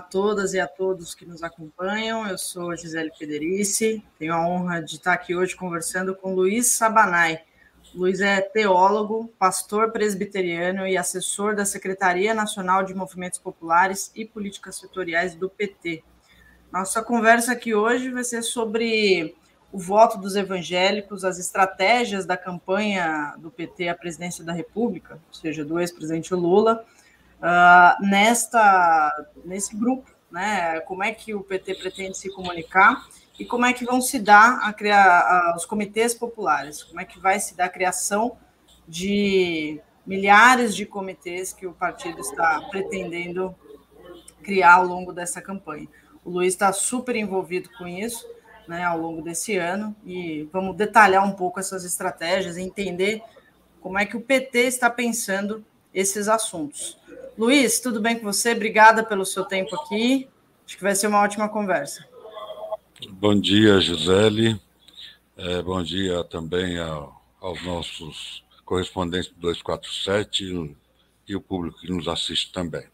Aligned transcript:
A 0.00 0.02
todas 0.02 0.54
e 0.54 0.58
a 0.58 0.66
todos 0.66 1.14
que 1.14 1.26
nos 1.26 1.42
acompanham. 1.42 2.26
Eu 2.26 2.38
sou 2.38 2.74
Gisele 2.74 3.10
Federici. 3.18 4.02
Tenho 4.18 4.32
a 4.32 4.48
honra 4.48 4.80
de 4.80 4.94
estar 4.94 5.12
aqui 5.12 5.36
hoje 5.36 5.54
conversando 5.54 6.14
com 6.16 6.34
Luiz 6.34 6.68
Sabanai. 6.68 7.42
Luiz 7.94 8.22
é 8.22 8.40
teólogo, 8.40 9.30
pastor 9.38 9.92
presbiteriano 9.92 10.86
e 10.86 10.96
assessor 10.96 11.54
da 11.54 11.66
Secretaria 11.66 12.32
Nacional 12.32 12.82
de 12.82 12.94
Movimentos 12.94 13.38
Populares 13.38 14.10
e 14.14 14.24
Políticas 14.24 14.76
Setoriais 14.76 15.34
do 15.34 15.50
PT. 15.50 16.02
Nossa 16.72 17.02
conversa 17.02 17.52
aqui 17.52 17.74
hoje 17.74 18.10
vai 18.10 18.24
ser 18.24 18.40
sobre 18.40 19.36
o 19.70 19.78
voto 19.78 20.16
dos 20.16 20.34
evangélicos, 20.34 21.26
as 21.26 21.38
estratégias 21.38 22.24
da 22.24 22.38
campanha 22.38 23.34
do 23.36 23.50
PT 23.50 23.90
à 23.90 23.94
presidência 23.94 24.42
da 24.42 24.54
República, 24.54 25.20
ou 25.28 25.34
seja, 25.34 25.62
do 25.62 25.78
ex-presidente 25.78 26.32
Lula, 26.34 26.86
uh, 27.40 28.06
nesta, 28.06 29.12
nesse 29.44 29.76
grupo, 29.76 30.10
né? 30.30 30.80
Como 30.80 31.02
é 31.02 31.12
que 31.12 31.34
o 31.34 31.42
PT 31.42 31.74
pretende 31.76 32.16
se 32.16 32.32
comunicar 32.32 33.06
e 33.38 33.44
como 33.44 33.64
é 33.64 33.72
que 33.72 33.84
vão 33.84 34.00
se 34.00 34.18
dar 34.18 34.60
a 34.62 34.72
criar 34.72 35.54
os 35.56 35.64
comitês 35.64 36.14
populares, 36.14 36.84
como 36.84 37.00
é 37.00 37.04
que 37.04 37.18
vai 37.18 37.40
se 37.40 37.56
dar 37.56 37.66
a 37.66 37.70
criação 37.70 38.36
de 38.86 39.80
milhares 40.06 40.74
de 40.74 40.84
comitês 40.84 41.52
que 41.52 41.66
o 41.66 41.72
partido 41.72 42.20
está 42.20 42.60
pretendendo 42.70 43.54
criar 44.42 44.74
ao 44.74 44.86
longo 44.86 45.12
dessa 45.12 45.40
campanha. 45.40 45.88
O 46.24 46.30
Luiz 46.30 46.52
está 46.52 46.72
super 46.72 47.16
envolvido 47.16 47.70
com 47.78 47.86
isso 47.86 48.26
né, 48.68 48.84
ao 48.84 48.98
longo 48.98 49.22
desse 49.22 49.56
ano 49.56 49.94
e 50.04 50.48
vamos 50.52 50.76
detalhar 50.76 51.24
um 51.26 51.32
pouco 51.32 51.60
essas 51.60 51.84
estratégias 51.84 52.56
entender 52.56 53.22
como 53.80 53.98
é 53.98 54.04
que 54.04 54.16
o 54.16 54.20
PT 54.20 54.60
está 54.60 54.90
pensando 54.90 55.64
esses 55.92 56.28
assuntos. 56.28 56.98
Luiz, 57.40 57.80
tudo 57.80 58.02
bem 58.02 58.18
com 58.18 58.24
você? 58.24 58.52
Obrigada 58.52 59.02
pelo 59.02 59.24
seu 59.24 59.46
tempo 59.46 59.74
aqui. 59.74 60.28
Acho 60.66 60.76
que 60.76 60.82
vai 60.82 60.94
ser 60.94 61.06
uma 61.06 61.22
ótima 61.22 61.48
conversa. 61.48 62.06
Bom 63.12 63.34
dia, 63.34 63.80
Gisele. 63.80 64.60
É, 65.38 65.62
bom 65.62 65.82
dia 65.82 66.22
também 66.22 66.78
ao, 66.78 67.18
aos 67.40 67.64
nossos 67.64 68.44
correspondentes 68.62 69.30
do 69.30 69.40
247 69.40 70.44
e, 70.44 70.76
e 71.28 71.34
o 71.34 71.40
público 71.40 71.80
que 71.80 71.90
nos 71.90 72.08
assiste 72.08 72.52
também. 72.52 72.86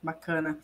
Bacana. 0.00 0.56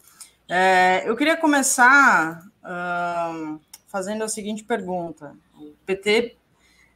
É, 0.49 1.03
eu 1.09 1.17
queria 1.17 1.37
começar 1.37 2.47
uh, 2.63 3.61
fazendo 3.89 4.23
a 4.23 4.29
seguinte 4.29 4.63
pergunta. 4.63 5.37
O 5.57 5.75
PT 5.85 6.37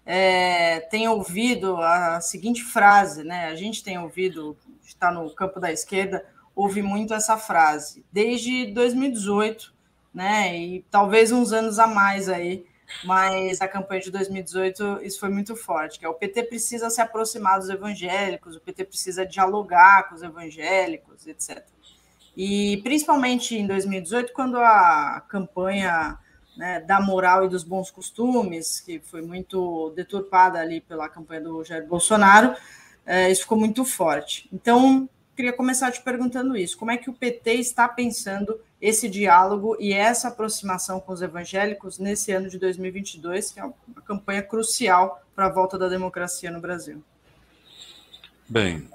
é, 0.07 0.81
tem 0.81 1.09
ouvido 1.09 1.79
a 1.79 2.21
seguinte 2.21 2.63
frase, 2.63 3.25
né? 3.25 3.47
A 3.47 3.55
gente 3.55 3.83
tem 3.83 3.99
ouvido, 3.99 4.57
está 4.89 5.11
no 5.11 5.29
campo 5.35 5.61
da 5.61 5.73
esquerda, 5.73 6.25
ouve 6.55 6.83
muito 6.83 7.15
essa 7.15 7.37
frase 7.37 8.05
desde 8.13 8.67
2018, 8.73 9.75
né? 10.13 10.57
E 10.57 10.83
talvez 10.91 11.33
uns 11.33 11.53
anos 11.53 11.79
a 11.79 11.87
mais 11.87 12.29
aí, 12.29 12.67
mas 13.05 13.61
a 13.61 13.69
campanha 13.69 14.03
de 14.03 14.11
2018 14.11 15.01
isso 15.03 15.19
foi 15.19 15.29
muito 15.29 15.57
forte, 15.57 15.99
que 15.99 16.05
é 16.05 16.09
o 16.09 16.15
PT 16.15 16.45
precisa 16.45 16.91
se 16.91 17.01
aproximar 17.01 17.59
dos 17.59 17.69
evangélicos, 17.69 18.57
o 18.57 18.61
PT 18.61 18.85
precisa 18.85 19.27
dialogar 19.27 20.09
com 20.09 20.15
os 20.15 20.23
evangélicos, 20.23 21.27
etc. 21.27 21.65
E 22.37 22.81
principalmente 22.83 23.57
em 23.57 23.67
2018, 23.67 24.33
quando 24.33 24.59
a 24.59 25.25
campanha 25.29 26.19
né, 26.57 26.81
da 26.81 27.01
moral 27.01 27.45
e 27.45 27.49
dos 27.49 27.65
bons 27.65 27.91
costumes, 27.91 28.81
que 28.81 29.01
foi 29.01 29.23
muito 29.23 29.91
deturpada 29.91 30.59
ali 30.61 30.81
pela 30.81 31.09
campanha 31.09 31.41
do 31.43 31.65
Jair 31.65 31.87
Bolsonaro, 31.87 32.55
é, 33.07 33.31
isso 33.31 33.43
ficou 33.43 33.59
muito 33.59 33.85
forte. 33.85 34.49
Então, 34.53 35.09
queria 35.37 35.53
começar 35.53 35.91
te 35.91 36.03
perguntando 36.03 36.57
isso: 36.57 36.77
como 36.77 36.91
é 36.91 36.97
que 36.97 37.11
o 37.11 37.15
PT 37.15 37.55
está 37.55 37.89
pensando 37.89 38.61
esse 38.81 39.09
diálogo 39.09 39.77
e 39.81 39.93
essa 39.93 40.29
aproximação 40.29 41.01
com 41.01 41.13
os 41.13 41.23
evangélicos 41.23 41.99
nesse 41.99 42.33
ano 42.33 42.49
de 42.49 42.59
2022, 42.59 43.53
que 43.53 43.61
é 43.61 43.65
uma 43.65 43.75
campanha 44.05 44.43
crucial 44.43 45.23
para 45.35 45.47
a 45.47 45.51
volta 45.51 45.79
da 45.79 45.89
democracia 45.89 46.51
no 46.51 46.61
Brasil? 46.61 47.03
Bem, 48.49 48.89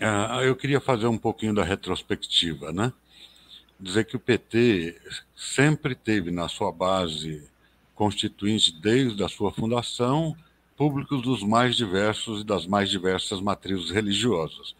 Uh, 0.00 0.42
eu 0.42 0.56
queria 0.56 0.80
fazer 0.80 1.06
um 1.06 1.18
pouquinho 1.18 1.54
da 1.54 1.62
retrospectiva, 1.62 2.72
né? 2.72 2.92
Dizer 3.78 4.04
que 4.04 4.16
o 4.16 4.20
PT 4.20 5.00
sempre 5.36 5.94
teve 5.94 6.30
na 6.30 6.48
sua 6.48 6.72
base 6.72 7.48
constituinte, 7.94 8.72
desde 8.80 9.22
a 9.22 9.28
sua 9.28 9.52
fundação, 9.52 10.36
públicos 10.76 11.22
dos 11.22 11.42
mais 11.42 11.76
diversos 11.76 12.40
e 12.40 12.44
das 12.44 12.66
mais 12.66 12.90
diversas 12.90 13.40
matrizes 13.40 13.90
religiosas. 13.90 14.74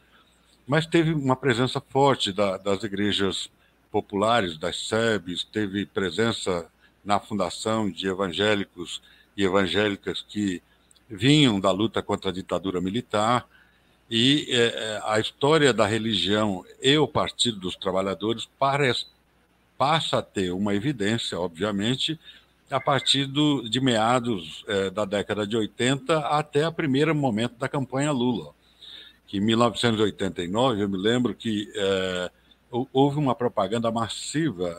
Mas 0.67 0.87
teve 0.87 1.13
uma 1.13 1.37
presença 1.37 1.81
forte 1.81 2.33
da, 2.33 2.57
das 2.57 2.83
igrejas 2.83 3.51
populares, 3.91 4.59
das 4.59 4.89
SEBs, 4.89 5.45
teve 5.45 5.87
presença 5.87 6.67
na 7.05 7.21
fundação 7.21 7.91
de 7.91 8.09
evangélicos 8.09 9.03
e 9.37 9.45
evangélicas 9.45 10.25
que 10.27 10.63
vinham 11.09 11.61
da 11.61 11.71
luta 11.71 12.03
contra 12.03 12.31
a 12.31 12.33
ditadura 12.33 12.81
militar 12.81 13.47
e 14.11 14.47
é, 14.51 14.57
é, 14.57 15.03
a 15.05 15.19
história 15.19 15.73
da 15.73 15.87
religião 15.87 16.65
e 16.83 16.97
o 16.97 17.07
Partido 17.07 17.59
dos 17.59 17.77
Trabalhadores 17.77 18.49
parece, 18.59 19.07
passa 19.79 20.19
a 20.19 20.23
ter 20.23 20.53
uma 20.53 20.75
evidência, 20.75 21.39
obviamente, 21.39 22.19
a 22.75 22.81
partir 22.81 23.27
do, 23.27 23.69
de 23.69 23.81
meados 23.81 24.65
é, 24.67 24.91
da 24.91 25.05
década 25.05 25.47
de 25.47 25.57
80 25.57 26.19
até 26.19 26.67
o 26.67 26.73
primeiro 26.73 27.15
momento 27.15 27.57
da 27.57 27.69
campanha 27.69 28.11
Lula. 28.11 28.53
Que 29.29 29.37
em 29.37 29.41
1989, 29.41 30.83
eu 30.83 30.89
me 30.89 30.99
lembro 30.99 31.37
que 31.37 31.71
é, 31.77 32.31
houve 32.93 33.17
uma 33.17 33.33
propaganda 33.33 33.93
massiva 33.93 34.77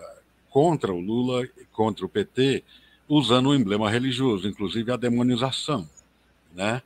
contra 0.50 0.94
o 0.94 1.00
Lula, 1.00 1.48
contra 1.72 2.06
o 2.06 2.10
PT, 2.10 2.66
usando 3.08 3.48
o 3.48 3.56
emblema 3.56 3.90
religioso, 3.90 4.46
inclusive 4.46 4.92
a 4.92 4.98
demonização, 4.98 5.88
né? 6.54 6.82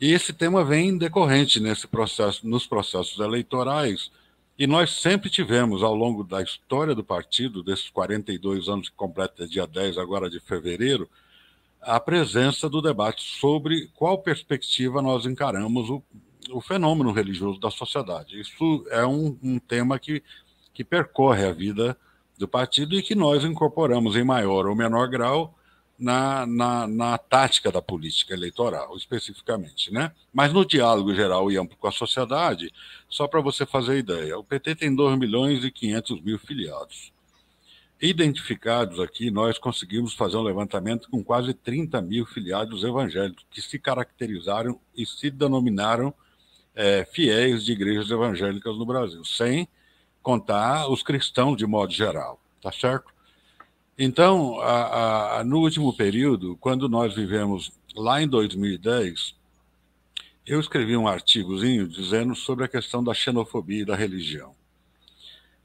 E 0.00 0.12
esse 0.12 0.32
tema 0.32 0.64
vem 0.64 0.98
decorrente 0.98 1.60
nesse 1.60 1.86
processo, 1.86 2.44
nos 2.48 2.66
processos 2.66 3.20
eleitorais, 3.20 4.10
e 4.58 4.66
nós 4.66 5.00
sempre 5.00 5.30
tivemos, 5.30 5.82
ao 5.82 5.94
longo 5.94 6.22
da 6.22 6.42
história 6.42 6.94
do 6.94 7.02
partido, 7.02 7.62
desses 7.62 7.88
42 7.90 8.68
anos 8.68 8.88
que 8.88 8.94
completa 8.94 9.46
dia 9.46 9.66
10 9.66 9.98
agora 9.98 10.28
de 10.28 10.38
fevereiro, 10.40 11.08
a 11.80 11.98
presença 11.98 12.68
do 12.68 12.80
debate 12.80 13.22
sobre 13.22 13.90
qual 13.94 14.18
perspectiva 14.18 15.02
nós 15.02 15.26
encaramos 15.26 15.90
o, 15.90 16.02
o 16.50 16.60
fenômeno 16.60 17.10
religioso 17.12 17.58
da 17.58 17.70
sociedade. 17.70 18.40
Isso 18.40 18.86
é 18.90 19.04
um, 19.04 19.36
um 19.42 19.58
tema 19.58 19.98
que, 19.98 20.22
que 20.72 20.84
percorre 20.84 21.44
a 21.44 21.52
vida 21.52 21.96
do 22.38 22.46
partido 22.46 22.94
e 22.94 23.02
que 23.02 23.14
nós 23.14 23.44
incorporamos 23.44 24.16
em 24.16 24.24
maior 24.24 24.66
ou 24.66 24.76
menor 24.76 25.08
grau 25.08 25.54
na, 25.98 26.46
na, 26.46 26.86
na, 26.86 27.18
tática 27.18 27.70
da 27.70 27.80
política 27.80 28.34
eleitoral, 28.34 28.96
especificamente. 28.96 29.92
Né? 29.92 30.12
Mas 30.32 30.52
no 30.52 30.64
diálogo 30.64 31.14
geral 31.14 31.50
e 31.50 31.56
amplo 31.56 31.76
com 31.76 31.86
a 31.86 31.92
sociedade, 31.92 32.72
só 33.08 33.28
para 33.28 33.40
você 33.40 33.64
fazer 33.64 33.98
ideia, 33.98 34.38
o 34.38 34.44
PT 34.44 34.74
tem 34.74 34.94
2 34.94 35.18
milhões 35.18 35.64
e 35.64 35.70
500 35.70 36.20
mil 36.22 36.38
filiados. 36.38 37.12
Identificados 38.00 38.98
aqui, 38.98 39.30
nós 39.30 39.58
conseguimos 39.58 40.12
fazer 40.14 40.36
um 40.36 40.42
levantamento 40.42 41.08
com 41.08 41.22
quase 41.22 41.54
30 41.54 42.02
mil 42.02 42.26
filiados 42.26 42.82
evangélicos 42.82 43.46
que 43.48 43.62
se 43.62 43.78
caracterizaram 43.78 44.80
e 44.96 45.06
se 45.06 45.30
denominaram 45.30 46.12
é, 46.74 47.04
fiéis 47.04 47.64
de 47.64 47.70
igrejas 47.70 48.10
evangélicas 48.10 48.76
no 48.76 48.84
Brasil, 48.84 49.24
sem 49.24 49.68
contar 50.20 50.88
os 50.88 51.02
cristãos 51.02 51.56
de 51.56 51.64
modo 51.64 51.92
geral, 51.92 52.40
tá 52.60 52.72
certo? 52.72 53.11
Então, 53.98 54.58
a, 54.60 55.40
a, 55.40 55.44
no 55.44 55.60
último 55.60 55.94
período, 55.94 56.56
quando 56.56 56.88
nós 56.88 57.14
vivemos 57.14 57.70
lá 57.94 58.22
em 58.22 58.28
2010, 58.28 59.34
eu 60.46 60.58
escrevi 60.58 60.96
um 60.96 61.06
artigozinho 61.06 61.86
dizendo 61.86 62.34
sobre 62.34 62.64
a 62.64 62.68
questão 62.68 63.04
da 63.04 63.12
xenofobia 63.12 63.82
e 63.82 63.84
da 63.84 63.94
religião. 63.94 64.54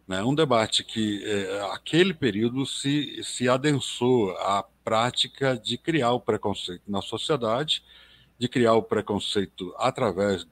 Né? 0.07 0.21
Um 0.23 0.35
debate 0.35 0.83
que, 0.83 1.23
é, 1.25 1.61
aquele 1.71 2.13
período, 2.13 2.65
se, 2.65 3.21
se 3.23 3.47
adensou 3.47 4.31
à 4.37 4.63
prática 4.83 5.57
de 5.57 5.77
criar 5.77 6.11
o 6.11 6.19
preconceito 6.19 6.83
na 6.87 7.01
sociedade, 7.01 7.83
de 8.37 8.47
criar 8.47 8.73
o 8.73 8.83
preconceito 8.83 9.73
através 9.77 10.45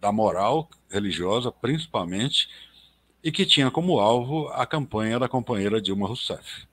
da 0.00 0.10
moral 0.10 0.70
religiosa, 0.90 1.52
principalmente, 1.52 2.48
e 3.22 3.30
que 3.32 3.44
tinha 3.44 3.70
como 3.70 3.98
alvo 3.98 4.48
a 4.48 4.64
campanha 4.64 5.18
da 5.18 5.28
companheira 5.28 5.80
Dilma 5.80 6.06
Rousseff. 6.06 6.66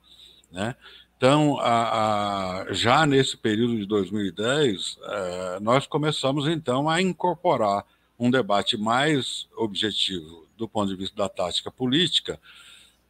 Né? 0.54 0.76
Então, 1.18 1.58
a, 1.60 2.62
a, 2.62 2.74
já 2.74 3.06
nesse 3.06 3.36
período 3.36 3.76
de 3.76 3.86
2010, 3.86 5.00
é, 5.02 5.60
nós 5.60 5.88
começamos 5.88 6.48
então 6.48 6.88
a 6.88 7.02
incorporar 7.02 7.84
um 8.20 8.30
debate 8.30 8.78
mais 8.78 9.48
objetivo 9.58 10.48
do 10.56 10.68
ponto 10.68 10.90
de 10.90 10.96
vista 10.96 11.16
da 11.16 11.28
tática 11.28 11.72
política, 11.72 12.40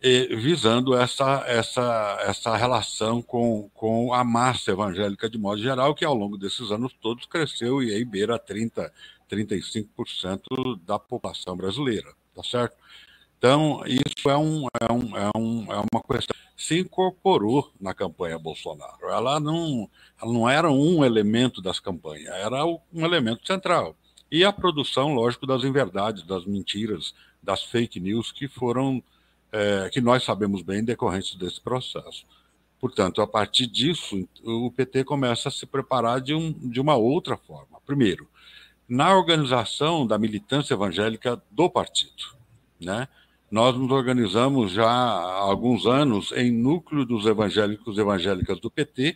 e, 0.01 0.35
visando 0.35 0.95
essa, 0.95 1.43
essa, 1.45 2.17
essa 2.21 2.55
relação 2.55 3.21
com, 3.21 3.69
com 3.73 4.13
a 4.13 4.23
massa 4.23 4.71
evangélica 4.71 5.29
de 5.29 5.37
modo 5.37 5.61
geral, 5.61 5.93
que 5.93 6.05
ao 6.05 6.15
longo 6.15 6.37
desses 6.37 6.71
anos 6.71 6.93
todos 7.01 7.25
cresceu 7.25 7.83
e 7.83 7.93
aí 7.93 8.05
beira 8.05 8.39
30%, 8.39 8.89
35% 9.29 10.79
da 10.85 10.97
população 10.97 11.57
brasileira, 11.57 12.13
tá 12.33 12.43
certo? 12.43 12.75
Então, 13.43 13.83
isso 13.85 14.29
é, 14.29 14.37
um, 14.37 14.67
é, 14.79 14.93
um, 14.93 15.17
é, 15.17 15.31
um, 15.35 15.73
é 15.73 15.75
uma 15.91 16.01
questão 16.09 16.33
se 16.55 16.79
incorporou 16.79 17.73
na 17.77 17.93
campanha 17.93 18.39
Bolsonaro. 18.39 19.09
Ela 19.09 19.37
não, 19.37 19.89
ela 20.21 20.31
não 20.31 20.49
era 20.49 20.71
um 20.71 21.03
elemento 21.03 21.61
das 21.61 21.77
campanhas, 21.77 22.33
era 22.35 22.65
um 22.65 23.03
elemento 23.03 23.45
central. 23.45 23.97
E 24.31 24.45
a 24.45 24.53
produção, 24.53 25.13
lógico, 25.13 25.45
das 25.45 25.65
inverdades, 25.65 26.23
das 26.23 26.45
mentiras, 26.45 27.13
das 27.43 27.63
fake 27.63 27.99
news 27.99 28.31
que 28.31 28.47
foram, 28.47 29.03
é, 29.51 29.89
que 29.91 29.99
nós 29.99 30.23
sabemos 30.23 30.61
bem, 30.61 30.81
decorrentes 30.81 31.35
desse 31.35 31.59
processo. 31.59 32.25
Portanto, 32.79 33.21
a 33.21 33.27
partir 33.27 33.67
disso, 33.67 34.25
o 34.41 34.71
PT 34.71 35.03
começa 35.03 35.49
a 35.49 35.51
se 35.51 35.65
preparar 35.65 36.21
de, 36.21 36.33
um, 36.33 36.53
de 36.53 36.79
uma 36.79 36.95
outra 36.95 37.35
forma. 37.35 37.81
Primeiro, 37.85 38.25
na 38.87 39.13
organização 39.13 40.07
da 40.07 40.17
militância 40.17 40.75
evangélica 40.75 41.43
do 41.51 41.69
partido. 41.69 42.41
Né? 42.79 43.05
Nós 43.53 43.77
nos 43.77 43.91
organizamos 43.91 44.71
já 44.71 44.89
há 44.89 45.41
alguns 45.41 45.85
anos 45.85 46.31
em 46.31 46.51
núcleo 46.51 47.05
dos 47.05 47.27
evangélicos 47.27 47.95
e 47.95 48.01
evangélicas 48.01 48.59
do 48.59 48.67
PT, 48.67 49.15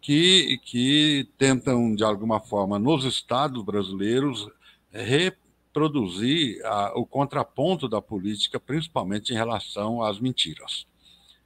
que, 0.00 0.58
que 0.64 1.28
tentam, 1.38 1.94
de 1.94 2.02
alguma 2.02 2.40
forma, 2.40 2.76
nos 2.76 3.04
estados 3.04 3.62
brasileiros, 3.62 4.48
reproduzir 4.90 6.60
a, 6.66 6.98
o 6.98 7.06
contraponto 7.06 7.88
da 7.88 8.02
política, 8.02 8.58
principalmente 8.58 9.32
em 9.32 9.36
relação 9.36 10.02
às 10.02 10.18
mentiras. 10.18 10.84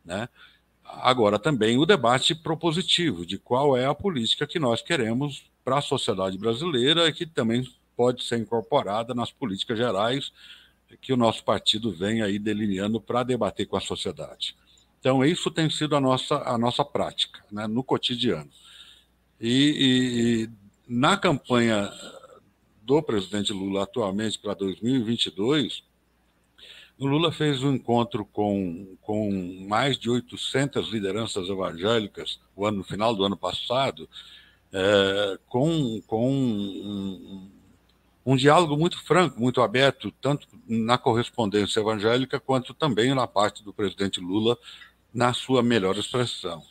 Né? 0.02 0.26
Agora, 0.82 1.38
também 1.38 1.76
o 1.76 1.84
debate 1.84 2.34
propositivo 2.34 3.26
de 3.26 3.36
qual 3.36 3.76
é 3.76 3.84
a 3.84 3.94
política 3.94 4.46
que 4.46 4.58
nós 4.58 4.80
queremos 4.80 5.44
para 5.62 5.76
a 5.76 5.82
sociedade 5.82 6.38
brasileira 6.38 7.12
que 7.12 7.26
também 7.26 7.70
pode 7.94 8.24
ser 8.24 8.38
incorporada 8.38 9.12
nas 9.12 9.30
políticas 9.30 9.76
gerais 9.76 10.32
que 11.00 11.12
o 11.12 11.16
nosso 11.16 11.44
partido 11.44 11.92
vem 11.92 12.22
aí 12.22 12.38
delineando 12.38 13.00
para 13.00 13.22
debater 13.22 13.66
com 13.66 13.76
a 13.76 13.80
sociedade. 13.80 14.56
Então, 14.98 15.24
isso 15.24 15.50
tem 15.50 15.70
sido 15.70 15.96
a 15.96 16.00
nossa, 16.00 16.36
a 16.44 16.58
nossa 16.58 16.84
prática, 16.84 17.42
né, 17.50 17.66
no 17.66 17.82
cotidiano. 17.82 18.50
E, 19.40 20.48
e 20.48 20.50
na 20.86 21.16
campanha 21.16 21.90
do 22.82 23.02
presidente 23.02 23.52
Lula 23.52 23.84
atualmente 23.84 24.38
para 24.38 24.52
2022, 24.52 25.82
o 26.98 27.06
Lula 27.06 27.32
fez 27.32 27.62
um 27.62 27.72
encontro 27.72 28.26
com, 28.26 28.94
com 29.00 29.66
mais 29.66 29.98
de 29.98 30.10
800 30.10 30.90
lideranças 30.90 31.48
evangélicas 31.48 32.38
ano, 32.58 32.78
no 32.78 32.84
final 32.84 33.14
do 33.14 33.24
ano 33.24 33.38
passado, 33.38 34.06
é, 34.70 35.38
com, 35.48 36.02
com 36.06 36.30
um, 36.30 37.50
um 38.30 38.36
diálogo 38.36 38.76
muito 38.76 39.02
franco, 39.02 39.40
muito 39.40 39.60
aberto, 39.60 40.12
tanto 40.20 40.46
na 40.68 40.96
correspondência 40.96 41.80
evangélica 41.80 42.38
quanto 42.38 42.72
também 42.72 43.12
na 43.12 43.26
parte 43.26 43.64
do 43.64 43.72
presidente 43.72 44.20
Lula, 44.20 44.56
na 45.12 45.34
sua 45.34 45.64
melhor 45.64 45.98
expressão. 45.98 46.62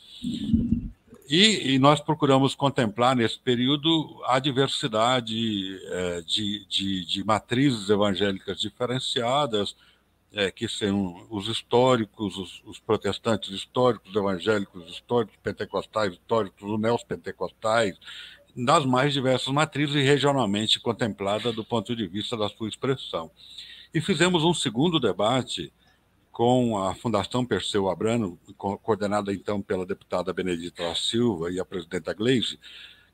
E, 1.29 1.73
e 1.73 1.77
nós 1.77 1.99
procuramos 1.99 2.55
contemplar 2.55 3.13
nesse 3.13 3.37
período 3.37 4.21
a 4.25 4.39
diversidade 4.39 5.77
é, 5.87 6.21
de, 6.21 6.65
de, 6.65 7.05
de, 7.05 7.23
matrizes 7.25 7.89
evangélicas 7.89 8.57
diferenciadas, 8.57 9.75
é, 10.31 10.49
que 10.49 10.65
são 10.69 11.27
os 11.29 11.49
históricos, 11.49 12.37
os, 12.37 12.63
os, 12.65 12.79
protestantes 12.79 13.49
históricos, 13.49 14.15
evangélicos 14.15 14.89
históricos, 14.89 15.35
pentecostais 15.43 16.13
históricos, 16.13 16.63
os 16.63 16.79
neopentecostais, 16.79 17.97
nas 18.59 18.85
mais 18.85 19.13
diversas 19.13 19.47
matrizes 19.53 19.95
regionalmente 19.95 20.79
contemplada 20.79 21.51
do 21.53 21.63
ponto 21.63 21.95
de 21.95 22.05
vista 22.05 22.35
da 22.35 22.49
sua 22.49 22.67
expressão. 22.67 23.31
E 23.93 24.01
fizemos 24.01 24.43
um 24.43 24.53
segundo 24.53 24.99
debate 24.99 25.71
com 26.31 26.77
a 26.77 26.93
Fundação 26.93 27.45
Perseu 27.45 27.89
Abrano, 27.89 28.37
coordenada 28.57 29.33
então 29.33 29.61
pela 29.61 29.85
deputada 29.85 30.33
Benedita 30.33 30.83
da 30.83 30.95
Silva 30.95 31.51
e 31.51 31.59
a 31.59 31.65
presidenta 31.65 32.13
Gleisi, 32.13 32.59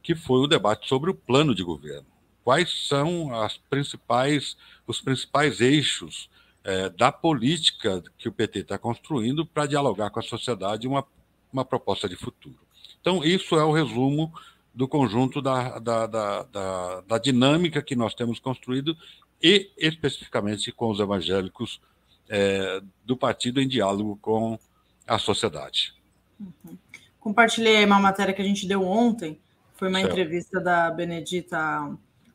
que 0.01 0.15
foi 0.15 0.39
o 0.39 0.47
debate 0.47 0.87
sobre 0.87 1.11
o 1.11 1.15
plano 1.15 1.53
de 1.53 1.63
governo. 1.63 2.07
Quais 2.43 2.87
são 2.87 3.29
principais, 3.69 4.57
os 4.85 5.01
principais 5.01 5.61
eixos 5.61 6.29
é, 6.63 6.89
da 6.89 7.11
política 7.11 8.03
que 8.17 8.27
o 8.27 8.31
PT 8.31 8.59
está 8.59 8.77
construindo 8.77 9.45
para 9.45 9.65
dialogar 9.65 10.09
com 10.09 10.19
a 10.19 10.23
sociedade 10.23 10.87
uma, 10.87 11.05
uma 11.51 11.65
proposta 11.65 12.09
de 12.09 12.15
futuro? 12.15 12.59
Então, 13.01 13.23
isso 13.23 13.55
é 13.55 13.63
o 13.63 13.71
resumo 13.71 14.31
do 14.75 14.87
conjunto 14.87 15.41
da, 15.41 15.79
da, 15.79 16.05
da, 16.05 16.43
da, 16.43 17.01
da 17.01 17.17
dinâmica 17.17 17.81
que 17.81 17.95
nós 17.95 18.13
temos 18.13 18.39
construído 18.39 18.95
e 19.41 19.71
especificamente 19.77 20.71
com 20.71 20.91
os 20.91 20.99
evangélicos 20.99 21.81
é, 22.27 22.81
do 23.05 23.15
partido 23.15 23.61
em 23.61 23.67
diálogo 23.67 24.19
com 24.21 24.59
a 25.07 25.17
sociedade. 25.17 25.93
Uhum. 26.39 26.77
Compartilhei 27.19 27.85
uma 27.85 27.99
matéria 27.99 28.33
que 28.33 28.41
a 28.41 28.45
gente 28.45 28.67
deu 28.67 28.83
ontem, 28.83 29.39
foi 29.75 29.87
uma 29.87 29.99
certo. 29.99 30.11
entrevista 30.11 30.59
da 30.59 30.91
Benedita 30.91 31.57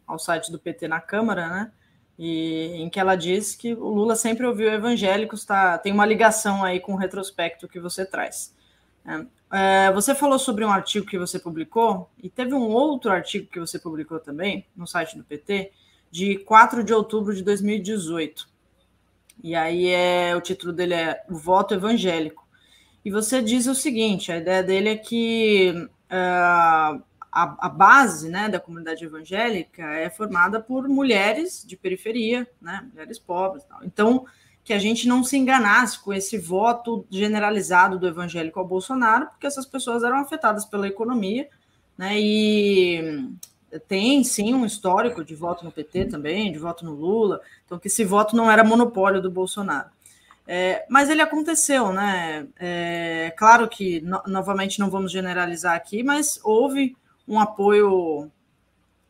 ao 0.07 0.19
site 0.19 0.51
do 0.51 0.59
PT 0.59 0.89
na 0.89 1.01
Câmara, 1.01 1.49
né? 1.49 1.73
E 2.19 2.75
em 2.75 2.91
que 2.91 3.01
ela 3.01 3.17
disse 3.17 3.57
que 3.57 3.73
o 3.73 3.89
Lula 3.89 4.15
sempre 4.15 4.47
ouviu 4.47 4.71
evangélicos, 4.71 5.45
tá, 5.45 5.79
tem 5.79 5.93
uma 5.93 6.05
ligação 6.05 6.65
aí 6.65 6.81
com 6.81 6.93
o 6.93 6.97
retrospecto 6.97 7.69
que 7.69 7.81
você 7.81 8.05
traz. 8.05 8.55
É, 9.05 9.87
é, 9.89 9.93
você 9.93 10.15
falou 10.15 10.39
sobre 10.39 10.65
um 10.65 10.71
artigo 10.71 11.07
que 11.07 11.19
você 11.19 11.39
publicou, 11.39 12.11
e 12.23 12.29
teve 12.29 12.55
um 12.55 12.69
outro 12.69 13.11
artigo 13.11 13.49
que 13.51 13.59
você 13.59 13.79
publicou 13.79 14.21
também 14.21 14.67
no 14.77 14.87
site 14.87 15.17
do 15.17 15.25
PT, 15.25 15.73
de 16.11 16.39
4 16.39 16.85
de 16.85 16.93
outubro 16.93 17.35
de 17.35 17.43
2018. 17.43 18.49
E 19.43 19.55
aí 19.55 19.89
é 19.89 20.37
o 20.37 20.41
título 20.41 20.73
dele 20.73 20.95
é 20.95 21.25
O 21.29 21.37
Voto 21.37 21.75
Evangélico. 21.75 22.47
E 23.05 23.11
você 23.11 23.41
diz 23.41 23.67
o 23.67 23.75
seguinte: 23.75 24.31
a 24.31 24.37
ideia 24.37 24.63
dele 24.63 24.91
é 24.91 24.97
que 24.97 25.73
uh, 25.75 27.03
a, 27.33 27.67
a, 27.67 27.69
base 27.69 28.29
né, 28.29 28.49
da 28.49 28.61
comunidade 28.61 29.05
evangélica 29.05 29.83
é 29.95 30.11
formada 30.11 30.61
por 30.61 30.89
mulheres 30.89 31.65
de 31.67 31.77
periferia, 31.77 32.47
né, 32.61 32.87
mulheres 32.93 33.19
pobres. 33.19 33.65
Tal. 33.65 33.85
Então, 33.85 34.27
que 34.71 34.75
a 34.75 34.79
gente 34.79 35.09
não 35.09 35.25
se 35.25 35.37
enganasse 35.37 35.99
com 35.99 36.15
esse 36.15 36.39
voto 36.39 37.05
generalizado 37.11 37.99
do 37.99 38.07
evangélico 38.07 38.61
ao 38.61 38.65
Bolsonaro, 38.65 39.27
porque 39.27 39.45
essas 39.45 39.67
pessoas 39.67 40.05
eram 40.05 40.19
afetadas 40.19 40.65
pela 40.65 40.87
economia, 40.87 41.49
né? 41.99 42.13
E 42.17 43.33
tem 43.89 44.23
sim 44.23 44.55
um 44.55 44.65
histórico 44.65 45.25
de 45.25 45.35
voto 45.35 45.65
no 45.65 45.73
PT 45.73 46.05
também, 46.05 46.53
de 46.53 46.59
voto 46.61 46.85
no 46.85 46.93
Lula, 46.93 47.41
então 47.67 47.81
que 47.81 47.89
esse 47.89 48.05
voto 48.05 48.37
não 48.37 48.49
era 48.49 48.63
monopólio 48.63 49.21
do 49.21 49.29
Bolsonaro. 49.29 49.91
É, 50.47 50.87
mas 50.89 51.11
ele 51.11 51.21
aconteceu, 51.21 51.93
né? 51.93 52.47
É, 52.57 53.35
claro 53.37 53.69
que, 53.69 54.01
no, 54.03 54.23
novamente, 54.29 54.79
não 54.79 54.89
vamos 54.89 55.11
generalizar 55.11 55.75
aqui, 55.75 56.05
mas 56.05 56.39
houve 56.45 56.97
um 57.27 57.41
apoio 57.41 58.31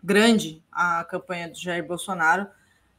grande 0.02 0.62
à 0.72 1.04
campanha 1.04 1.50
de 1.50 1.62
Jair 1.62 1.86
Bolsonaro 1.86 2.46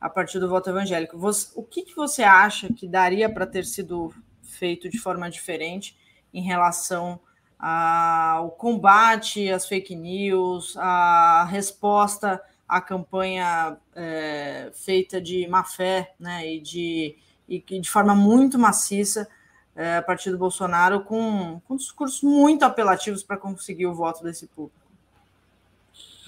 a 0.01 0.09
partir 0.09 0.39
do 0.39 0.49
voto 0.49 0.69
evangélico. 0.69 1.17
Você, 1.17 1.51
o 1.55 1.63
que, 1.63 1.83
que 1.83 1.95
você 1.95 2.23
acha 2.23 2.73
que 2.73 2.87
daria 2.87 3.31
para 3.31 3.45
ter 3.45 3.63
sido 3.63 4.11
feito 4.41 4.89
de 4.89 4.97
forma 4.97 5.29
diferente 5.29 5.95
em 6.33 6.41
relação 6.41 7.19
ao 7.59 8.49
combate 8.49 9.51
às 9.51 9.67
fake 9.67 9.95
news, 9.95 10.75
à 10.77 11.45
resposta 11.45 12.41
à 12.71 12.79
campanha 12.79 13.77
é, 13.93 14.71
feita 14.73 15.19
de 15.19 15.45
má 15.45 15.61
fé 15.61 16.15
né, 16.17 16.49
e, 16.53 16.61
de, 16.61 17.17
e 17.47 17.59
de 17.59 17.89
forma 17.89 18.15
muito 18.15 18.57
maciça 18.57 19.27
é, 19.75 19.97
a 19.97 20.01
partir 20.01 20.31
do 20.31 20.37
Bolsonaro, 20.37 21.03
com, 21.03 21.59
com 21.67 21.75
discursos 21.75 22.23
muito 22.23 22.63
apelativos 22.63 23.23
para 23.23 23.35
conseguir 23.35 23.87
o 23.87 23.93
voto 23.93 24.23
desse 24.23 24.47
público? 24.47 24.79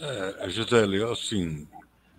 É, 0.02 0.50
Gisele, 0.50 1.02
assim, 1.06 1.66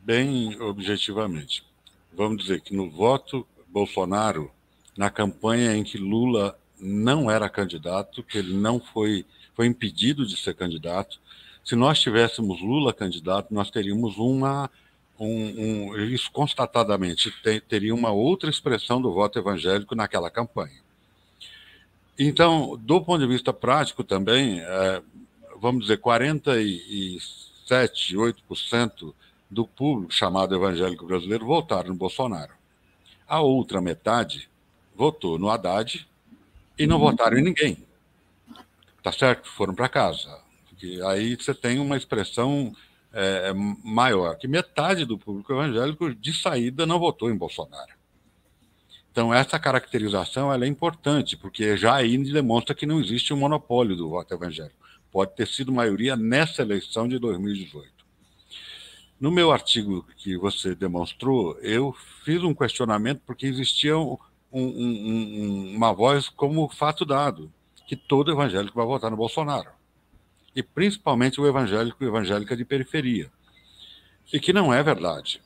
bem 0.04 0.60
objetivamente. 0.60 1.64
Vamos 2.12 2.42
dizer 2.42 2.60
que 2.60 2.74
no 2.74 2.90
voto 2.90 3.46
Bolsonaro, 3.68 4.50
na 4.96 5.10
campanha 5.10 5.74
em 5.74 5.82
que 5.82 5.98
Lula 5.98 6.56
não 6.78 7.28
era 7.30 7.48
candidato, 7.48 8.22
que 8.22 8.38
ele 8.38 8.54
não 8.54 8.78
foi, 8.78 9.24
foi 9.54 9.66
impedido 9.66 10.26
de 10.26 10.36
ser 10.36 10.54
candidato, 10.54 11.18
se 11.64 11.74
nós 11.74 11.98
tivéssemos 11.98 12.60
Lula 12.60 12.92
candidato, 12.92 13.54
nós 13.54 13.70
teríamos 13.70 14.18
uma. 14.18 14.70
Um, 15.18 15.92
um, 15.92 15.96
isso 16.08 16.30
constatadamente 16.30 17.32
teria 17.68 17.94
uma 17.94 18.10
outra 18.10 18.50
expressão 18.50 19.00
do 19.00 19.10
voto 19.12 19.38
evangélico 19.38 19.94
naquela 19.94 20.28
campanha. 20.28 20.82
Então, 22.18 22.76
do 22.76 23.00
ponto 23.00 23.20
de 23.20 23.28
vista 23.28 23.52
prático 23.52 24.02
também, 24.04 24.60
é, 24.60 25.02
vamos 25.60 25.82
dizer, 25.82 25.98
47, 25.98 28.16
8% 28.16 29.14
do 29.54 29.66
público 29.66 30.12
chamado 30.12 30.54
evangélico 30.54 31.06
brasileiro 31.06 31.46
votaram 31.46 31.90
no 31.90 31.94
Bolsonaro. 31.94 32.52
A 33.26 33.40
outra 33.40 33.80
metade 33.80 34.50
votou 34.94 35.38
no 35.38 35.48
Haddad 35.48 36.06
e 36.78 36.86
não 36.86 36.96
uhum. 36.96 37.10
votaram 37.10 37.38
em 37.38 37.42
ninguém. 37.42 37.78
Tá 39.02 39.12
certo? 39.12 39.48
Foram 39.48 39.74
para 39.74 39.88
casa. 39.88 40.40
Porque 40.68 41.00
aí 41.06 41.36
você 41.36 41.54
tem 41.54 41.78
uma 41.78 41.96
expressão 41.96 42.74
é, 43.12 43.52
maior, 43.82 44.36
que 44.36 44.48
metade 44.48 45.04
do 45.04 45.16
público 45.16 45.52
evangélico 45.52 46.12
de 46.14 46.32
saída 46.32 46.84
não 46.84 46.98
votou 46.98 47.30
em 47.30 47.36
Bolsonaro. 47.36 47.94
Então, 49.12 49.32
essa 49.32 49.60
caracterização 49.60 50.52
ela 50.52 50.64
é 50.64 50.68
importante, 50.68 51.36
porque 51.36 51.76
já 51.76 51.94
aí 51.94 52.18
demonstra 52.18 52.74
que 52.74 52.84
não 52.84 53.00
existe 53.00 53.32
um 53.32 53.36
monopólio 53.36 53.94
do 53.94 54.10
voto 54.10 54.34
evangélico. 54.34 54.74
Pode 55.12 55.36
ter 55.36 55.46
sido 55.46 55.70
maioria 55.70 56.16
nessa 56.16 56.62
eleição 56.62 57.06
de 57.06 57.20
2018. 57.20 57.93
No 59.20 59.30
meu 59.30 59.52
artigo 59.52 60.06
que 60.16 60.36
você 60.36 60.74
demonstrou, 60.74 61.56
eu 61.60 61.94
fiz 62.24 62.42
um 62.42 62.54
questionamento 62.54 63.22
porque 63.26 63.46
existia 63.46 63.96
um, 63.96 64.18
um, 64.52 64.62
um, 64.62 65.76
uma 65.76 65.92
voz 65.92 66.28
como 66.28 66.68
fato 66.68 67.04
dado, 67.04 67.52
que 67.86 67.96
todo 67.96 68.32
evangélico 68.32 68.76
vai 68.76 68.86
votar 68.86 69.10
no 69.10 69.16
Bolsonaro. 69.16 69.70
E 70.54 70.62
principalmente 70.62 71.40
o 71.40 71.46
evangélico 71.46 72.02
e 72.02 72.06
evangélica 72.06 72.56
de 72.56 72.64
periferia. 72.64 73.30
E 74.32 74.40
que 74.40 74.52
não 74.52 74.72
é 74.72 74.82
verdade 74.82 75.40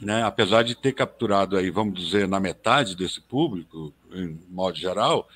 né, 0.00 0.22
apesar 0.22 0.62
de 0.62 0.74
ter 0.74 0.92
capturado 0.92 1.56
aí, 1.56 1.70
vamos 1.70 1.98
dizer, 1.98 2.26
na 2.26 2.40
metade 2.40 2.96
desse 2.96 3.20
público, 3.20 3.92
em 4.12 4.38
modo 4.48 4.76
geral, 4.76 5.28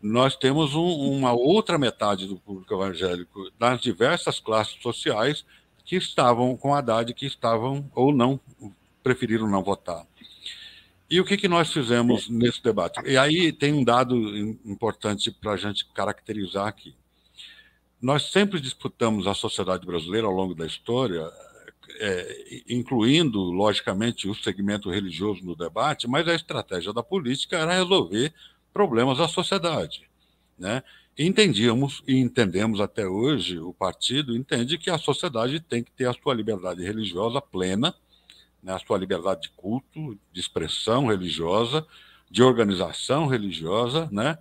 nós 0.00 0.34
temos 0.36 0.74
um, 0.74 1.12
uma 1.12 1.32
outra 1.32 1.78
metade 1.78 2.26
do 2.26 2.36
público 2.36 2.74
evangélico 2.74 3.50
das 3.58 3.80
diversas 3.80 4.40
classes 4.40 4.80
sociais 4.82 5.44
que 5.84 5.96
estavam 5.96 6.56
com 6.56 6.74
Haddad, 6.74 7.12
que 7.14 7.26
estavam 7.26 7.90
ou 7.94 8.12
não, 8.12 8.40
preferiram 9.02 9.48
não 9.48 9.62
votar. 9.62 10.06
E 11.10 11.20
o 11.20 11.24
que, 11.24 11.36
que 11.36 11.48
nós 11.48 11.72
fizemos 11.72 12.28
nesse 12.28 12.62
debate? 12.62 13.00
E 13.04 13.18
aí 13.18 13.52
tem 13.52 13.72
um 13.72 13.84
dado 13.84 14.16
importante 14.64 15.30
para 15.30 15.52
a 15.52 15.56
gente 15.56 15.84
caracterizar 15.92 16.66
aqui. 16.66 16.94
Nós 18.00 18.30
sempre 18.32 18.60
disputamos 18.60 19.26
a 19.26 19.34
sociedade 19.34 19.86
brasileira 19.86 20.26
ao 20.26 20.32
longo 20.32 20.54
da 20.54 20.66
história 20.66 21.30
é, 22.00 22.62
incluindo, 22.68 23.38
logicamente, 23.38 24.28
o 24.28 24.34
segmento 24.34 24.90
religioso 24.90 25.44
no 25.44 25.54
debate, 25.54 26.08
mas 26.08 26.26
a 26.26 26.34
estratégia 26.34 26.92
da 26.92 27.02
política 27.02 27.58
era 27.58 27.74
resolver 27.74 28.32
problemas 28.72 29.18
da 29.18 29.28
sociedade. 29.28 30.08
Né? 30.58 30.82
Entendíamos 31.18 32.02
e 32.06 32.16
entendemos 32.16 32.80
até 32.80 33.06
hoje, 33.06 33.58
o 33.58 33.72
partido 33.72 34.36
entende 34.36 34.78
que 34.78 34.90
a 34.90 34.98
sociedade 34.98 35.60
tem 35.60 35.82
que 35.82 35.90
ter 35.90 36.08
a 36.08 36.14
sua 36.14 36.34
liberdade 36.34 36.82
religiosa 36.82 37.40
plena, 37.40 37.94
né? 38.62 38.74
a 38.74 38.78
sua 38.78 38.98
liberdade 38.98 39.42
de 39.42 39.50
culto, 39.50 40.18
de 40.32 40.40
expressão 40.40 41.06
religiosa, 41.06 41.86
de 42.30 42.42
organização 42.42 43.26
religiosa, 43.26 44.08
né? 44.10 44.38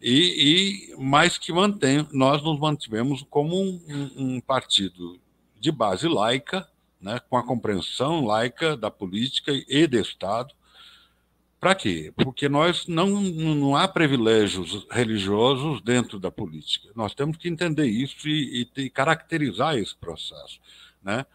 E, 0.00 0.92
e 0.92 0.96
mais 0.96 1.36
que 1.36 1.52
mantém, 1.52 2.06
nós 2.12 2.42
nos 2.42 2.58
mantivemos 2.58 3.26
como 3.28 3.60
um, 3.60 4.10
um 4.16 4.40
partido 4.40 5.18
de 5.60 5.72
base 5.72 6.06
laica, 6.06 6.68
né, 7.00 7.20
com 7.28 7.36
a 7.36 7.44
compreensão 7.44 8.24
laica 8.24 8.76
da 8.76 8.90
política 8.90 9.52
e 9.68 9.86
do 9.86 9.98
Estado. 9.98 10.54
Para 11.60 11.74
quê? 11.74 12.12
Porque 12.16 12.48
nós 12.48 12.86
não, 12.86 13.20
não 13.20 13.76
há 13.76 13.88
privilégios 13.88 14.86
religiosos 14.90 15.80
dentro 15.82 16.20
da 16.20 16.30
política. 16.30 16.88
Nós 16.94 17.14
temos 17.14 17.36
que 17.36 17.48
entender 17.48 17.86
isso 17.86 18.28
e, 18.28 18.68
e, 18.76 18.82
e 18.82 18.90
caracterizar 18.90 19.76
esse 19.76 19.96
processo. 19.96 20.60
Né? 21.02 21.26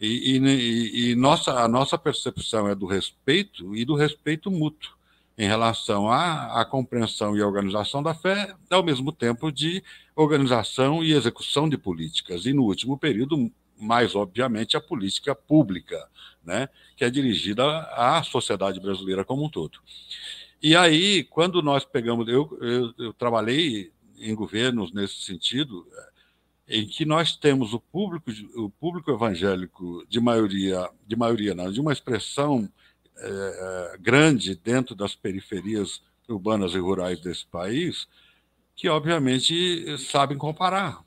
E, 0.00 0.36
e, 0.36 1.10
e, 1.10 1.14
nossa, 1.14 1.52
a 1.52 1.68
nossa 1.68 1.96
percepção 1.96 2.68
é 2.68 2.74
do 2.74 2.86
respeito 2.86 3.74
e 3.76 3.84
do 3.84 3.94
respeito 3.94 4.50
mútuo 4.50 4.98
em 5.36 5.46
relação 5.46 6.10
à, 6.10 6.60
à 6.60 6.64
compreensão 6.64 7.36
e 7.36 7.42
organização 7.42 8.02
da 8.02 8.12
fé, 8.12 8.52
ao 8.68 8.82
mesmo 8.82 9.12
tempo 9.12 9.52
de 9.52 9.82
organização 10.16 11.04
e 11.04 11.12
execução 11.12 11.68
de 11.68 11.78
políticas. 11.78 12.44
E 12.46 12.52
no 12.52 12.64
último 12.64 12.98
período, 12.98 13.48
mais 13.78 14.14
obviamente 14.14 14.76
a 14.76 14.80
política 14.80 15.34
pública, 15.34 16.08
né, 16.44 16.68
que 16.96 17.04
é 17.04 17.10
dirigida 17.10 17.64
à 17.92 18.22
sociedade 18.22 18.80
brasileira 18.80 19.24
como 19.24 19.44
um 19.44 19.48
todo. 19.48 19.78
E 20.62 20.74
aí, 20.74 21.24
quando 21.24 21.62
nós 21.62 21.84
pegamos, 21.84 22.26
eu, 22.28 22.58
eu, 22.60 22.94
eu 22.98 23.12
trabalhei 23.12 23.92
em 24.18 24.34
governos 24.34 24.92
nesse 24.92 25.22
sentido, 25.22 25.86
em 26.68 26.86
que 26.86 27.04
nós 27.04 27.36
temos 27.36 27.72
o 27.72 27.80
público, 27.80 28.30
o 28.56 28.68
público 28.68 29.10
evangélico 29.10 30.04
de 30.08 30.20
maioria, 30.20 30.90
de 31.06 31.16
maioria 31.16 31.54
não, 31.54 31.70
de 31.70 31.80
uma 31.80 31.92
expressão 31.92 32.68
é, 33.16 33.96
grande 34.00 34.54
dentro 34.54 34.94
das 34.94 35.14
periferias 35.14 36.02
urbanas 36.28 36.72
e 36.74 36.78
rurais 36.78 37.20
desse 37.20 37.46
país, 37.46 38.06
que 38.76 38.88
obviamente 38.88 39.96
sabem 39.98 40.36
comparar, 40.36 41.02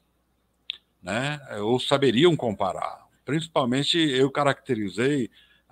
né? 1.01 1.39
ou 1.62 1.79
saberiam 1.79 2.36
comparar. 2.36 3.08
Principalmente, 3.25 3.98
eu 3.98 4.29
caracterizei 4.29 5.29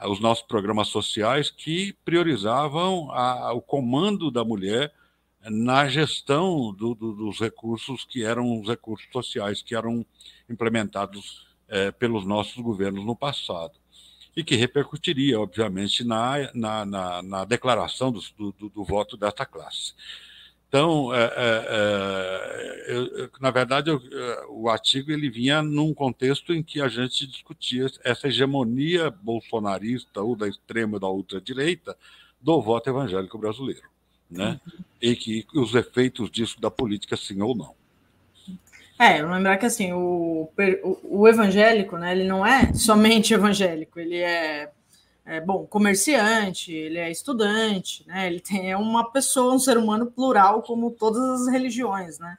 os 0.07 0.19
nossos 0.19 0.45
programas 0.45 0.87
sociais 0.87 1.49
que 1.49 1.93
priorizavam 2.05 3.11
a, 3.11 3.51
o 3.53 3.61
comando 3.61 4.31
da 4.31 4.43
mulher 4.45 4.93
na 5.41 5.87
gestão 5.87 6.73
do, 6.73 6.93
do, 6.93 7.13
dos 7.13 7.39
recursos 7.39 8.05
que 8.05 8.23
eram 8.23 8.59
os 8.59 8.67
recursos 8.67 9.07
sociais 9.11 9.61
que 9.61 9.75
eram 9.75 10.05
implementados 10.49 11.47
é, 11.67 11.91
pelos 11.91 12.25
nossos 12.25 12.61
governos 12.61 13.05
no 13.05 13.15
passado 13.15 13.73
e 14.35 14.43
que 14.43 14.55
repercutiria, 14.55 15.39
obviamente, 15.39 16.03
na, 16.03 16.49
na, 16.53 16.85
na, 16.85 17.21
na 17.21 17.45
declaração 17.45 18.11
do, 18.11 18.21
do, 18.37 18.69
do 18.69 18.83
voto 18.83 19.17
desta 19.17 19.45
classe. 19.45 19.93
Então, 20.69 21.11
é, 21.13 21.23
é, 21.23 21.65
é 21.67 22.95
eu, 22.95 23.29
na 23.41 23.49
verdade, 23.49 23.89
eu, 23.89 23.97
é, 23.97 24.45
o 24.49 24.69
artigo 24.69 25.11
ele 25.11 25.29
vinha 25.29 25.63
num 25.63 25.93
contexto 25.93 26.53
em 26.53 26.61
que 26.61 26.79
a 26.79 26.87
gente 26.87 27.25
discutia 27.25 27.87
essa 28.03 28.27
hegemonia 28.27 29.09
bolsonarista 29.09 30.21
ou 30.21 30.35
da 30.35 30.47
extrema 30.47 30.93
ou 30.93 30.99
da 30.99 31.07
ultradireita 31.09 31.97
do 32.39 32.61
voto 32.61 32.89
evangélico 32.89 33.37
brasileiro, 33.37 33.89
né? 34.29 34.59
Uhum. 34.65 34.83
E 35.01 35.15
que 35.15 35.45
os 35.55 35.73
efeitos 35.73 36.29
disso 36.29 36.61
da 36.61 36.69
política, 36.69 37.17
sim 37.17 37.41
ou 37.41 37.55
não. 37.55 37.73
É, 38.99 39.23
lembrar 39.23 39.57
que 39.57 39.65
assim, 39.65 39.91
o, 39.93 40.49
o, 40.83 41.21
o 41.21 41.27
evangélico, 41.27 41.97
né, 41.97 42.11
ele 42.11 42.25
não 42.25 42.45
é 42.45 42.73
somente 42.73 43.33
evangélico, 43.33 43.99
ele 43.99 44.17
é 44.17 44.71
é, 45.29 45.39
bom, 45.39 45.63
comerciante, 45.67 46.73
ele 46.73 46.97
é 46.97 47.11
estudante, 47.11 48.03
né? 48.07 48.25
Ele 48.25 48.39
tem 48.39 48.71
é 48.71 48.75
uma 48.75 49.11
pessoa, 49.11 49.53
um 49.53 49.59
ser 49.59 49.77
humano 49.77 50.07
plural, 50.07 50.63
como 50.63 50.89
todas 50.89 51.41
as 51.41 51.47
religiões, 51.47 52.17
né? 52.17 52.35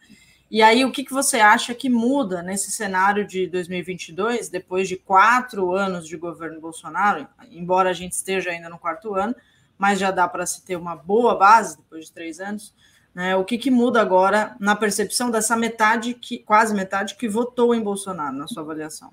E 0.50 0.60
aí, 0.60 0.84
o 0.84 0.90
que, 0.90 1.04
que 1.04 1.12
você 1.12 1.38
acha 1.38 1.72
que 1.72 1.88
muda 1.88 2.42
nesse 2.42 2.72
cenário 2.72 3.24
de 3.24 3.46
2022, 3.46 4.48
depois 4.48 4.88
de 4.88 4.96
quatro 4.96 5.72
anos 5.72 6.08
de 6.08 6.16
governo 6.16 6.60
Bolsonaro, 6.60 7.28
embora 7.52 7.90
a 7.90 7.92
gente 7.92 8.14
esteja 8.14 8.50
ainda 8.50 8.68
no 8.68 8.76
quarto 8.76 9.14
ano, 9.14 9.36
mas 9.78 10.00
já 10.00 10.10
dá 10.10 10.26
para 10.26 10.44
se 10.44 10.64
ter 10.64 10.74
uma 10.74 10.96
boa 10.96 11.36
base 11.36 11.76
depois 11.76 12.06
de 12.06 12.12
três 12.12 12.40
anos, 12.40 12.74
né? 13.14 13.36
O 13.36 13.44
que, 13.44 13.56
que 13.56 13.70
muda 13.70 14.00
agora 14.00 14.56
na 14.58 14.74
percepção 14.74 15.30
dessa 15.30 15.56
metade, 15.56 16.12
que 16.14 16.38
quase 16.38 16.74
metade, 16.74 17.14
que 17.14 17.28
votou 17.28 17.72
em 17.72 17.80
Bolsonaro, 17.80 18.36
na 18.36 18.48
sua 18.48 18.64
avaliação? 18.64 19.12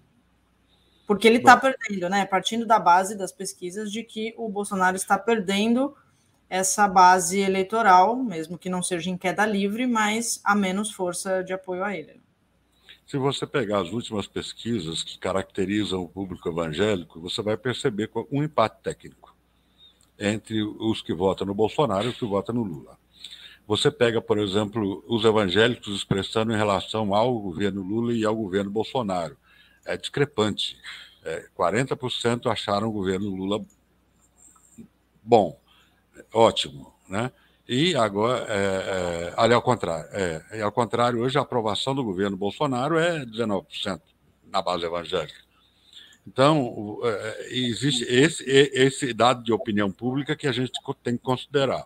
Porque 1.08 1.26
ele 1.26 1.38
está 1.38 1.56
perdendo, 1.56 2.10
né? 2.10 2.26
Partindo 2.26 2.66
da 2.66 2.78
base 2.78 3.16
das 3.16 3.32
pesquisas 3.32 3.90
de 3.90 4.04
que 4.04 4.36
o 4.38 4.50
Bolsonaro 4.50 4.98
está 4.98 5.18
perdendo 5.18 5.96
essa 6.50 6.86
base 6.86 7.40
eleitoral, 7.40 8.16
mesmo 8.18 8.58
que 8.58 8.70
não 8.70 8.84
seja 8.84 9.10
em 9.10 9.18
queda 9.18 9.46
livre, 9.46 9.88
mas 9.88 10.42
há 10.44 10.54
menos 10.54 10.92
força 10.92 11.42
de 11.44 11.54
apoio 11.54 11.84
a 11.84 11.96
ele. 11.96 12.22
Se 13.06 13.18
você 13.18 13.48
pegar 13.48 13.80
as 13.80 13.94
últimas 13.94 14.28
pesquisas 14.28 15.02
que 15.02 15.18
caracterizam 15.18 16.04
o 16.04 16.10
público 16.10 16.50
evangélico, 16.50 17.22
você 17.22 17.42
vai 17.42 17.56
perceber 17.56 18.12
um 18.30 18.44
empate 18.44 18.82
técnico 18.84 19.34
entre 20.20 20.62
os 20.62 21.02
que 21.02 21.14
votam 21.14 21.48
no 21.48 21.54
Bolsonaro 21.54 22.08
e 22.08 22.10
os 22.10 22.18
que 22.18 22.26
votam 22.26 22.56
no 22.56 22.64
Lula. 22.64 22.98
Você 23.66 23.90
pega, 23.90 24.22
por 24.22 24.38
exemplo, 24.40 25.06
os 25.08 25.24
evangélicos 25.24 25.96
expressando 25.96 26.52
em 26.52 26.58
relação 26.58 27.16
ao 27.16 27.40
governo 27.40 27.82
Lula 27.82 28.14
e 28.14 28.26
ao 28.26 28.36
governo 28.36 28.72
Bolsonaro 28.72 29.38
é 29.88 29.98
discrepante. 29.98 30.78
É, 31.24 31.48
40% 31.58 32.52
acharam 32.52 32.88
o 32.88 32.92
governo 32.92 33.36
Lula 33.36 33.66
bom, 35.24 35.60
ótimo, 36.34 36.94
né? 37.08 37.32
E 37.68 37.96
agora, 37.96 38.46
é, 38.48 38.56
é, 38.56 39.34
ali 39.36 39.54
ao 39.54 39.62
contrário, 39.62 40.08
é, 40.14 40.62
ao 40.62 40.72
contrário, 40.72 41.20
hoje 41.20 41.38
a 41.38 41.42
aprovação 41.42 41.94
do 41.94 42.04
governo 42.04 42.38
Bolsonaro 42.38 42.98
é 42.98 43.26
19% 43.26 44.00
na 44.50 44.62
base 44.62 44.86
evangélica. 44.86 45.46
Então, 46.26 47.00
é, 47.04 47.48
existe 47.54 48.06
esse, 48.06 48.44
esse 48.46 49.14
dado 49.14 49.44
de 49.44 49.52
opinião 49.52 49.92
pública 49.92 50.36
que 50.36 50.48
a 50.48 50.52
gente 50.52 50.72
tem 51.04 51.18
que 51.18 51.24
considerar. 51.24 51.86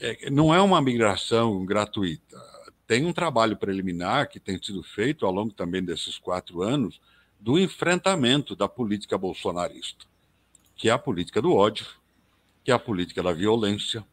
É, 0.00 0.30
não 0.30 0.54
é 0.54 0.60
uma 0.62 0.80
migração 0.80 1.64
gratuita 1.66 2.53
tem 2.86 3.04
um 3.04 3.12
trabalho 3.12 3.56
preliminar 3.56 4.28
que 4.28 4.38
tem 4.38 4.62
sido 4.62 4.82
feito 4.82 5.24
ao 5.24 5.32
longo 5.32 5.52
também 5.52 5.82
desses 5.82 6.18
quatro 6.18 6.62
anos 6.62 7.00
do 7.40 7.58
enfrentamento 7.58 8.54
da 8.54 8.68
política 8.68 9.18
bolsonarista, 9.18 10.06
que 10.76 10.88
é 10.88 10.92
a 10.92 10.98
política 10.98 11.40
do 11.42 11.54
ódio, 11.54 11.86
que 12.62 12.70
é 12.70 12.74
a 12.74 12.78
política 12.78 13.22
da 13.22 13.32
violência, 13.32 14.04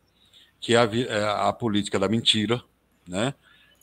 que 0.60 0.76
é 0.76 0.78
a, 0.78 0.84
é 0.84 1.48
a 1.48 1.54
política 1.54 1.98
da 1.98 2.08
mentira, 2.08 2.64
né? 3.08 3.34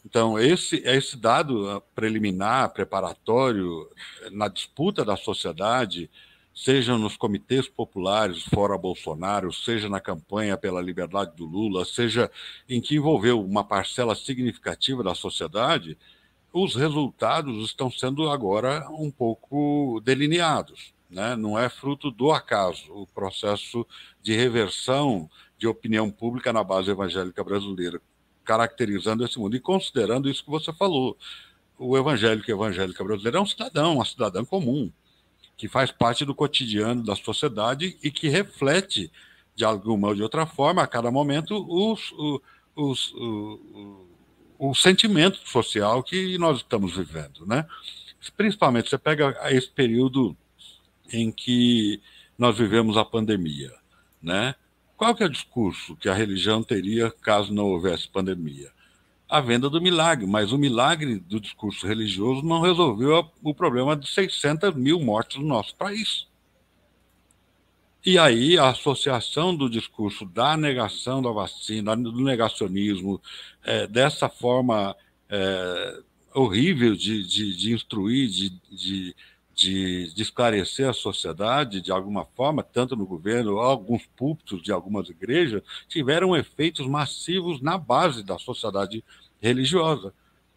Então, 0.05 0.39
esse, 0.39 0.77
esse 0.87 1.17
dado 1.17 1.83
preliminar, 1.95 2.73
preparatório, 2.73 3.91
na 4.31 4.49
disputa 4.49 5.05
da 5.05 5.17
sociedade, 5.17 6.09
seja 6.59 6.99
nos 6.99 7.17
comitês 7.17 7.69
populares 7.69 8.43
fora 8.43 8.77
Bolsonaro, 8.77 9.53
seja 9.53 9.89
na 9.89 10.01
campanha 10.01 10.57
pela 10.57 10.83
liberdade 10.83 11.37
do 11.37 11.47
Lula, 11.47 11.85
seja 11.85 12.29
em 12.69 12.81
que 12.81 12.97
envolveu 12.97 13.41
uma 13.41 13.63
parcela 13.63 14.17
significativa 14.17 15.05
da 15.05 15.15
sociedade, 15.15 15.97
os 16.53 16.75
resultados 16.75 17.65
estão 17.65 17.89
sendo 17.89 18.29
agora 18.29 18.85
um 18.91 19.09
pouco 19.09 20.01
delineados. 20.05 20.93
Né? 21.09 21.37
Não 21.37 21.57
é 21.57 21.69
fruto 21.69 22.11
do 22.11 22.33
acaso 22.33 22.93
o 22.93 23.07
processo 23.07 23.87
de 24.21 24.35
reversão 24.35 25.31
de 25.57 25.69
opinião 25.69 26.11
pública 26.11 26.53
na 26.53 26.65
base 26.65 26.91
evangélica 26.91 27.45
brasileira, 27.45 28.03
caracterizando 28.45 29.25
esse 29.25 29.39
mundo 29.39 29.55
e 29.55 29.61
considerando 29.61 30.29
isso 30.29 30.45
que 30.45 30.51
você 30.51 30.73
falou. 30.73 31.17
O 31.79 31.97
evangélico 31.97 32.51
e 32.51 32.53
evangélica 32.53 33.05
brasileira 33.05 33.39
é 33.39 33.41
um 33.41 33.47
cidadão, 33.47 33.95
uma 33.95 34.05
cidadã 34.05 34.45
comum 34.45 34.91
que 35.59 35.67
faz 35.67 35.91
parte 35.91 36.25
do 36.25 36.35
cotidiano 36.35 37.03
da 37.03 37.17
sociedade 37.17 37.99
e 38.01 38.13
que 38.13 38.29
reflete, 38.29 39.11
de 39.57 39.65
alguma 39.65 40.09
ou 40.09 40.15
de 40.15 40.23
outra 40.23 40.47
forma, 40.47 40.83
a 40.83 40.87
cada 40.87 41.11
momento, 41.11 41.67
os, 41.69 42.13
os, 42.13 42.41
os, 42.77 43.13
o, 43.15 44.07
o 44.57 44.75
sentimento 44.75 45.39
social 45.45 46.01
que 46.05 46.39
nós 46.39 46.59
estamos 46.59 46.97
vivendo. 46.97 47.45
Né? 47.45 47.67
Principalmente, 48.37 48.89
você 48.89 48.97
pega 48.97 49.37
esse 49.51 49.69
período 49.69 50.37
em 51.13 51.33
que 51.33 52.01
nós 52.39 52.57
vivemos 52.57 52.97
a 52.97 53.05
pandemia. 53.05 53.75
Né? 54.23 54.55
Qual 54.97 55.13
que 55.13 55.25
é 55.25 55.27
o 55.27 55.31
discurso 55.31 55.97
que 55.97 56.09
a 56.09 56.15
religião 56.15 56.63
teria 56.63 57.11
caso 57.11 57.53
não 57.53 57.67
houvesse 57.67 58.09
pandemia? 58.09 58.71
A 59.29 59.41
venda 59.41 59.69
do 59.69 59.81
milagre, 59.81 60.27
mas 60.27 60.53
o 60.53 60.59
milagre 60.59 61.19
do 61.19 61.39
discurso 61.39 61.87
religioso 61.87 62.43
não 62.43 62.61
resolveu 62.61 63.31
o 63.43 63.55
problema 63.55 63.95
de 63.95 64.09
600 64.09 64.75
mil 64.75 64.99
mortes 65.01 65.37
no 65.37 65.47
nosso 65.47 65.75
país. 65.77 66.27
E 68.05 68.19
aí 68.19 68.57
a 68.57 68.71
associação 68.71 69.55
do 69.55 69.69
discurso 69.69 70.25
da 70.25 70.57
negação 70.57 71.21
da 71.21 71.31
vacina, 71.31 71.95
do 71.95 72.23
negacionismo, 72.23 73.21
é, 73.63 73.87
dessa 73.87 74.29
forma 74.29 74.97
é, 75.29 76.01
horrível 76.35 76.95
de, 76.95 77.23
de, 77.27 77.55
de 77.55 77.75
instruir, 77.75 78.29
de, 78.29 78.51
de, 78.71 79.17
de, 79.59 80.15
de, 80.15 80.23
esclarecer 80.23 80.89
a 80.89 80.93
sociedade 80.93 81.81
de 81.81 81.91
alguma 81.91 82.25
forma, 82.25 82.63
tanto 82.63 82.95
no 82.95 83.05
governo, 83.05 83.59
alguns 83.59 84.07
púlpitos 84.17 84.63
de 84.63 84.71
algumas 84.71 85.09
igrejas, 85.09 85.63
tiveram 85.89 86.37
efeitos 86.37 86.87
massivos 86.87 87.61
na 87.61 87.77
base 87.77 88.23
da 88.23 88.39
sociedade 88.39 89.05
religiosa. 89.43 90.15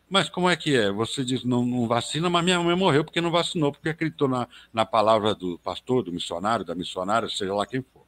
Mas 0.07 0.29
como 0.29 0.47
é 0.47 0.55
que 0.55 0.75
é? 0.75 0.91
Você 0.91 1.25
diz 1.25 1.43
não, 1.43 1.65
não, 1.65 1.87
vacina, 1.87 2.29
mas 2.29 2.43
minha 2.43 2.59
mãe 2.61 2.75
morreu 2.75 3.03
porque 3.03 3.19
não 3.19 3.31
vacinou, 3.31 3.71
porque 3.71 3.89
acreditou 3.89 4.27
na, 4.27 4.47
na 4.71 4.85
palavra 4.85 5.33
do 5.33 5.57
pastor, 5.57 6.03
do 6.03 6.11
missionário, 6.11 6.63
da 6.63 6.75
missionária, 6.75 7.27
seja 7.27 7.55
lá 7.55 7.65
quem 7.65 7.81
for. 7.81 8.05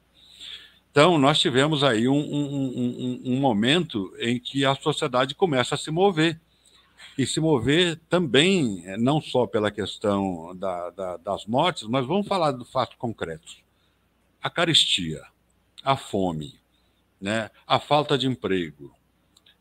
Então, 0.92 1.18
nós 1.18 1.40
tivemos 1.40 1.82
aí 1.82 2.06
um, 2.06 2.14
um, 2.14 3.20
um, 3.26 3.32
um 3.32 3.40
momento 3.40 4.14
em 4.20 4.38
que 4.38 4.64
a 4.64 4.76
sociedade 4.76 5.34
começa 5.34 5.74
a 5.74 5.78
se 5.78 5.90
mover 5.90 6.40
e 7.16 7.26
se 7.26 7.40
mover 7.40 8.00
também, 8.08 8.82
eh, 8.86 8.96
não 8.96 9.20
só 9.20 9.46
pela 9.46 9.70
questão 9.70 10.54
da, 10.56 10.90
da, 10.90 11.16
das 11.18 11.46
mortes, 11.46 11.84
mas 11.84 12.06
vamos 12.06 12.26
falar 12.26 12.50
do 12.52 12.64
fato 12.64 12.96
concreto. 12.96 13.52
A 14.42 14.50
caristia, 14.50 15.22
a 15.82 15.96
fome, 15.96 16.58
né? 17.20 17.50
a 17.66 17.78
falta 17.78 18.18
de 18.18 18.26
emprego, 18.26 18.94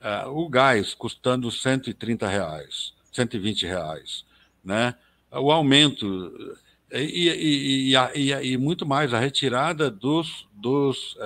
uh, 0.01 0.29
o 0.29 0.49
gás 0.49 0.93
custando 0.93 1.51
130 1.51 2.27
reais, 2.27 2.93
120 3.11 3.65
reais, 3.65 4.25
né? 4.63 4.95
o 5.31 5.51
aumento 5.51 6.57
e, 6.91 7.91
e, 7.91 7.95
e, 8.15 8.31
e, 8.31 8.57
muito 8.57 8.85
mais 8.85 9.13
a 9.13 9.19
retirada 9.19 9.89
dos, 9.89 10.47
dos, 10.53 11.17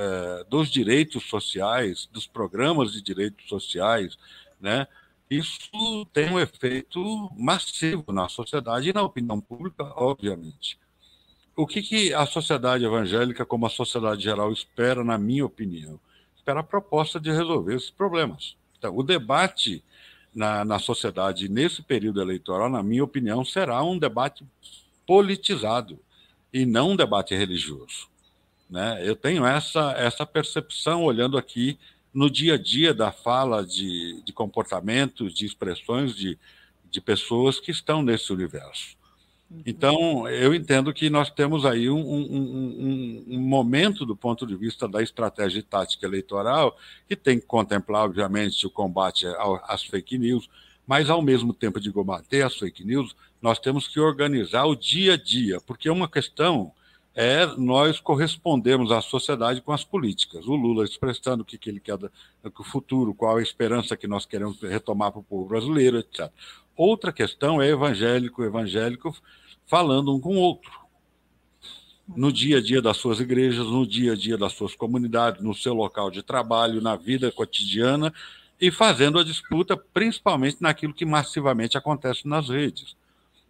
dos 0.49 0.69
direitos 0.69 1.25
sociais, 1.25 2.07
dos 2.09 2.25
programas 2.25 2.93
de 2.93 3.01
direitos 3.01 3.49
sociais, 3.49 4.17
né? 4.61 4.87
Isso 5.29 6.05
tem 6.13 6.31
um 6.31 6.39
efeito 6.39 7.29
massivo 7.37 8.11
na 8.11 8.29
sociedade 8.29 8.89
e 8.89 8.93
na 8.93 9.03
opinião 9.03 9.41
pública, 9.41 9.83
obviamente. 9.95 10.79
O 11.55 11.67
que, 11.67 11.81
que 11.81 12.13
a 12.13 12.25
sociedade 12.25 12.85
evangélica, 12.85 13.45
como 13.45 13.65
a 13.65 13.69
sociedade 13.69 14.23
geral, 14.23 14.51
espera, 14.53 15.03
na 15.03 15.17
minha 15.17 15.45
opinião? 15.45 15.99
Espera 16.35 16.61
a 16.61 16.63
proposta 16.63 17.19
de 17.19 17.31
resolver 17.31 17.75
esses 17.75 17.89
problemas. 17.89 18.55
Então, 18.77 18.95
o 18.95 19.03
debate 19.03 19.83
na, 20.33 20.63
na 20.63 20.79
sociedade 20.79 21.49
nesse 21.49 21.81
período 21.81 22.21
eleitoral, 22.21 22.69
na 22.69 22.83
minha 22.83 23.03
opinião, 23.03 23.43
será 23.43 23.83
um 23.83 23.97
debate 23.97 24.45
politizado 25.05 25.99
e 26.53 26.65
não 26.65 26.91
um 26.91 26.95
debate 26.95 27.35
religioso. 27.35 28.07
Né? 28.69 29.01
Eu 29.03 29.15
tenho 29.15 29.45
essa, 29.45 29.93
essa 29.97 30.25
percepção 30.25 31.03
olhando 31.03 31.37
aqui 31.37 31.79
no 32.17 32.31
dia 32.31 32.55
a 32.55 32.57
dia 32.57 32.95
da 32.95 33.11
fala 33.11 33.63
de, 33.63 34.23
de 34.23 34.33
comportamentos, 34.33 35.31
de 35.35 35.45
expressões 35.45 36.15
de, 36.15 36.35
de 36.89 36.99
pessoas 36.99 37.59
que 37.59 37.69
estão 37.69 38.01
nesse 38.01 38.33
universo. 38.33 38.97
Uhum. 39.51 39.61
Então, 39.63 40.27
eu 40.27 40.51
entendo 40.51 40.91
que 40.91 41.11
nós 41.11 41.29
temos 41.29 41.63
aí 41.63 41.91
um, 41.91 41.99
um, 41.99 42.23
um, 42.31 43.25
um, 43.35 43.39
momento, 43.39 44.03
do 44.03 44.15
ponto 44.15 44.47
de 44.47 44.55
vista 44.55 44.87
da 44.87 45.03
estratégia 45.03 45.59
e 45.59 45.61
tática 45.61 46.07
eleitoral, 46.07 46.75
que 47.07 47.15
tem 47.15 47.39
que 47.39 47.45
contemplar, 47.45 48.05
obviamente, 48.05 48.65
o 48.65 48.71
combate 48.71 49.27
às 49.67 49.83
fake 49.83 50.17
news, 50.17 50.49
mas, 50.87 51.11
ao 51.11 51.21
mesmo 51.21 51.53
tempo 51.53 51.79
de 51.79 51.91
combater 51.91 52.41
as 52.41 52.57
fake 52.57 52.83
news, 52.83 53.15
nós 53.39 53.59
temos 53.59 53.87
que 53.87 53.99
organizar 53.99 54.65
o 54.65 54.75
dia 54.75 55.13
a 55.13 55.17
dia, 55.17 55.61
porque 55.61 55.87
é 55.87 55.91
uma 55.91 56.09
questão 56.09 56.71
é 57.19 57.47
nós 57.57 57.99
correspondermos 57.99 58.91
à 58.91 59.01
sociedade 59.01 59.59
com 59.59 59.71
as 59.73 59.83
políticas. 59.83 60.45
O 60.45 60.53
Lula 60.53 60.85
expressando 60.85 61.41
o 61.41 61.45
que, 61.45 61.57
que 61.57 61.67
ele 61.67 61.79
quer, 61.79 61.97
o 61.97 62.63
futuro, 62.63 63.11
qual 63.11 63.37
a 63.37 63.41
esperança 63.41 63.97
que 63.97 64.07
nós 64.07 64.23
queremos 64.23 64.61
retomar 64.61 65.11
para 65.11 65.21
o 65.21 65.23
povo 65.23 65.47
brasileiro, 65.47 65.97
etc. 65.97 66.31
Outra 66.75 67.11
questão 67.11 67.59
é 67.59 67.69
evangélico, 67.69 68.43
evangélico 68.43 69.17
falando 69.65 70.15
um 70.15 70.19
com 70.19 70.35
o 70.35 70.39
outro. 70.39 70.71
No 72.07 72.31
dia 72.31 72.59
a 72.59 72.61
dia 72.61 72.83
das 72.83 72.97
suas 72.97 73.19
igrejas, 73.19 73.65
no 73.65 73.85
dia 73.87 74.13
a 74.13 74.15
dia 74.15 74.37
das 74.37 74.53
suas 74.53 74.75
comunidades, 74.75 75.41
no 75.41 75.55
seu 75.55 75.73
local 75.73 76.11
de 76.11 76.21
trabalho, 76.21 76.83
na 76.83 76.95
vida 76.95 77.31
cotidiana 77.31 78.13
e 78.61 78.69
fazendo 78.69 79.17
a 79.17 79.23
disputa 79.23 79.75
principalmente 79.75 80.57
naquilo 80.61 80.93
que 80.93 81.03
massivamente 81.03 81.79
acontece 81.79 82.27
nas 82.27 82.47
redes, 82.47 82.95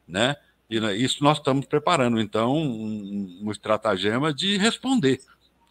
né? 0.08 0.38
E 0.70 0.80
né, 0.80 0.96
isso 0.96 1.24
nós 1.24 1.38
estamos 1.38 1.66
preparando, 1.66 2.20
então, 2.20 2.56
um, 2.56 3.40
um 3.44 3.52
estratagema 3.52 4.34
de 4.34 4.58
responder. 4.58 5.20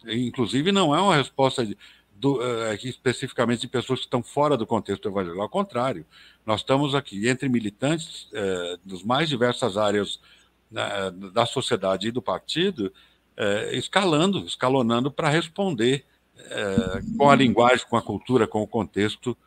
Inclusive, 0.05 0.71
não 0.71 0.95
é 0.95 0.99
uma 0.99 1.15
resposta 1.15 1.65
de, 1.65 1.77
do, 2.15 2.37
uh, 2.37 2.73
especificamente 2.83 3.61
de 3.61 3.67
pessoas 3.67 3.99
que 3.99 4.05
estão 4.05 4.23
fora 4.23 4.57
do 4.57 4.65
contexto 4.65 5.07
evangélico. 5.07 5.41
Ao 5.41 5.49
contrário, 5.49 6.05
nós 6.45 6.61
estamos 6.61 6.95
aqui 6.95 7.27
entre 7.27 7.47
militantes 7.47 8.27
uh, 8.31 8.79
dos 8.83 9.03
mais 9.03 9.29
diversas 9.29 9.77
áreas 9.77 10.19
uh, 10.71 11.11
da 11.31 11.45
sociedade 11.45 12.07
e 12.07 12.11
do 12.11 12.21
partido, 12.21 12.91
escalando, 13.71 14.47
escalonando 14.47 15.11
para 15.11 15.29
responder 15.29 16.03
com 17.19 17.29
a 17.29 17.35
linguagem, 17.35 17.85
com 17.87 17.95
a 17.95 18.01
cultura, 18.01 18.47
com 18.47 18.63
o 18.63 18.67
contexto 18.67 19.37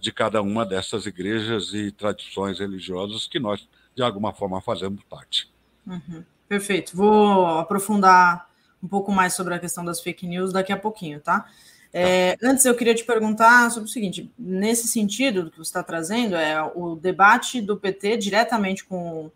de 0.00 0.12
cada 0.12 0.40
uma 0.40 0.64
dessas 0.64 1.06
igrejas 1.06 1.74
e 1.74 1.90
tradições 1.90 2.60
religiosas 2.60 3.26
que 3.26 3.40
nós 3.40 3.66
de 4.00 4.04
alguma 4.04 4.32
forma 4.32 4.62
fazemos 4.62 5.02
parte. 5.04 5.52
Uhum. 5.86 6.24
Perfeito. 6.48 6.96
Vou 6.96 7.46
aprofundar 7.58 8.48
um 8.82 8.88
pouco 8.88 9.12
mais 9.12 9.34
sobre 9.34 9.54
a 9.54 9.58
questão 9.58 9.84
das 9.84 10.00
fake 10.00 10.26
news 10.26 10.52
daqui 10.52 10.72
a 10.72 10.76
pouquinho, 10.76 11.20
tá? 11.20 11.46
É, 11.92 12.36
tá. 12.36 12.48
antes 12.48 12.64
eu 12.64 12.74
queria 12.74 12.94
te 12.94 13.04
perguntar 13.04 13.70
sobre 13.70 13.88
o 13.88 13.92
seguinte: 13.92 14.32
nesse 14.38 14.88
sentido 14.88 15.44
do 15.44 15.50
que 15.50 15.58
você 15.58 15.68
está 15.68 15.82
trazendo, 15.82 16.34
é 16.34 16.62
o 16.74 16.96
debate 16.96 17.60
do 17.60 17.76
PT 17.76 18.16
diretamente 18.16 18.84
com 18.84 19.30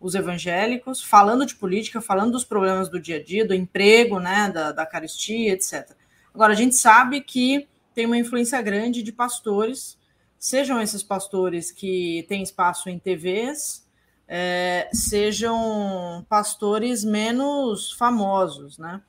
os 0.00 0.14
evangélicos, 0.14 1.02
falando 1.02 1.44
de 1.44 1.56
política, 1.56 2.00
falando 2.00 2.32
dos 2.32 2.44
problemas 2.44 2.88
do 2.88 2.98
dia 2.98 3.16
a 3.16 3.22
dia, 3.22 3.46
do 3.46 3.52
emprego, 3.52 4.18
né, 4.18 4.50
da, 4.50 4.72
da 4.72 4.86
caristia, 4.86 5.52
etc. 5.52 5.90
Agora, 6.32 6.52
a 6.54 6.56
gente 6.56 6.76
sabe 6.76 7.20
que 7.20 7.68
tem 7.94 8.06
uma 8.06 8.16
influência 8.16 8.62
grande 8.62 9.02
de 9.02 9.12
pastores, 9.12 9.98
sejam 10.38 10.80
esses 10.80 11.02
pastores 11.02 11.72
que 11.72 12.24
têm 12.28 12.42
espaço 12.42 12.88
em 12.88 12.98
TVs, 12.98 13.87
é, 14.28 14.90
sejam 14.92 16.24
pastores 16.28 17.02
menos 17.02 17.92
famosos, 17.92 18.76
né? 18.76 19.00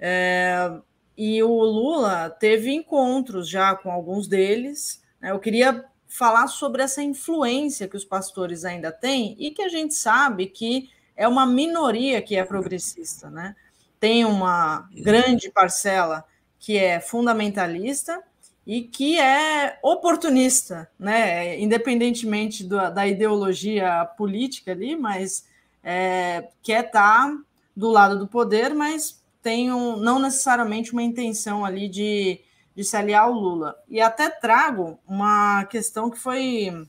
É, 0.00 0.70
e 1.16 1.42
o 1.42 1.62
Lula 1.62 2.28
teve 2.30 2.72
encontros 2.72 3.48
já 3.48 3.74
com 3.74 3.90
alguns 3.90 4.26
deles. 4.26 5.02
Né? 5.20 5.30
Eu 5.30 5.38
queria 5.38 5.84
falar 6.06 6.48
sobre 6.48 6.82
essa 6.82 7.02
influência 7.02 7.88
que 7.88 7.96
os 7.96 8.04
pastores 8.04 8.64
ainda 8.64 8.90
têm 8.90 9.36
e 9.38 9.50
que 9.50 9.62
a 9.62 9.68
gente 9.68 9.94
sabe 9.94 10.46
que 10.46 10.90
é 11.16 11.26
uma 11.28 11.44
minoria 11.44 12.22
que 12.22 12.36
é 12.36 12.44
progressista, 12.44 13.28
né? 13.28 13.56
Tem 13.98 14.24
uma 14.24 14.88
grande 14.92 15.50
parcela 15.50 16.24
que 16.58 16.78
é 16.78 17.00
fundamentalista 17.00 18.22
e 18.68 18.82
que 18.82 19.18
é 19.18 19.78
oportunista, 19.82 20.90
né? 20.98 21.58
independentemente 21.58 22.62
do, 22.62 22.76
da 22.90 23.06
ideologia 23.06 24.04
política 24.04 24.72
ali, 24.72 24.94
mas 24.94 25.48
é, 25.82 26.50
quer 26.62 26.84
estar 26.84 27.28
tá 27.28 27.38
do 27.74 27.88
lado 27.88 28.18
do 28.18 28.28
poder, 28.28 28.74
mas 28.74 29.24
tem 29.42 29.72
um, 29.72 29.96
não 29.96 30.18
necessariamente 30.18 30.92
uma 30.92 31.02
intenção 31.02 31.64
ali 31.64 31.88
de, 31.88 32.42
de 32.76 32.84
se 32.84 32.94
aliar 32.94 33.22
ao 33.22 33.32
Lula. 33.32 33.74
E 33.88 34.02
até 34.02 34.28
trago 34.28 34.98
uma 35.08 35.64
questão 35.64 36.10
que 36.10 36.18
foi. 36.18 36.86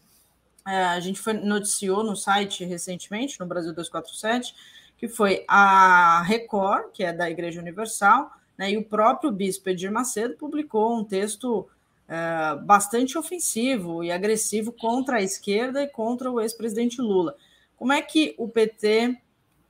É, 0.68 0.84
a 0.84 1.00
gente 1.00 1.22
foi, 1.22 1.32
noticiou 1.32 2.04
no 2.04 2.14
site 2.14 2.66
recentemente, 2.66 3.40
no 3.40 3.46
Brasil 3.46 3.74
247, 3.74 4.54
que 4.98 5.08
foi 5.08 5.46
a 5.48 6.24
Record, 6.24 6.92
que 6.92 7.06
é 7.06 7.14
da 7.14 7.30
Igreja 7.30 7.62
Universal, 7.62 8.30
né, 8.60 8.72
e 8.72 8.78
o 8.78 8.84
próprio 8.84 9.32
bispo 9.32 9.70
Edir 9.70 9.90
Macedo 9.90 10.36
publicou 10.36 11.00
um 11.00 11.02
texto 11.02 11.66
é, 12.10 12.58
bastante 12.62 13.18
ofensivo 13.18 14.04
e 14.04 14.12
agressivo 14.12 14.74
contra 14.74 15.20
a 15.20 15.22
esquerda 15.22 15.82
e 15.82 15.88
contra 15.88 16.30
o 16.30 16.42
ex-presidente 16.42 17.00
Lula. 17.00 17.38
Como 17.78 17.94
é 17.94 18.02
que 18.02 18.36
o 18.38 18.50
PT 18.50 19.18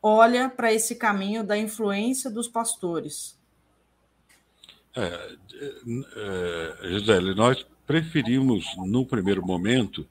olha 0.02 0.49
para 0.49 0.73
esse 0.73 0.95
caminho 0.95 1.43
da 1.43 1.56
influência 1.56 2.32
dos 2.32 2.47
pastores? 2.47 3.38
É, 4.97 5.36
é, 6.15 6.89
Gisele, 6.89 7.36
nós 7.36 7.63
preferimos, 7.86 8.65
no 8.88 9.06
primeiro 9.06 9.45
momento, 9.45 10.08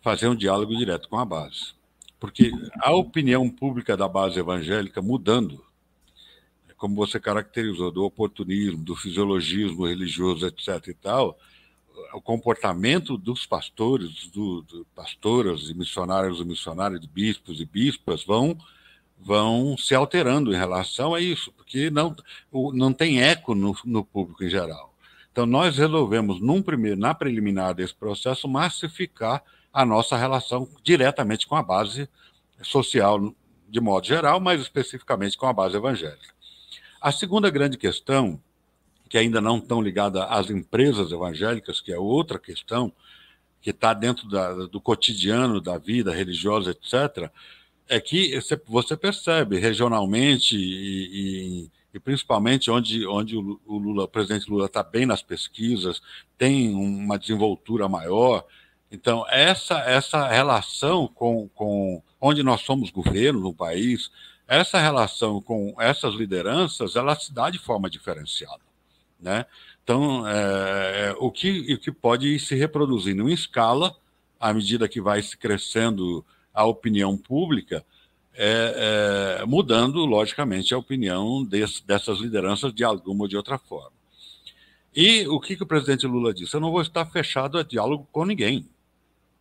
fazer 0.00 0.28
um 0.28 0.36
diálogo 0.36 0.76
direto 0.76 1.08
com 1.08 1.18
a 1.18 1.24
base. 1.24 1.74
Porque 2.20 2.52
a 2.78 2.92
opinião 2.92 3.50
pública 3.50 3.96
da 3.96 4.06
base 4.06 4.38
evangélica 4.38 5.02
mudando, 5.02 5.64
como 6.82 6.96
você 6.96 7.20
caracterizou, 7.20 7.92
do 7.92 8.02
oportunismo, 8.02 8.82
do 8.82 8.96
fisiologismo 8.96 9.86
religioso, 9.86 10.44
etc. 10.44 10.88
e 10.88 10.94
tal, 10.94 11.38
o 12.12 12.20
comportamento 12.20 13.16
dos 13.16 13.46
pastores, 13.46 14.26
do, 14.34 14.62
do 14.62 14.84
pastoras 14.92 15.70
e 15.70 15.74
missionários 15.74 16.40
e 16.40 16.44
missionários, 16.44 17.06
bispos 17.06 17.60
e 17.60 17.64
bispas, 17.64 18.24
vão 18.24 18.58
vão 19.16 19.76
se 19.78 19.94
alterando 19.94 20.52
em 20.52 20.56
relação 20.56 21.14
a 21.14 21.20
isso, 21.20 21.52
porque 21.52 21.88
não, 21.88 22.16
não 22.74 22.92
tem 22.92 23.22
eco 23.22 23.54
no, 23.54 23.76
no 23.84 24.04
público 24.04 24.42
em 24.42 24.50
geral. 24.50 24.92
Então, 25.30 25.46
nós 25.46 25.78
resolvemos, 25.78 26.40
num 26.40 26.60
primeiro, 26.60 26.98
na 26.98 27.14
preliminar 27.14 27.74
desse 27.74 27.94
processo, 27.94 28.48
massificar 28.48 29.40
a 29.72 29.86
nossa 29.86 30.16
relação 30.16 30.68
diretamente 30.82 31.46
com 31.46 31.54
a 31.54 31.62
base 31.62 32.08
social, 32.60 33.32
de 33.68 33.80
modo 33.80 34.04
geral, 34.04 34.40
mas 34.40 34.60
especificamente 34.60 35.38
com 35.38 35.46
a 35.46 35.52
base 35.52 35.76
evangélica. 35.76 36.41
A 37.02 37.10
segunda 37.10 37.50
grande 37.50 37.76
questão, 37.76 38.40
que 39.08 39.18
ainda 39.18 39.40
não 39.40 39.58
estão 39.58 39.82
ligada 39.82 40.24
às 40.24 40.48
empresas 40.48 41.10
evangélicas, 41.10 41.80
que 41.80 41.92
é 41.92 41.98
outra 41.98 42.38
questão, 42.38 42.92
que 43.60 43.70
está 43.70 43.92
dentro 43.92 44.28
da, 44.28 44.52
do 44.66 44.80
cotidiano 44.80 45.60
da 45.60 45.78
vida 45.78 46.14
religiosa, 46.14 46.70
etc., 46.70 47.28
é 47.88 48.00
que 48.00 48.38
você 48.68 48.96
percebe 48.96 49.58
regionalmente 49.58 50.56
e, 50.56 51.64
e, 51.64 51.70
e 51.92 51.98
principalmente 51.98 52.70
onde, 52.70 53.04
onde 53.04 53.36
o 53.36 53.58
Lula, 53.66 54.04
o 54.04 54.08
presidente 54.08 54.48
Lula 54.48 54.66
está 54.66 54.84
bem 54.84 55.04
nas 55.04 55.22
pesquisas, 55.22 56.00
tem 56.38 56.72
uma 56.72 57.18
desenvoltura 57.18 57.88
maior. 57.88 58.46
Então, 58.92 59.26
essa, 59.28 59.80
essa 59.80 60.28
relação 60.28 61.08
com, 61.08 61.48
com 61.48 62.00
onde 62.20 62.44
nós 62.44 62.60
somos 62.60 62.90
governo 62.90 63.40
no 63.40 63.52
país, 63.52 64.08
essa 64.46 64.80
relação 64.80 65.40
com 65.40 65.74
essas 65.78 66.14
lideranças, 66.14 66.96
ela 66.96 67.14
se 67.14 67.32
dá 67.32 67.50
de 67.50 67.58
forma 67.58 67.88
diferenciada. 67.88 68.60
Né? 69.20 69.46
Então, 69.82 70.26
é, 70.26 71.08
é 71.08 71.14
o, 71.18 71.30
que, 71.30 71.74
o 71.74 71.78
que 71.78 71.92
pode 71.92 72.28
ir 72.28 72.38
se 72.38 72.54
reproduzindo 72.54 73.28
em 73.28 73.32
escala, 73.32 73.94
à 74.38 74.52
medida 74.52 74.88
que 74.88 75.00
vai 75.00 75.22
se 75.22 75.36
crescendo 75.36 76.24
a 76.52 76.64
opinião 76.64 77.16
pública, 77.16 77.84
é, 78.34 79.40
é, 79.40 79.46
mudando, 79.46 80.04
logicamente, 80.04 80.74
a 80.74 80.78
opinião 80.78 81.44
desse, 81.44 81.86
dessas 81.86 82.18
lideranças 82.18 82.72
de 82.74 82.82
alguma 82.82 83.24
ou 83.24 83.28
de 83.28 83.36
outra 83.36 83.58
forma. 83.58 83.92
E 84.94 85.26
o 85.28 85.40
que, 85.40 85.56
que 85.56 85.62
o 85.62 85.66
presidente 85.66 86.06
Lula 86.06 86.34
disse? 86.34 86.54
Eu 86.54 86.60
não 86.60 86.70
vou 86.70 86.82
estar 86.82 87.06
fechado 87.06 87.58
a 87.58 87.62
diálogo 87.62 88.06
com 88.12 88.24
ninguém. 88.24 88.68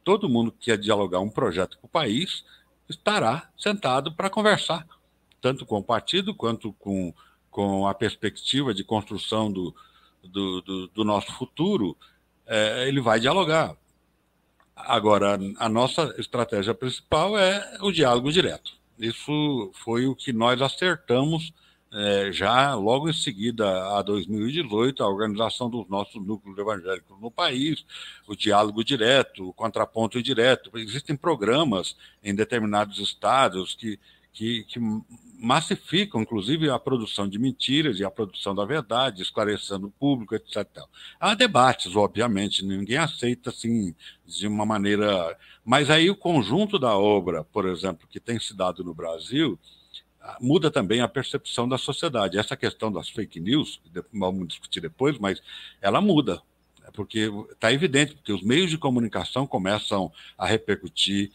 Todo 0.04 0.30
mundo 0.30 0.52
que 0.52 0.66
quer 0.66 0.78
dialogar 0.78 1.20
um 1.20 1.30
projeto 1.30 1.78
com 1.80 1.88
o 1.88 1.90
país 1.90 2.44
estará 2.92 3.50
sentado 3.58 4.14
para 4.14 4.30
conversar, 4.30 4.86
tanto 5.42 5.66
com 5.66 5.80
o 5.80 5.84
partido 5.84 6.36
quanto 6.36 6.72
com, 6.74 7.14
com 7.50 7.88
a 7.88 7.94
perspectiva 7.94 8.74
de 8.74 8.84
construção 8.84 9.52
do, 9.52 9.76
do, 10.24 10.62
do, 10.62 10.88
do 10.88 11.04
nosso 11.04 11.32
futuro. 11.34 11.98
É, 12.46 12.88
ele 12.88 13.02
vai 13.02 13.20
dialogar. 13.20 13.76
Agora, 14.76 15.40
a 15.58 15.70
nossa 15.70 16.14
estratégia 16.18 16.74
principal 16.74 17.38
é 17.38 17.78
o 17.82 17.92
diálogo 17.92 18.32
direto. 18.32 18.74
Isso 18.98 19.72
foi 19.84 20.06
o 20.06 20.16
que 20.16 20.32
nós 20.32 20.62
acertamos 20.62 21.52
é, 21.94 22.32
já 22.32 22.74
logo 22.74 23.10
em 23.10 23.14
seguida 23.14 23.98
a 23.98 24.02
2018, 24.02 25.04
a 25.04 25.08
organização 25.08 25.70
dos 25.70 25.88
nossos 25.90 26.26
núcleos 26.26 26.58
evangélicos 26.58 27.20
no 27.20 27.30
país, 27.30 27.86
o 28.28 28.36
diálogo 28.36 28.84
direto, 28.84 29.50
o 29.50 29.54
contraponto 29.54 30.22
direto. 30.24 30.72
Existem 30.78 31.18
programas 31.18 31.98
em 32.24 32.34
determinados 32.34 32.98
estados 33.00 33.76
que, 33.76 34.00
que, 34.32 34.64
que 34.64 34.80
massificam, 35.38 36.22
inclusive, 36.22 36.70
a 36.70 36.80
produção 36.80 37.28
de 37.28 37.38
mentiras 37.38 38.00
e 38.00 38.06
a 38.06 38.12
produção 38.12 38.56
da 38.56 38.64
verdade, 38.64 39.22
esclarecendo 39.22 39.88
o 39.88 39.92
público, 39.92 40.34
etc. 40.34 40.66
Há 41.20 41.36
debates, 41.36 41.94
obviamente, 41.96 42.64
ninguém 42.64 42.98
aceita 42.98 43.50
assim 43.50 43.94
de 44.26 44.48
uma 44.48 44.66
maneira. 44.66 45.38
Mas 45.66 45.90
aí 45.90 46.10
o 46.10 46.16
conjunto 46.16 46.80
da 46.80 46.96
obra, 46.98 47.44
por 47.44 47.68
exemplo, 47.68 48.08
que 48.08 48.20
tem 48.20 48.40
se 48.40 48.56
dado 48.56 48.82
no 48.82 48.94
Brasil, 48.94 49.60
muda 50.40 50.70
também 50.70 51.02
a 51.02 51.08
percepção 51.08 51.68
da 51.68 51.78
sociedade. 51.78 52.38
Essa 52.38 52.56
questão 52.56 52.92
das 52.92 53.10
fake 53.10 53.40
news, 53.40 53.80
vamos 54.14 54.48
discutir 54.48 54.80
depois, 54.80 55.18
mas 55.18 55.42
ela 55.82 56.02
muda. 56.02 56.42
Porque 56.94 57.32
está 57.52 57.72
evidente, 57.72 58.16
porque 58.16 58.34
os 58.34 58.44
meios 58.44 58.70
de 58.70 58.78
comunicação 58.78 59.48
começam 59.48 60.12
a 60.38 60.46
repercutir, 60.46 61.32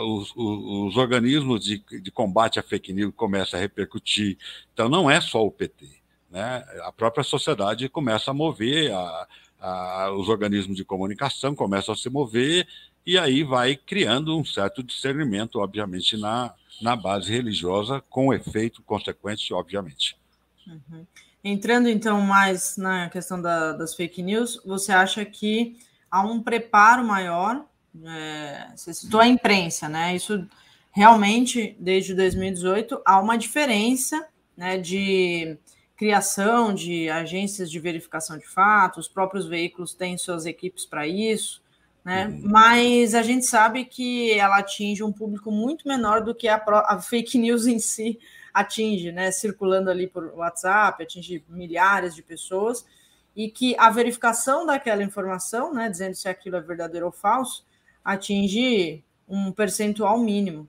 os, 0.00 0.32
os, 0.36 0.88
os, 0.88 0.96
organismos 0.96 1.64
de, 1.64 1.78
de, 1.78 2.10
combate 2.10 2.58
à 2.58 2.62
fake 2.62 2.92
news 2.92 3.12
começam 3.16 3.58
a 3.58 3.62
repercutir. 3.62 4.36
Então, 4.72 4.88
não 4.88 5.10
é 5.10 5.20
só 5.20 5.44
o 5.44 5.50
PT. 5.50 5.88
Né? 6.30 6.64
A 6.82 6.92
própria 6.92 7.24
sociedade 7.24 7.88
começa 7.88 8.30
a 8.30 8.34
mover, 8.34 8.92
a, 8.92 9.28
a, 9.60 10.12
os 10.12 10.28
organismos 10.28 10.76
de 10.76 10.84
comunicação 10.84 11.54
começam 11.54 11.94
a 11.94 11.96
se 11.96 12.10
mover, 12.10 12.66
e 13.06 13.18
aí 13.18 13.42
vai 13.42 13.76
criando 13.76 14.38
um 14.38 14.44
certo 14.44 14.82
discernimento, 14.82 15.58
obviamente, 15.58 16.16
na, 16.16 16.54
na 16.80 16.94
base 16.96 17.30
religiosa, 17.30 18.02
com 18.08 18.32
efeito 18.32 18.82
consequente, 18.82 19.52
obviamente. 19.52 20.16
Uhum. 20.66 21.06
Entrando 21.44 21.88
então 21.88 22.20
mais 22.20 22.76
na 22.76 23.10
questão 23.10 23.40
da, 23.40 23.72
das 23.72 23.94
fake 23.94 24.22
news, 24.22 24.60
você 24.64 24.92
acha 24.92 25.24
que 25.24 25.76
há 26.10 26.22
um 26.22 26.40
preparo 26.40 27.04
maior 27.04 27.64
é, 28.04 28.68
você 28.74 28.94
citou 28.94 29.20
a 29.20 29.26
imprensa, 29.26 29.88
né? 29.88 30.16
Isso 30.16 30.46
realmente, 30.90 31.76
desde 31.78 32.14
2018, 32.14 33.00
há 33.04 33.20
uma 33.20 33.36
diferença 33.36 34.26
né, 34.56 34.78
de 34.78 35.56
criação 35.96 36.74
de 36.74 37.08
agências 37.08 37.70
de 37.70 37.78
verificação 37.78 38.38
de 38.38 38.46
fatos, 38.46 39.06
os 39.06 39.12
próprios 39.12 39.46
veículos 39.46 39.94
têm 39.94 40.18
suas 40.18 40.46
equipes 40.46 40.84
para 40.84 41.06
isso, 41.06 41.62
né? 42.04 42.26
Uhum. 42.26 42.42
Mas 42.44 43.14
a 43.14 43.22
gente 43.22 43.46
sabe 43.46 43.84
que 43.84 44.32
ela 44.32 44.58
atinge 44.58 45.02
um 45.02 45.12
público 45.12 45.50
muito 45.50 45.86
menor 45.86 46.22
do 46.22 46.34
que 46.34 46.48
a, 46.48 46.62
a, 46.86 47.00
fake 47.00 47.38
news 47.38 47.66
em 47.66 47.78
si 47.78 48.18
atinge, 48.52 49.12
né? 49.12 49.30
Circulando 49.30 49.90
ali 49.90 50.06
por 50.06 50.32
WhatsApp, 50.34 51.02
atinge 51.02 51.44
milhares 51.48 52.14
de 52.14 52.22
pessoas, 52.22 52.84
e 53.34 53.48
que 53.48 53.76
a 53.78 53.88
verificação 53.88 54.66
daquela 54.66 55.02
informação, 55.02 55.72
né, 55.72 55.88
dizendo 55.88 56.14
se 56.14 56.28
aquilo 56.28 56.56
é 56.56 56.60
verdadeiro 56.60 57.06
ou 57.06 57.12
falso, 57.12 57.64
atinge 58.04 59.02
um 59.26 59.50
percentual 59.50 60.18
mínimo. 60.18 60.68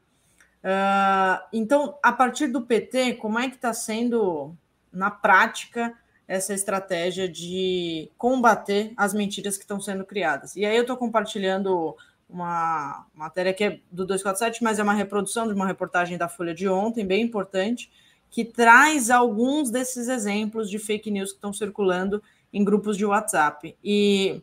Uh, 0.64 1.44
então, 1.52 1.98
a 2.02 2.14
partir 2.14 2.48
do 2.48 2.62
PT, 2.62 3.16
como 3.16 3.38
é 3.38 3.50
que 3.50 3.56
está 3.56 3.74
sendo 3.74 4.56
na 4.94 5.12
prática 5.12 5.94
essa 6.28 6.54
estratégia 6.54 7.28
de 7.28 8.10
combater 8.18 8.94
as 8.96 9.14
mentiras 9.14 9.58
que 9.58 9.64
estão 9.64 9.80
sendo 9.80 10.06
criadas? 10.06 10.56
E 10.56 10.66
aí 10.66 10.76
eu 10.76 10.82
estou 10.82 10.98
compartilhando 10.98 11.96
uma 12.30 13.06
matéria 13.14 13.54
que 13.54 13.64
é 13.64 13.80
do 13.92 14.06
247, 14.06 14.64
mas 14.64 14.80
é 14.80 14.84
uma 14.84 14.94
reprodução 14.94 15.48
de 15.48 15.54
uma 15.54 15.68
reportagem 15.68 16.18
da 16.18 16.28
Folha 16.28 16.54
de 16.54 16.68
ontem, 16.68 17.06
bem 17.06 17.22
importante, 17.22 17.92
que 18.32 18.44
traz 18.44 19.12
alguns 19.12 19.70
desses 19.70 20.08
exemplos 20.08 20.70
de 20.70 20.80
fake 20.80 21.12
news 21.12 21.30
que 21.30 21.38
estão 21.38 21.54
circulando 21.54 22.22
em 22.52 22.64
grupos 22.64 22.98
de 22.98 23.06
WhatsApp. 23.06 23.78
E 23.84 24.42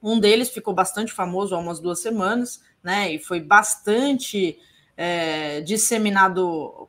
um 0.00 0.20
deles 0.20 0.50
ficou 0.50 0.72
bastante 0.72 1.12
famoso 1.12 1.54
há 1.54 1.58
umas 1.58 1.80
duas 1.80 2.00
semanas, 2.00 2.62
né? 2.82 3.12
E 3.12 3.18
foi 3.18 3.40
bastante 3.40 4.56
é, 4.96 5.60
disseminado 5.62 6.88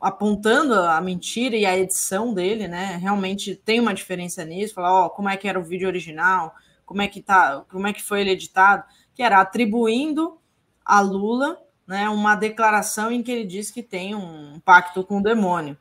apontando 0.00 0.74
a 0.74 1.00
mentira 1.00 1.56
e 1.56 1.66
a 1.66 1.76
edição 1.76 2.32
dele, 2.32 2.66
né? 2.66 2.96
Realmente 3.00 3.54
tem 3.54 3.78
uma 3.78 3.92
diferença 3.92 4.44
nisso. 4.44 4.74
Falar, 4.74 4.92
ó, 4.92 5.08
como 5.08 5.28
é 5.28 5.36
que 5.36 5.46
era 5.46 5.58
o 5.58 5.64
vídeo 5.64 5.86
original, 5.86 6.54
como 6.86 7.02
é 7.02 7.08
que 7.08 7.20
tá, 7.20 7.64
como 7.70 7.86
é 7.86 7.92
que 7.92 8.02
foi 8.02 8.22
ele 8.22 8.30
editado, 8.30 8.84
que 9.14 9.22
era 9.22 9.40
atribuindo 9.40 10.38
a 10.84 11.00
Lula, 11.00 11.58
né, 11.86 12.08
uma 12.08 12.34
declaração 12.34 13.10
em 13.10 13.22
que 13.22 13.30
ele 13.30 13.44
diz 13.44 13.70
que 13.70 13.82
tem 13.82 14.14
um 14.14 14.60
pacto 14.64 15.04
com 15.04 15.18
o 15.18 15.22
demônio. 15.22 15.76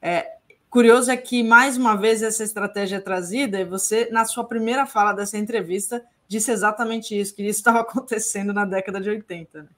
É, 0.00 0.36
curioso 0.70 1.10
é 1.10 1.16
que, 1.16 1.42
mais 1.42 1.76
uma 1.76 1.94
vez, 1.94 2.22
essa 2.22 2.42
estratégia 2.42 2.96
é 2.96 3.00
trazida, 3.00 3.60
e 3.60 3.64
você, 3.64 4.08
na 4.10 4.24
sua 4.24 4.44
primeira 4.44 4.86
fala 4.86 5.12
dessa 5.12 5.38
entrevista, 5.38 6.04
disse 6.26 6.50
exatamente 6.50 7.18
isso, 7.18 7.34
que 7.34 7.42
isso 7.42 7.60
estava 7.60 7.80
acontecendo 7.80 8.52
na 8.52 8.64
década 8.64 9.00
de 9.00 9.10
80. 9.10 9.62
Né? 9.62 9.68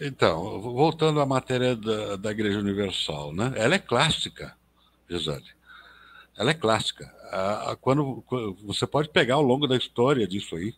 Então, 0.00 0.60
voltando 0.60 1.20
à 1.20 1.26
matéria 1.26 1.74
da, 1.74 2.16
da 2.16 2.30
Igreja 2.30 2.58
Universal, 2.58 3.32
né? 3.32 3.52
ela 3.56 3.74
é 3.74 3.78
clássica, 3.78 4.56
Gisele. 5.08 5.44
Ela 6.36 6.52
é 6.52 6.54
clássica. 6.54 7.12
Quando, 7.80 8.24
você 8.62 8.86
pode 8.86 9.08
pegar 9.08 9.34
ao 9.34 9.42
longo 9.42 9.66
da 9.66 9.76
história 9.76 10.26
disso 10.26 10.54
aí, 10.54 10.72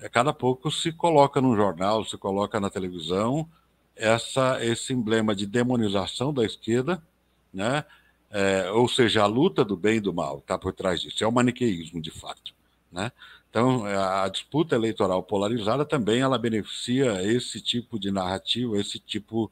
é, 0.00 0.08
cada 0.08 0.32
pouco 0.32 0.70
se 0.70 0.92
coloca 0.92 1.40
no 1.40 1.54
jornal, 1.56 2.04
se 2.04 2.16
coloca 2.16 2.58
na 2.60 2.68
televisão 2.68 3.48
essa, 3.94 4.64
esse 4.64 4.92
emblema 4.92 5.34
de 5.34 5.46
demonização 5.46 6.32
da 6.32 6.44
esquerda, 6.44 7.02
né? 7.52 7.84
É, 8.30 8.70
ou 8.72 8.86
seja, 8.88 9.22
a 9.22 9.26
luta 9.26 9.64
do 9.64 9.76
bem 9.76 9.96
e 9.96 10.00
do 10.00 10.12
mal 10.12 10.38
está 10.38 10.58
por 10.58 10.72
trás 10.72 11.00
disso. 11.00 11.24
É 11.24 11.26
o 11.26 11.32
maniqueísmo, 11.32 12.00
de 12.00 12.10
fato. 12.10 12.52
Né? 12.92 13.10
Então, 13.50 13.84
a 13.84 14.28
disputa 14.28 14.74
eleitoral 14.74 15.22
polarizada 15.22 15.84
também 15.84 16.20
ela 16.20 16.38
beneficia 16.38 17.22
esse 17.22 17.60
tipo 17.60 17.98
de 17.98 18.10
narrativa, 18.10 18.78
esse 18.78 18.98
tipo 18.98 19.50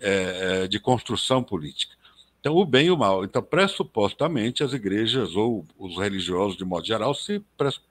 é, 0.00 0.64
é, 0.64 0.68
de 0.68 0.80
construção 0.80 1.42
política. 1.42 1.96
Então, 2.40 2.56
o 2.56 2.64
bem 2.64 2.86
e 2.86 2.90
o 2.90 2.96
mal. 2.96 3.24
Então, 3.24 3.42
pressupostamente, 3.42 4.62
as 4.62 4.72
igrejas 4.72 5.34
ou 5.34 5.66
os 5.76 5.96
religiosos, 5.96 6.56
de 6.56 6.64
modo 6.64 6.86
geral, 6.86 7.14
se 7.14 7.42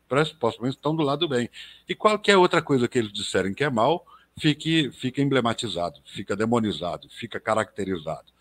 pressupostamente 0.07 0.77
estão 0.77 0.95
do 0.95 1.03
lado 1.03 1.19
do 1.19 1.29
bem. 1.29 1.49
E 1.87 1.93
qualquer 1.93 2.37
outra 2.37 2.61
coisa 2.61 2.87
que 2.87 2.97
eles 2.97 3.11
disserem 3.11 3.53
que 3.53 3.63
é 3.63 3.69
mal, 3.69 4.05
fique, 4.39 4.89
fica 4.91 5.21
emblematizado, 5.21 5.99
fica 6.05 6.35
demonizado, 6.35 7.09
fica 7.09 7.39
caracterizado. 7.39 8.31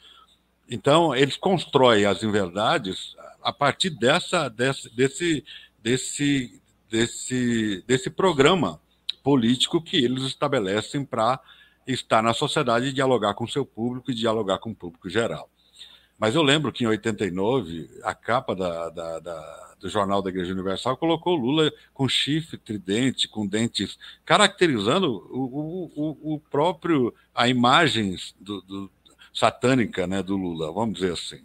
Então, 0.68 1.14
eles 1.14 1.36
constroem 1.36 2.04
as 2.04 2.22
inverdades 2.22 3.16
a 3.42 3.52
partir 3.52 3.90
dessa, 3.90 4.48
desse, 4.48 4.88
desse, 4.94 5.44
desse, 5.80 6.62
desse, 6.90 7.82
desse 7.86 8.10
programa 8.10 8.80
político 9.22 9.82
que 9.82 9.96
eles 9.96 10.24
estabelecem 10.24 11.04
para 11.04 11.40
estar 11.86 12.22
na 12.22 12.34
sociedade 12.34 12.86
e 12.86 12.92
dialogar 12.92 13.34
com 13.34 13.46
seu 13.46 13.64
público 13.64 14.10
e 14.10 14.14
dialogar 14.14 14.58
com 14.58 14.70
o 14.70 14.74
público 14.74 15.08
geral. 15.08 15.48
Mas 16.18 16.34
eu 16.34 16.42
lembro 16.42 16.72
que 16.72 16.84
em 16.84 16.86
89, 16.86 17.90
a 18.02 18.14
capa 18.14 18.56
da, 18.56 18.88
da, 18.88 19.18
da, 19.20 19.74
do 19.78 19.88
Jornal 19.88 20.22
da 20.22 20.30
Igreja 20.30 20.52
Universal 20.52 20.96
colocou 20.96 21.36
Lula 21.36 21.70
com 21.92 22.08
chifre, 22.08 22.56
tridente, 22.56 23.28
com 23.28 23.46
dentes, 23.46 23.98
caracterizando 24.24 25.10
o, 25.30 25.90
o, 25.94 26.34
o 26.34 26.40
próprio, 26.50 27.14
a 27.34 27.48
imagem 27.48 28.16
do, 28.40 28.62
do, 28.62 28.90
satânica 29.32 30.06
né, 30.06 30.22
do 30.22 30.36
Lula, 30.36 30.72
vamos 30.72 30.94
dizer 30.94 31.12
assim. 31.12 31.44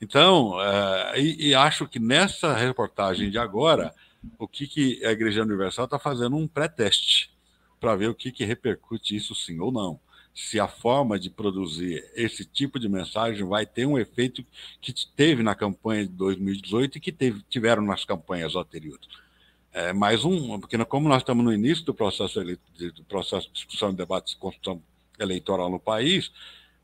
Então, 0.00 0.50
uh, 0.52 1.16
e, 1.16 1.48
e, 1.48 1.54
acho 1.54 1.88
que 1.88 1.98
nessa 1.98 2.54
reportagem 2.54 3.30
de 3.30 3.38
agora, 3.38 3.92
o 4.38 4.48
que, 4.48 4.66
que 4.66 5.04
a 5.04 5.12
Igreja 5.12 5.42
Universal 5.42 5.84
está 5.84 5.98
fazendo 5.98 6.36
um 6.36 6.46
pré-teste 6.46 7.30
para 7.80 7.94
ver 7.96 8.08
o 8.08 8.14
que, 8.14 8.32
que 8.32 8.44
repercute 8.44 9.14
isso 9.14 9.34
sim 9.34 9.58
ou 9.60 9.70
não 9.70 10.00
se 10.38 10.60
a 10.60 10.68
forma 10.68 11.18
de 11.18 11.28
produzir 11.28 12.08
esse 12.14 12.44
tipo 12.44 12.78
de 12.78 12.88
mensagem 12.88 13.44
vai 13.44 13.66
ter 13.66 13.86
um 13.86 13.98
efeito 13.98 14.44
que 14.80 14.94
teve 15.16 15.42
na 15.42 15.52
campanha 15.52 16.06
de 16.06 16.12
2018 16.12 16.96
e 16.96 17.00
que 17.00 17.10
teve, 17.10 17.42
tiveram 17.50 17.82
nas 17.82 18.04
campanhas 18.04 18.54
anteriores. 18.54 19.08
É, 19.72 19.92
mais 19.92 20.24
um, 20.24 20.60
porque 20.60 20.78
como 20.84 21.08
nós 21.08 21.22
estamos 21.22 21.44
no 21.44 21.52
início 21.52 21.84
do 21.84 21.92
processo, 21.92 22.40
do 22.40 23.04
processo 23.08 23.48
de 23.48 23.54
discussão, 23.54 23.92
debate 23.92 24.34
de 24.34 24.36
construção 24.36 24.80
eleitoral 25.18 25.68
no 25.68 25.80
país, 25.80 26.30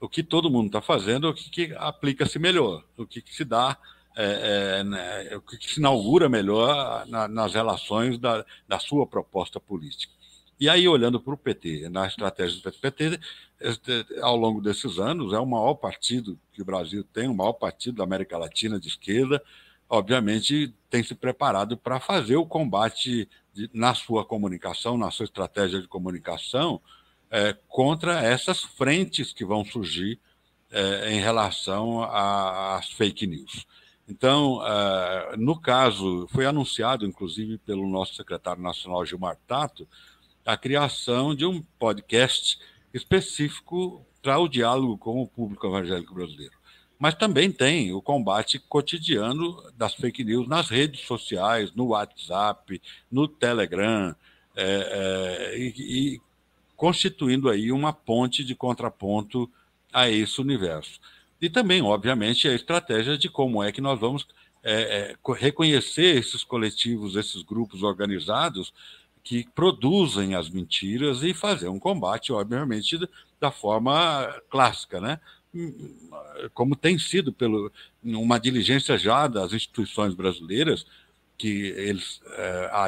o 0.00 0.08
que 0.08 0.24
todo 0.24 0.50
mundo 0.50 0.66
está 0.66 0.82
fazendo 0.82 1.28
o 1.28 1.34
que, 1.34 1.48
que 1.48 1.74
aplica-se 1.76 2.40
melhor, 2.40 2.84
o 2.96 3.06
que, 3.06 3.22
que 3.22 3.32
se 3.32 3.44
dá, 3.44 3.78
é, 4.16 4.78
é, 4.80 4.84
né, 4.84 5.40
se 5.60 5.80
inaugura 5.80 6.28
melhor 6.28 7.06
na, 7.06 7.26
nas 7.26 7.54
relações 7.54 8.18
da, 8.18 8.44
da 8.68 8.78
sua 8.78 9.06
proposta 9.06 9.58
política. 9.58 10.12
E 10.58 10.68
aí, 10.68 10.86
olhando 10.86 11.20
para 11.20 11.34
o 11.34 11.36
PT, 11.36 11.88
na 11.88 12.06
estratégia 12.06 12.60
do 12.60 12.72
PT, 12.72 13.18
ao 14.22 14.36
longo 14.36 14.60
desses 14.60 14.98
anos, 14.98 15.32
é 15.32 15.38
o 15.38 15.46
maior 15.46 15.74
partido 15.74 16.38
que 16.52 16.62
o 16.62 16.64
Brasil 16.64 17.02
tem, 17.12 17.28
o 17.28 17.34
maior 17.34 17.54
partido 17.54 17.96
da 17.96 18.04
América 18.04 18.38
Latina 18.38 18.78
de 18.78 18.88
esquerda, 18.88 19.42
obviamente 19.88 20.72
tem 20.88 21.02
se 21.02 21.14
preparado 21.14 21.76
para 21.76 21.98
fazer 21.98 22.36
o 22.36 22.46
combate 22.46 23.28
de, 23.52 23.68
na 23.72 23.94
sua 23.94 24.24
comunicação, 24.24 24.96
na 24.96 25.10
sua 25.10 25.24
estratégia 25.24 25.80
de 25.80 25.88
comunicação, 25.88 26.80
é, 27.30 27.56
contra 27.68 28.22
essas 28.22 28.62
frentes 28.62 29.32
que 29.32 29.44
vão 29.44 29.64
surgir 29.64 30.20
é, 30.70 31.12
em 31.12 31.20
relação 31.20 32.02
às 32.02 32.90
fake 32.90 33.26
news. 33.26 33.66
Então, 34.08 34.60
é, 34.66 35.36
no 35.36 35.58
caso, 35.58 36.28
foi 36.30 36.44
anunciado, 36.44 37.06
inclusive, 37.06 37.58
pelo 37.58 37.88
nosso 37.88 38.14
secretário 38.14 38.62
nacional 38.62 39.04
Gilmar 39.04 39.38
Tato, 39.46 39.88
a 40.44 40.56
criação 40.56 41.34
de 41.34 41.46
um 41.46 41.62
podcast 41.78 42.58
específico 42.92 44.04
para 44.22 44.38
o 44.38 44.48
diálogo 44.48 44.98
com 44.98 45.22
o 45.22 45.26
público 45.26 45.66
evangélico 45.66 46.14
brasileiro. 46.14 46.54
Mas 46.98 47.14
também 47.14 47.50
tem 47.50 47.92
o 47.92 48.00
combate 48.00 48.58
cotidiano 48.58 49.62
das 49.76 49.94
fake 49.94 50.22
news 50.22 50.46
nas 50.46 50.68
redes 50.68 51.00
sociais, 51.00 51.72
no 51.74 51.88
WhatsApp, 51.88 52.80
no 53.10 53.26
Telegram, 53.26 54.14
é, 54.54 55.52
é, 55.54 55.58
e, 55.58 55.74
e 55.76 56.20
constituindo 56.76 57.48
aí 57.48 57.72
uma 57.72 57.92
ponte 57.92 58.44
de 58.44 58.54
contraponto 58.54 59.50
a 59.92 60.08
esse 60.10 60.40
universo. 60.40 61.00
E 61.40 61.50
também, 61.50 61.82
obviamente, 61.82 62.48
a 62.48 62.54
estratégia 62.54 63.18
de 63.18 63.28
como 63.28 63.62
é 63.62 63.70
que 63.70 63.80
nós 63.80 63.98
vamos 63.98 64.26
é, 64.62 64.72
é, 64.72 65.16
reconhecer 65.34 66.16
esses 66.16 66.42
coletivos, 66.42 67.16
esses 67.16 67.42
grupos 67.42 67.82
organizados 67.82 68.72
que 69.22 69.46
produzem 69.54 70.34
as 70.34 70.48
mentiras 70.50 71.22
e 71.22 71.32
fazer 71.32 71.68
um 71.68 71.78
combate, 71.78 72.32
obviamente, 72.32 72.98
da 73.40 73.50
forma 73.50 74.26
clássica, 74.50 75.00
né? 75.00 75.20
como 76.52 76.74
tem 76.74 76.98
sido 76.98 77.32
pelo 77.32 77.70
uma 78.02 78.38
diligência 78.38 78.98
já 78.98 79.28
das 79.28 79.52
instituições 79.52 80.12
brasileiras 80.12 80.84
que 81.36 81.66
eles 81.76 82.20
é, 82.36 82.70
a, 82.72 82.84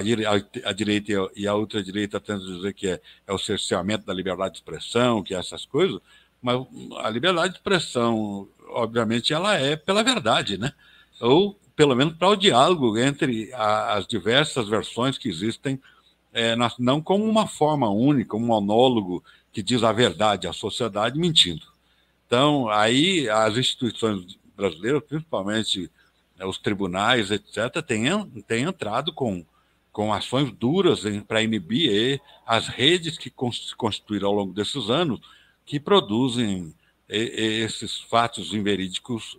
a, 0.69 0.73
direita 0.73 1.13
e 1.35 1.47
a 1.49 1.55
ultradireita 1.55 2.21
tentam 2.21 2.47
dizer 2.47 2.75
que 2.75 2.89
é, 2.89 3.01
é 3.27 3.33
o 3.33 3.39
cerceamento 3.39 4.07
da 4.07 4.15
liberdade 4.15 4.53
de 4.53 4.59
expressão, 4.59 5.23
que 5.23 5.35
é 5.35 5.39
essas 5.39 5.65
coisas, 5.65 6.01
mas 6.43 6.61
a 6.99 7.11
liberdade 7.11 7.51
de 7.51 7.59
expressão, 7.59 8.49
obviamente, 8.69 9.33
ela 9.33 9.55
é 9.55 9.77
pela 9.77 10.03
verdade, 10.03 10.59
né? 10.59 10.73
Ou 11.21 11.59
pelo 11.75 11.95
menos 11.95 12.15
para 12.17 12.29
o 12.29 12.37
diálogo 12.37 12.97
entre 12.99 13.53
a, 13.53 13.95
as 13.95 14.07
diversas 14.07 14.69
versões 14.69 15.19
que 15.19 15.29
existem 15.29 15.81
é, 16.33 16.55
não 16.79 17.01
como 17.01 17.25
uma 17.25 17.47
forma 17.47 17.89
única, 17.89 18.37
um 18.37 18.41
monólogo 18.41 19.25
que 19.53 19.63
diz 19.63 19.83
a 19.83 19.93
verdade 19.93 20.47
à 20.47 20.53
sociedade 20.53 21.19
mentindo. 21.19 21.67
Então, 22.27 22.69
aí 22.69 23.29
as 23.29 23.57
instituições 23.57 24.39
brasileiras, 24.55 25.03
principalmente 25.03 25.91
né, 26.37 26.45
os 26.45 26.59
tribunais, 26.59 27.31
etc., 27.31 27.83
têm, 27.87 28.05
têm 28.47 28.65
entrado 28.65 29.13
com, 29.13 29.45
com 29.93 30.13
ações 30.13 30.53
duras 30.53 31.03
para 31.27 31.43
inibir 31.43 32.21
as 32.47 32.69
redes 32.69 33.17
que 33.17 33.33
se 33.53 33.75
constituíram 33.75 34.29
ao 34.29 34.35
longo 34.35 34.53
desses 34.53 34.91
anos, 34.91 35.21
que 35.67 35.81
produzem 35.81 36.73
esses 37.09 37.99
fatos 38.01 38.55
inverídicos, 38.55 39.37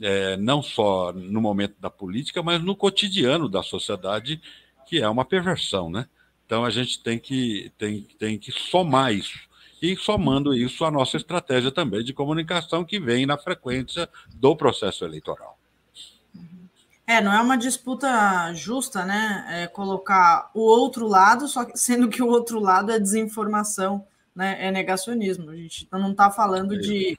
é, 0.00 0.36
não 0.36 0.62
só 0.62 1.12
no 1.12 1.40
momento 1.40 1.74
da 1.80 1.88
política, 1.88 2.42
mas 2.42 2.62
no 2.62 2.76
cotidiano 2.76 3.48
da 3.48 3.62
sociedade, 3.62 4.40
que 4.86 5.00
é 5.00 5.08
uma 5.08 5.24
perversão, 5.24 5.90
né? 5.90 6.06
Então 6.44 6.64
a 6.64 6.70
gente 6.70 7.02
tem 7.02 7.18
que, 7.18 7.72
tem, 7.78 8.02
tem 8.18 8.38
que 8.38 8.52
somar 8.52 9.12
isso. 9.12 9.38
E 9.80 9.96
somando 9.96 10.54
isso 10.54 10.84
a 10.84 10.90
nossa 10.90 11.16
estratégia 11.16 11.70
também 11.70 12.02
de 12.02 12.12
comunicação 12.12 12.84
que 12.84 12.98
vem 12.98 13.26
na 13.26 13.38
frequência 13.38 14.08
do 14.34 14.56
processo 14.56 15.04
eleitoral. 15.04 15.58
É, 17.06 17.20
não 17.20 17.32
é 17.32 17.40
uma 17.40 17.56
disputa 17.56 18.52
justa, 18.54 19.04
né? 19.04 19.46
É 19.48 19.66
colocar 19.66 20.50
o 20.52 20.60
outro 20.60 21.06
lado, 21.06 21.46
só 21.48 21.64
que, 21.64 21.78
sendo 21.78 22.08
que 22.08 22.22
o 22.22 22.26
outro 22.26 22.60
lado 22.60 22.90
é 22.90 22.98
desinformação, 22.98 24.04
né? 24.38 24.56
É 24.60 24.70
negacionismo. 24.70 25.50
A 25.50 25.56
gente 25.56 25.88
não 25.90 26.12
está 26.12 26.30
falando 26.30 26.76
é 26.76 26.78
de 26.78 27.18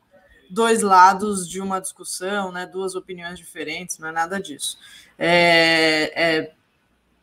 dois 0.50 0.82
lados 0.82 1.48
de 1.48 1.60
uma 1.60 1.82
discussão, 1.82 2.50
né? 2.50 2.66
Duas 2.66 2.96
opiniões 2.96 3.38
diferentes, 3.38 4.00
não 4.00 4.08
é 4.08 4.12
nada 4.14 4.42
disso. 4.42 4.78
É, 5.18 6.14
é 6.16 6.52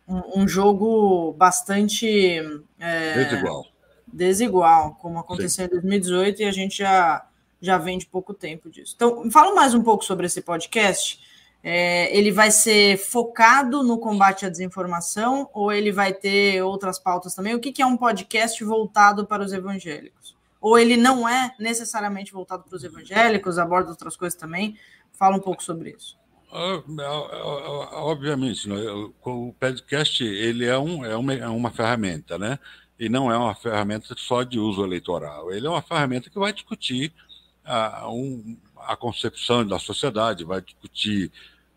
um, 0.06 0.42
um 0.42 0.46
jogo 0.48 1.32
bastante 1.32 2.38
é, 2.78 3.24
desigual. 3.24 3.66
desigual, 4.06 4.94
como 5.00 5.18
aconteceu 5.18 5.64
Sim. 5.64 5.70
em 5.70 5.80
2018 5.80 6.42
e 6.42 6.44
a 6.44 6.52
gente 6.52 6.76
já, 6.76 7.26
já 7.58 7.78
vem 7.78 7.96
de 7.96 8.04
pouco 8.04 8.34
tempo 8.34 8.68
disso. 8.68 8.92
Então, 8.94 9.30
fala 9.30 9.54
mais 9.54 9.72
um 9.72 9.82
pouco 9.82 10.04
sobre 10.04 10.26
esse 10.26 10.42
podcast. 10.42 11.18
É, 11.68 12.16
ele 12.16 12.30
vai 12.30 12.52
ser 12.52 12.96
focado 12.96 13.82
no 13.82 13.98
combate 13.98 14.46
à 14.46 14.48
desinformação 14.48 15.50
ou 15.52 15.72
ele 15.72 15.90
vai 15.90 16.12
ter 16.12 16.62
outras 16.62 16.96
pautas 16.96 17.34
também? 17.34 17.54
O 17.54 17.60
que, 17.60 17.72
que 17.72 17.82
é 17.82 17.86
um 17.86 17.96
podcast 17.96 18.62
voltado 18.62 19.26
para 19.26 19.42
os 19.42 19.52
evangélicos? 19.52 20.36
ou 20.66 20.76
ele 20.76 20.96
não 20.96 21.28
é 21.28 21.54
necessariamente 21.60 22.32
voltado 22.32 22.64
para 22.64 22.74
os 22.74 22.82
evangélicos, 22.82 23.56
aborda 23.56 23.90
outras 23.90 24.16
coisas 24.16 24.36
também? 24.36 24.76
Fala 25.12 25.36
um 25.36 25.40
pouco 25.40 25.62
sobre 25.62 25.90
isso. 25.90 26.18
Ah, 26.52 26.82
obviamente, 28.02 28.68
né? 28.68 28.76
o 29.24 29.54
podcast 29.60 30.24
ele 30.24 30.64
é, 30.64 30.76
um, 30.76 31.04
é, 31.04 31.16
uma, 31.16 31.34
é 31.34 31.46
uma 31.46 31.70
ferramenta, 31.70 32.36
né? 32.36 32.58
E 32.98 33.08
não 33.08 33.30
é 33.30 33.38
uma 33.38 33.54
ferramenta 33.54 34.12
só 34.16 34.42
de 34.42 34.58
uso 34.58 34.82
eleitoral. 34.84 35.52
Ele 35.52 35.68
é 35.68 35.70
uma 35.70 35.82
ferramenta 35.82 36.30
que 36.30 36.38
vai 36.38 36.52
discutir 36.52 37.12
a, 37.64 38.10
um, 38.10 38.56
a 38.78 38.96
concepção 38.96 39.64
da 39.64 39.78
sociedade, 39.78 40.44
vai 40.44 40.60
discutir 40.60 41.30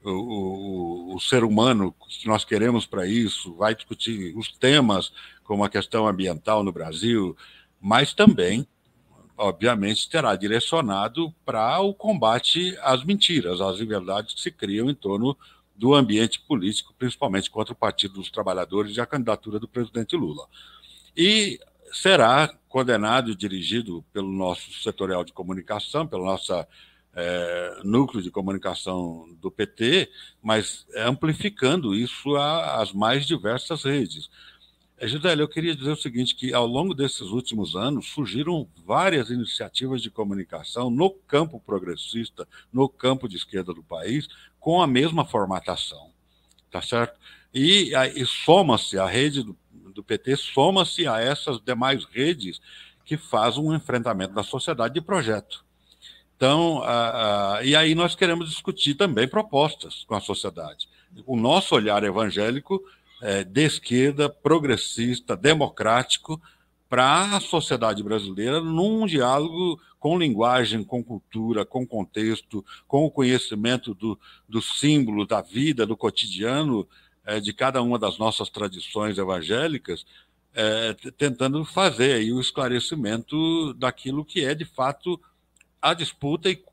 o, 0.03 0.09
o, 0.09 1.15
o, 1.15 1.19
ser 1.19 1.43
humano 1.43 1.93
que 2.07 2.27
nós 2.27 2.45
queremos 2.45 2.85
para 2.85 3.05
isso, 3.07 3.53
vai 3.55 3.75
discutir 3.75 4.35
os 4.37 4.51
temas 4.51 5.11
como 5.43 5.63
a 5.63 5.69
questão 5.69 6.07
ambiental 6.07 6.63
no 6.63 6.71
Brasil, 6.71 7.35
mas 7.81 8.13
também, 8.13 8.67
obviamente, 9.37 10.09
terá 10.09 10.35
direcionado 10.35 11.33
para 11.45 11.79
o 11.79 11.93
combate 11.93 12.77
às 12.81 13.03
mentiras, 13.03 13.59
às 13.61 13.79
inverdades 13.79 14.33
que 14.33 14.41
se 14.41 14.51
criam 14.51 14.89
em 14.89 14.95
torno 14.95 15.35
do 15.75 15.93
ambiente 15.93 16.41
político, 16.41 16.93
principalmente 16.97 17.49
contra 17.49 17.73
o 17.73 17.77
Partido 17.77 18.15
dos 18.15 18.29
Trabalhadores 18.29 18.95
e 18.97 19.01
a 19.01 19.05
candidatura 19.05 19.59
do 19.59 19.67
presidente 19.67 20.15
Lula. 20.15 20.45
E 21.15 21.59
será 21.91 22.53
coordenado 22.67 23.31
e 23.31 23.35
dirigido 23.35 24.03
pelo 24.13 24.31
nosso 24.31 24.71
setorial 24.83 25.23
de 25.23 25.33
comunicação, 25.33 26.05
pela 26.05 26.25
nossa 26.25 26.67
é, 27.13 27.81
núcleo 27.83 28.21
de 28.21 28.31
comunicação 28.31 29.27
do 29.41 29.49
PT, 29.49 30.09
mas 30.41 30.85
amplificando 30.95 31.93
isso 31.93 32.35
às 32.35 32.93
mais 32.93 33.25
diversas 33.25 33.83
redes. 33.83 34.29
É, 34.97 35.07
Gisele, 35.07 35.41
eu 35.41 35.47
queria 35.47 35.75
dizer 35.75 35.91
o 35.91 35.95
seguinte, 35.95 36.35
que 36.35 36.53
ao 36.53 36.67
longo 36.67 36.93
desses 36.93 37.21
últimos 37.21 37.75
anos 37.75 38.07
surgiram 38.09 38.67
várias 38.85 39.29
iniciativas 39.29 40.01
de 40.01 40.11
comunicação 40.11 40.89
no 40.89 41.09
campo 41.09 41.59
progressista, 41.59 42.47
no 42.71 42.89
campo 42.89 43.27
de 43.27 43.37
esquerda 43.37 43.73
do 43.73 43.81
país, 43.81 44.27
com 44.59 44.81
a 44.81 44.87
mesma 44.87 45.23
formatação, 45.23 46.11
tá 46.69 46.81
certo? 46.81 47.17
E, 47.53 47.93
e 48.15 48.25
soma-se 48.25 48.99
a 48.99 49.05
rede 49.05 49.41
do, 49.41 49.57
do 49.71 50.03
PT, 50.03 50.35
soma-se 50.35 51.07
a 51.07 51.19
essas 51.19 51.61
demais 51.61 52.03
redes 52.03 52.59
que 53.05 53.15
fazem 53.15 53.63
um 53.63 53.73
enfrentamento 53.73 54.33
da 54.33 54.43
sociedade 54.43 54.93
de 54.93 55.01
projeto. 55.01 55.65
Então, 56.39 56.81
e 57.65 57.75
aí 57.75 57.93
nós 57.93 58.15
queremos 58.15 58.47
discutir 58.49 58.95
também 58.95 59.27
propostas 59.27 60.05
com 60.07 60.15
a 60.15 60.21
sociedade. 60.21 60.87
O 61.25 61.35
nosso 61.35 61.75
olhar 61.75 62.01
evangélico 62.01 62.81
é, 63.21 63.43
de 63.43 63.65
esquerda, 63.65 64.29
progressista, 64.29 65.35
democrático, 65.35 66.41
para 66.87 67.35
a 67.35 67.41
sociedade 67.41 68.01
brasileira 68.01 68.61
num 68.61 69.05
diálogo 69.05 69.81
com 69.99 70.17
linguagem, 70.17 70.81
com 70.81 71.03
cultura, 71.03 71.65
com 71.65 71.85
contexto, 71.85 72.65
com 72.87 73.05
o 73.05 73.11
conhecimento 73.11 73.93
do, 73.93 74.17
do 74.47 74.61
símbolo 74.61 75.25
da 75.27 75.41
vida, 75.41 75.85
do 75.85 75.97
cotidiano 75.97 76.87
é, 77.25 77.41
de 77.41 77.51
cada 77.51 77.81
uma 77.81 77.99
das 77.99 78.17
nossas 78.17 78.49
tradições 78.49 79.17
evangélicas, 79.17 80.05
é, 80.53 80.95
tentando 81.17 81.65
fazer 81.65 82.13
aí 82.13 82.31
o 82.31 82.39
esclarecimento 82.39 83.73
daquilo 83.73 84.23
que 84.23 84.45
é 84.45 84.55
de 84.55 84.65
fato 84.65 85.19
a 85.81 85.93
disputa 85.93 86.49
e 86.49 86.63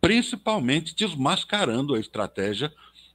principalmente 0.00 0.94
desmascarando 0.94 1.94
a 1.94 2.00
estratégia 2.00 2.72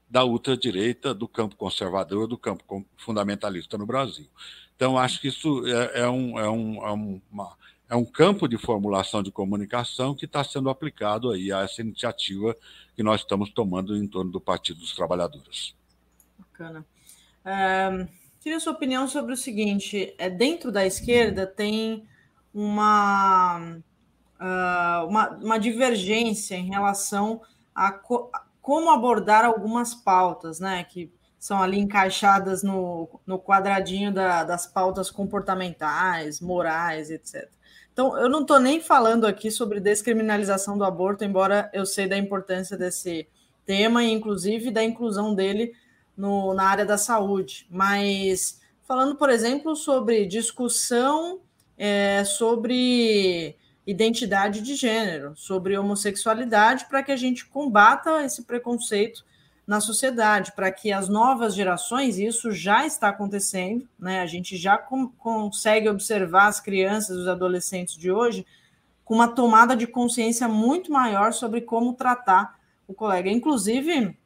da 0.10 0.26
ultradireita, 0.26 1.14
do 1.14 1.28
campo 1.28 1.56
conservador, 1.56 2.28
do 2.28 2.38
campo 2.38 2.86
fundamentalista 2.98 3.78
no 3.78 3.86
Brasil. 3.86 4.28
Então, 4.76 4.98
acho 4.98 5.22
que 5.22 5.30
isso 5.30 5.66
é, 5.66 6.02
é, 6.02 6.10
um, 6.10 6.38
é, 6.38 6.50
um, 6.50 6.86
é, 6.86 6.92
uma, 6.92 7.58
é 7.90 7.96
um 7.96 8.04
campo 8.04 8.48
de 8.48 8.58
formulação 8.58 9.24
de 9.24 9.32
comunicação 9.32 10.14
que 10.14 10.26
está 10.26 10.44
sendo 10.44 10.70
aplicado 10.70 11.32
aí 11.32 11.52
a 11.52 11.62
essa 11.62 11.82
iniciativa 11.82 12.56
que 12.96 13.04
nós 13.04 13.22
estamos 13.22 13.52
tomando 13.52 13.96
em 13.96 14.08
torno 14.08 14.32
do 14.32 14.42
Partido 14.42 14.80
dos 14.80 14.94
Trabalhadores. 14.94 15.74
Bacana. 16.38 16.86
É, 17.46 18.08
queria 18.42 18.60
sua 18.60 18.74
opinião 18.74 19.08
sobre 19.08 19.34
o 19.34 19.38
seguinte: 19.38 20.14
é, 20.18 20.30
dentro 20.30 20.72
da 20.72 20.86
esquerda 20.86 21.48
tem 21.48 22.06
uma 22.54 23.78
uh, 24.42 25.08
uma, 25.08 25.30
uma 25.38 25.60
divergência 25.60 26.56
em 26.56 26.68
relação 26.70 27.42
a, 27.74 27.92
co 27.92 28.30
a 28.34 28.50
como 28.62 28.92
abordar 28.92 29.44
algumas 29.44 29.96
pautas, 29.96 30.60
né? 30.60 30.84
Que 30.84 31.12
são 31.40 31.62
ali 31.62 31.80
encaixadas 31.80 32.62
no, 32.62 33.20
no 33.26 33.40
quadradinho 33.40 34.14
da, 34.14 34.44
das 34.44 34.68
pautas 34.68 35.10
comportamentais, 35.10 36.40
morais, 36.40 37.10
etc. 37.10 37.50
Então, 37.92 38.16
eu 38.18 38.30
não 38.30 38.42
estou 38.42 38.60
nem 38.60 38.80
falando 38.80 39.26
aqui 39.26 39.50
sobre 39.50 39.80
descriminalização 39.80 40.78
do 40.78 40.84
aborto, 40.84 41.24
embora 41.24 41.70
eu 41.74 41.86
sei 41.86 42.08
da 42.08 42.16
importância 42.16 42.78
desse 42.78 43.28
tema 43.66 44.04
e, 44.04 44.12
inclusive, 44.12 44.70
da 44.70 44.84
inclusão 44.84 45.34
dele 45.34 45.74
no, 46.16 46.54
na 46.54 46.66
área 46.66 46.86
da 46.86 46.98
saúde. 46.98 47.68
Mas 47.70 48.62
falando, 48.88 49.16
por 49.16 49.32
exemplo, 49.32 49.76
sobre 49.76 50.28
discussão 50.28 51.42
é, 51.76 52.24
sobre 52.24 53.58
identidade 53.92 54.62
de 54.62 54.76
gênero, 54.76 55.34
sobre 55.36 55.78
homossexualidade, 55.78 56.86
para 56.86 57.04
que 57.04 57.12
a 57.12 57.16
gente 57.16 57.46
combata 57.46 58.24
esse 58.24 58.44
preconceito 58.44 59.26
na 59.68 59.80
sociedade, 59.80 60.54
para 60.54 60.72
que 60.72 60.92
as 60.92 61.08
novas 61.08 61.54
gerações, 61.54 62.18
e 62.18 62.26
isso 62.26 62.52
já 62.52 62.86
está 62.86 63.10
acontecendo, 63.10 63.88
né? 64.00 64.22
A 64.22 64.26
gente 64.26 64.58
já 64.58 64.78
com, 64.78 65.08
consegue 65.08 65.88
observar 65.88 66.48
as 66.48 66.60
crianças, 66.60 67.18
os 67.18 67.28
adolescentes 67.28 67.96
de 67.96 68.12
hoje 68.12 68.46
com 69.04 69.16
uma 69.16 69.28
tomada 69.28 69.76
de 69.76 69.86
consciência 69.86 70.48
muito 70.48 70.92
maior 70.92 71.34
sobre 71.34 71.62
como 71.62 71.94
tratar 71.94 72.58
o 72.88 72.94
colega, 72.94 73.30
inclusive 73.30 74.18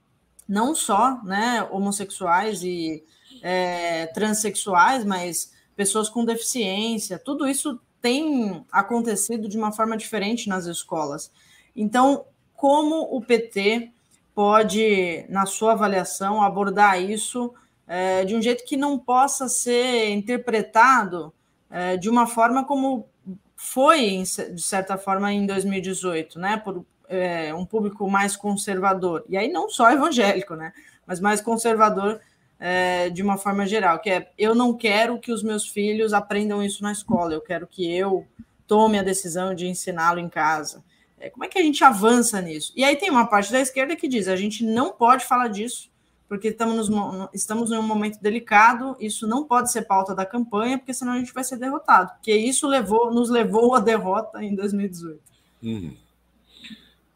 não 0.47 0.75
só, 0.75 1.23
né, 1.23 1.67
homossexuais 1.71 2.61
e 2.61 3.03
é, 3.41 4.05
transexuais, 4.07 5.03
mas 5.03 5.51
pessoas 5.75 6.07
com 6.07 6.23
deficiência, 6.23 7.17
tudo 7.17 7.47
isso 7.47 7.79
tem 8.05 8.63
acontecido 8.71 9.49
de 9.49 9.57
uma 9.57 9.71
forma 9.71 9.97
diferente 9.97 10.47
nas 10.47 10.67
escolas. 10.67 11.31
Então, 11.75 12.25
como 12.55 13.01
o 13.01 13.19
PT 13.19 13.89
pode, 14.35 15.25
na 15.27 15.47
sua 15.47 15.71
avaliação, 15.71 16.43
abordar 16.43 17.01
isso 17.01 17.51
é, 17.87 18.23
de 18.23 18.35
um 18.35 18.41
jeito 18.43 18.63
que 18.63 18.77
não 18.77 18.99
possa 18.99 19.49
ser 19.49 20.09
interpretado 20.11 21.33
é, 21.67 21.97
de 21.97 22.07
uma 22.07 22.27
forma 22.27 22.63
como 22.63 23.07
foi, 23.55 24.21
de 24.53 24.61
certa 24.61 24.99
forma, 24.99 25.33
em 25.33 25.47
2018, 25.47 26.37
né? 26.37 26.57
Por 26.57 26.85
é, 27.09 27.51
um 27.55 27.65
público 27.65 28.07
mais 28.07 28.35
conservador. 28.35 29.25
E 29.27 29.35
aí 29.35 29.51
não 29.51 29.67
só 29.67 29.89
evangélico, 29.91 30.53
né? 30.55 30.73
Mas 31.07 31.19
mais 31.19 31.41
conservador 31.41 32.21
é, 32.59 33.09
de 33.09 33.21
uma 33.21 33.37
forma 33.37 33.65
geral, 33.65 33.99
que 33.99 34.09
é 34.09 34.31
eu 34.37 34.55
não 34.55 34.73
quero 34.75 35.19
que 35.19 35.31
os 35.31 35.43
meus 35.43 35.67
filhos 35.67 36.13
aprendam 36.13 36.63
isso 36.63 36.81
na 36.81 36.91
escola, 36.91 37.33
eu 37.33 37.41
quero 37.41 37.67
que 37.67 37.89
eu 37.93 38.25
tome 38.67 38.97
a 38.97 39.03
decisão 39.03 39.53
de 39.53 39.67
ensiná-lo 39.67 40.19
em 40.19 40.29
casa. 40.29 40.83
É, 41.19 41.29
como 41.29 41.43
é 41.43 41.47
que 41.47 41.57
a 41.57 41.61
gente 41.61 41.83
avança 41.83 42.41
nisso? 42.41 42.73
E 42.75 42.83
aí 42.83 42.95
tem 42.95 43.09
uma 43.09 43.27
parte 43.27 43.51
da 43.51 43.59
esquerda 43.59 43.95
que 43.95 44.07
diz 44.07 44.27
a 44.27 44.35
gente 44.35 44.63
não 44.63 44.91
pode 44.91 45.25
falar 45.25 45.47
disso, 45.47 45.89
porque 46.27 46.49
estamos, 46.49 46.89
nos, 46.89 47.29
estamos 47.33 47.71
em 47.71 47.77
um 47.77 47.83
momento 47.83 48.19
delicado, 48.19 48.95
isso 48.99 49.27
não 49.27 49.45
pode 49.45 49.71
ser 49.71 49.83
pauta 49.83 50.15
da 50.15 50.25
campanha, 50.25 50.77
porque 50.77 50.93
senão 50.93 51.13
a 51.13 51.19
gente 51.19 51.33
vai 51.33 51.43
ser 51.43 51.57
derrotado, 51.57 52.13
porque 52.13 52.35
isso 52.35 52.67
levou, 52.67 53.13
nos 53.13 53.29
levou 53.29 53.75
à 53.75 53.79
derrota 53.79 54.43
em 54.43 54.55
2018. 54.55 55.19
Uhum. 55.63 55.95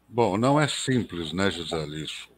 Bom, 0.08 0.36
não 0.36 0.60
é 0.60 0.66
simples, 0.66 1.32
né, 1.32 1.48
Isso. 1.48 2.28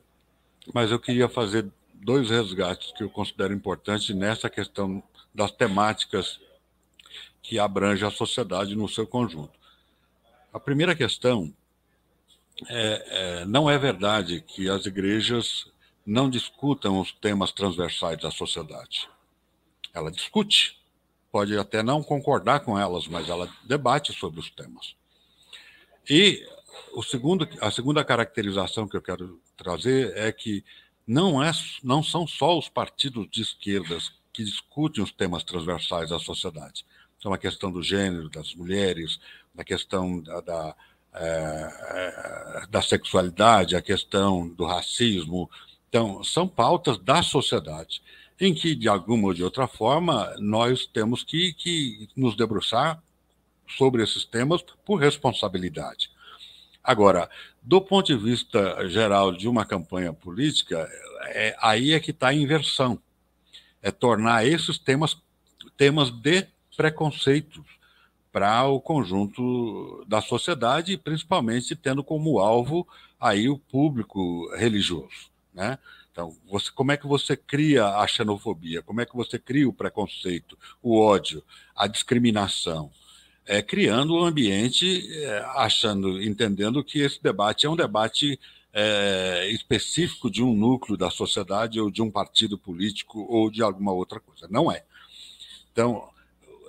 Mas 0.75 0.91
eu 0.91 0.99
queria 0.99 1.29
fazer 1.29 1.67
dois 2.03 2.29
resgates 2.29 2.93
que 2.93 3.05
eu 3.05 3.11
considero 3.11 3.55
importantes 3.55 4.15
nessa 4.15 4.51
questão 4.51 5.03
das 5.35 5.53
temáticas 5.53 6.41
que 7.41 7.59
abrange 7.59 8.05
a 8.05 8.11
sociedade 8.11 8.75
no 8.75 8.89
seu 8.89 9.07
conjunto. 9.07 9.59
A 10.53 10.61
primeira 10.61 10.95
questão 10.95 11.53
é, 12.69 13.41
é, 13.41 13.45
não 13.45 13.71
é 13.71 13.79
verdade 13.79 14.41
que 14.41 14.69
as 14.69 14.85
igrejas 14.85 15.67
não 16.05 16.29
discutam 16.29 17.01
os 17.01 17.13
temas 17.13 17.53
transversais 17.53 18.21
da 18.21 18.31
sociedade. 18.31 19.09
Ela 19.95 20.11
discute, 20.11 20.81
pode 21.31 21.57
até 21.57 21.83
não 21.83 22.03
concordar 22.03 22.61
com 22.61 22.79
elas, 22.79 23.07
mas 23.07 23.29
ela 23.29 23.49
debate 23.65 24.13
sobre 24.13 24.41
os 24.41 24.51
temas. 24.51 24.95
E 26.09 26.45
o 26.95 27.03
segundo, 27.03 27.49
a 27.61 27.71
segunda 27.71 28.05
caracterização 28.05 28.89
que 28.89 28.97
eu 28.97 29.03
quero 29.03 29.41
trazer 29.57 30.17
é 30.17 30.33
que 30.33 30.65
não, 31.07 31.43
é, 31.43 31.51
não 31.83 32.03
são 32.03 32.27
só 32.27 32.59
os 32.59 32.69
partidos 32.69 33.29
de 33.31 33.43
esquerdas 33.43 34.13
que 34.33 34.45
discutem 34.45 35.03
os 35.03 35.13
temas 35.13 35.45
transversais 35.45 36.11
da 36.11 36.19
sociedade. 36.19 36.85
Então, 37.19 37.33
a 37.33 37.39
questão 37.39 37.71
do 37.71 37.83
gênero, 37.83 38.29
das 38.29 38.55
mulheres, 38.55 39.21
a 39.57 39.63
questão 39.63 40.21
da, 40.21 40.41
da, 40.41 40.77
é, 41.15 42.67
da 42.71 42.83
sexualidade, 42.83 43.77
a 43.77 43.83
questão 43.83 44.49
do 44.49 44.65
racismo. 44.65 45.51
Então, 45.89 46.25
são 46.25 46.49
pautas 46.49 46.99
da 46.99 47.23
sociedade, 47.23 48.03
em 48.41 48.55
que, 48.55 48.75
de 48.75 48.89
alguma 48.89 49.29
ou 49.29 49.35
de 49.35 49.45
outra 49.45 49.69
forma, 49.69 50.35
nós 50.39 50.87
temos 50.87 51.23
que, 51.23 51.53
que 51.55 52.09
nos 52.17 52.35
debruçar 52.35 53.01
sobre 53.77 54.03
esses 54.03 54.25
temas 54.25 54.63
por 54.85 54.97
responsabilidade. 54.97 56.11
Agora, 56.83 57.31
do 57.63 57.81
ponto 57.81 58.07
de 58.07 58.17
vista 58.17 58.89
geral 58.89 59.33
de 59.33 59.49
uma 59.49 59.65
campanha 59.65 60.13
política, 60.13 60.89
é, 61.27 61.57
aí 61.61 61.93
é 61.93 62.01
que 62.01 62.11
está 62.11 62.29
a 62.29 62.35
inversão. 62.35 62.99
É 63.81 63.91
tornar 63.91 64.47
esses 64.47 64.79
temas 64.79 65.17
temas 65.77 66.11
de 66.11 66.47
preconceitos 66.77 67.65
para 68.33 68.67
o 68.67 68.81
conjunto 68.81 70.05
da 70.09 70.21
sociedade, 70.21 70.97
principalmente 70.97 71.77
tendo 71.77 72.03
como 72.03 72.39
alvo 72.39 72.87
aí 73.21 73.49
o 73.49 73.59
público 73.59 74.49
religioso, 74.57 75.31
né? 75.53 75.79
Então, 76.11 76.37
você, 76.47 76.71
como 76.71 76.93
é 76.93 76.97
que 76.97 77.07
você 77.07 77.37
cria 77.37 77.87
a 77.87 78.07
xenofobia? 78.07 78.83
Como 78.83 79.01
é 79.01 79.07
que 79.07 79.17
você 79.17 79.39
cria 79.39 79.69
o 79.69 79.73
preconceito, 79.73 80.59
o 80.83 80.99
ódio, 80.99 81.43
a 81.75 81.87
discriminação? 81.87 82.91
É, 83.45 83.61
criando 83.61 84.15
um 84.15 84.25
ambiente, 84.25 85.09
é, 85.25 85.45
achando, 85.57 86.23
entendendo 86.23 86.83
que 86.85 87.01
esse 87.01 87.21
debate 87.21 87.67
é 87.67 87.71
um 87.71 87.77
debate 87.77 88.39
é, 88.73 89.49
específico 89.51 90.31
de 90.31 90.43
um 90.43 90.55
núcleo 90.55 90.97
da 90.97 91.11
sociedade 91.11 91.81
ou 91.81 91.91
de 91.91 92.01
um 92.01 92.11
partido 92.11 92.57
político 92.57 93.27
ou 93.29 93.51
de 93.51 93.63
alguma 93.63 93.93
outra 93.93 94.21
coisa. 94.21 94.47
Não 94.49 94.71
é. 94.71 94.85
Então, 95.73 96.09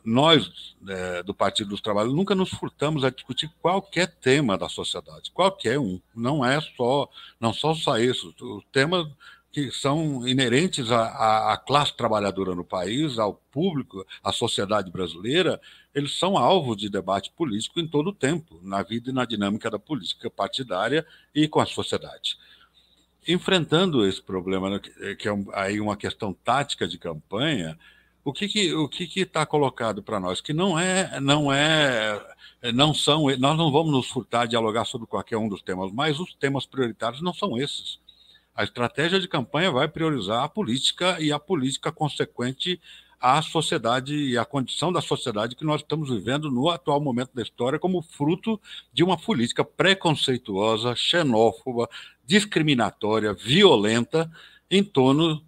nós, 0.03 0.76
é, 0.88 1.24
do 1.24 1.34
Partido 1.34 1.69
dos 1.69 1.82
Trabalhadores, 1.82 2.17
nunca 2.17 2.36
nos 2.36 2.49
furtamos 2.49 3.03
a 3.03 3.09
discutir 3.09 3.49
qualquer 3.61 4.07
tema 4.07 4.57
da 4.57 4.67
sociedade, 4.67 5.32
qualquer 5.32 5.80
um. 5.80 5.99
Não 6.13 6.43
é 6.43 6.59
só, 6.76 7.09
não 7.39 7.53
só 7.53 7.74
só 7.74 7.97
isso. 7.97 8.34
Os 8.41 8.63
temas 8.71 9.07
que 9.51 9.71
são 9.71 10.28
inerentes 10.28 10.91
à, 10.91 11.53
à, 11.53 11.57
classe 11.57 11.95
trabalhadora 11.95 12.55
no 12.55 12.65
país, 12.65 13.19
ao 13.19 13.36
público, 13.51 14.05
à 14.24 14.32
sociedade 14.32 14.91
brasileira, 14.91 15.61
eles 15.94 16.18
são 16.18 16.38
alvo 16.38 16.76
de 16.76 16.89
debate 16.89 17.32
político 17.32 17.80
em 17.80 17.88
todo 17.88 18.08
o 18.08 18.14
tempo, 18.14 18.60
na 18.64 18.82
vida 18.82 19.10
e 19.10 19.14
na 19.14 19.26
dinâmica 19.26 19.70
da 19.70 19.78
política 19.78 20.30
partidária 20.30 21.06
e 21.34 21.48
com 21.48 21.60
a 21.60 21.66
sociedade. 21.66 22.38
Enfrentando 23.28 24.06
esse 24.06 24.22
problema, 24.22 24.70
né, 24.70 24.80
que 25.18 25.30
é 25.30 25.32
aí 25.54 25.80
uma 25.80 25.96
questão 25.96 26.34
tática 26.34 26.88
de 26.88 26.98
campanha, 26.98 27.78
o 28.24 28.32
que 28.32 28.48
que, 28.48 28.74
o 28.74 28.88
que 28.88 29.20
está 29.20 29.46
colocado 29.46 30.02
para 30.02 30.20
nós 30.20 30.39
que 30.39 30.54
não 30.54 30.80
é 30.80 31.20
não 31.20 31.52
é 31.52 32.22
não 32.74 32.94
são 32.94 33.26
nós 33.38 33.58
não 33.58 33.72
vamos 33.72 33.91
nos 33.91 34.08
furtar 34.08 34.41
a 34.41 34.46
dialogar 34.46 34.86
sobre 34.86 35.08
qualquer 35.08 35.38
um 35.38 35.50
dos 35.50 35.62
temas 35.62 35.91
mas 35.91 36.20
os 36.20 36.34
temas 36.36 36.66
prioritários 36.66 37.22
não 37.22 37.34
são 37.34 37.58
esses 37.58 38.00
a 38.56 38.64
estratégia 38.64 39.20
de 39.20 39.28
campanha 39.28 39.72
vai 39.72 39.88
priorizar 39.88 40.44
a 40.44 40.48
política 40.48 41.20
e 41.20 41.34
a 41.34 41.39
política 41.39 41.91
consequente 41.91 42.80
à 43.24 43.41
sociedade 43.41 44.13
e 44.13 44.38
à 44.38 44.43
condição 44.43 44.91
da 44.91 44.99
sociedade 44.99 45.55
que 45.55 45.63
nós 45.63 45.80
estamos 45.80 46.09
vivendo 46.09 46.51
no 46.51 46.69
atual 46.69 46.99
momento 46.99 47.32
da 47.34 47.41
história 47.41 47.80
como 47.80 48.01
fruto 48.01 48.59
de 48.91 49.01
uma 49.01 49.17
política 49.17 49.63
preconceituosa, 49.63 50.93
xenófoba, 50.93 51.89
discriminatória, 52.26 53.34
violenta 53.34 54.30
em 54.69 54.84
torno 54.84 55.41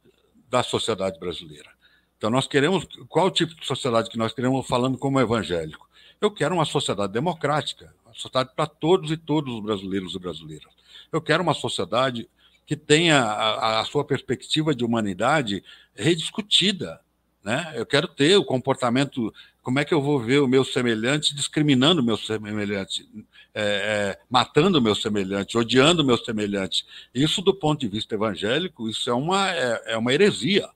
da 0.50 0.64
sociedade 0.64 1.20
brasileira. 1.20 1.70
Então, 2.18 2.30
nós 2.30 2.48
queremos. 2.48 2.88
Qual 3.10 3.30
tipo 3.30 3.54
de 3.54 3.68
sociedade 3.68 4.10
que 4.10 4.18
nós 4.18 4.34
queremos 4.34 4.66
falando 4.66 4.98
como 4.98 5.20
evangélico? 5.20 5.86
Eu 6.22 6.32
quero 6.32 6.56
uma 6.56 6.64
sociedade 6.64 7.12
democrática, 7.12 7.94
uma 8.06 8.14
sociedade 8.14 8.52
para 8.56 8.68
todos 8.68 9.12
e 9.12 9.18
todos 9.18 9.54
os 9.54 9.60
brasileiros 9.60 10.16
e 10.16 10.20
brasileiras. 10.20 10.74
Eu 11.12 11.22
quero 11.22 11.44
uma 11.44 11.54
sociedade 11.54 12.30
que 12.66 12.78
tenha 12.78 13.22
a, 13.22 13.82
a 13.82 13.86
sua 13.86 14.06
perspectiva 14.06 14.74
de 14.74 14.86
humanidade 14.86 15.62
rediscutida. 15.94 17.02
Né? 17.46 17.74
Eu 17.76 17.86
quero 17.86 18.08
ter 18.08 18.36
o 18.36 18.44
comportamento. 18.44 19.34
Como 19.62 19.80
é 19.80 19.86
que 19.86 19.94
eu 19.94 20.02
vou 20.02 20.20
ver 20.20 20.42
o 20.42 20.48
meu 20.48 20.66
semelhante 20.66 21.34
discriminando 21.34 22.02
o 22.02 22.04
meu 22.04 22.18
semelhante, 22.18 23.08
é, 23.54 23.62
é, 23.64 24.20
matando 24.30 24.80
o 24.80 24.82
meu 24.82 24.96
semelhante, 24.96 25.58
odiando 25.58 26.02
o 26.02 26.06
meu 26.06 26.18
semelhante? 26.18 26.86
Isso, 27.14 27.42
do 27.42 27.54
ponto 27.54 27.80
de 27.80 27.88
vista 27.88 28.16
evangélico, 28.16 28.90
isso 28.90 29.10
é 29.10 29.14
uma, 29.14 29.52
é, 29.52 29.94
é 29.94 29.98
uma 29.98 30.14
heresia 30.14 30.68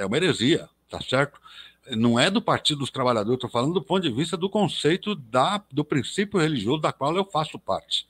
é 0.00 0.06
uma 0.06 0.16
heresia, 0.16 0.68
tá 0.88 1.00
certo? 1.00 1.38
Não 1.90 2.18
é 2.18 2.30
do 2.30 2.40
Partido 2.40 2.78
dos 2.78 2.90
Trabalhadores, 2.90 3.36
estou 3.36 3.50
falando 3.50 3.74
do 3.74 3.82
ponto 3.82 4.02
de 4.02 4.10
vista 4.10 4.36
do 4.36 4.48
conceito 4.48 5.14
da, 5.14 5.62
do 5.70 5.84
princípio 5.84 6.40
religioso 6.40 6.80
da 6.80 6.92
qual 6.92 7.14
eu 7.16 7.24
faço 7.24 7.58
parte. 7.58 8.06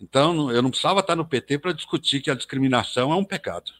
Então, 0.00 0.50
eu 0.50 0.60
não 0.62 0.70
precisava 0.70 1.00
estar 1.00 1.14
no 1.14 1.24
PT 1.24 1.58
para 1.58 1.72
discutir 1.72 2.20
que 2.20 2.30
a 2.30 2.34
discriminação 2.34 3.12
é 3.12 3.16
um 3.16 3.24
pecado. 3.24 3.72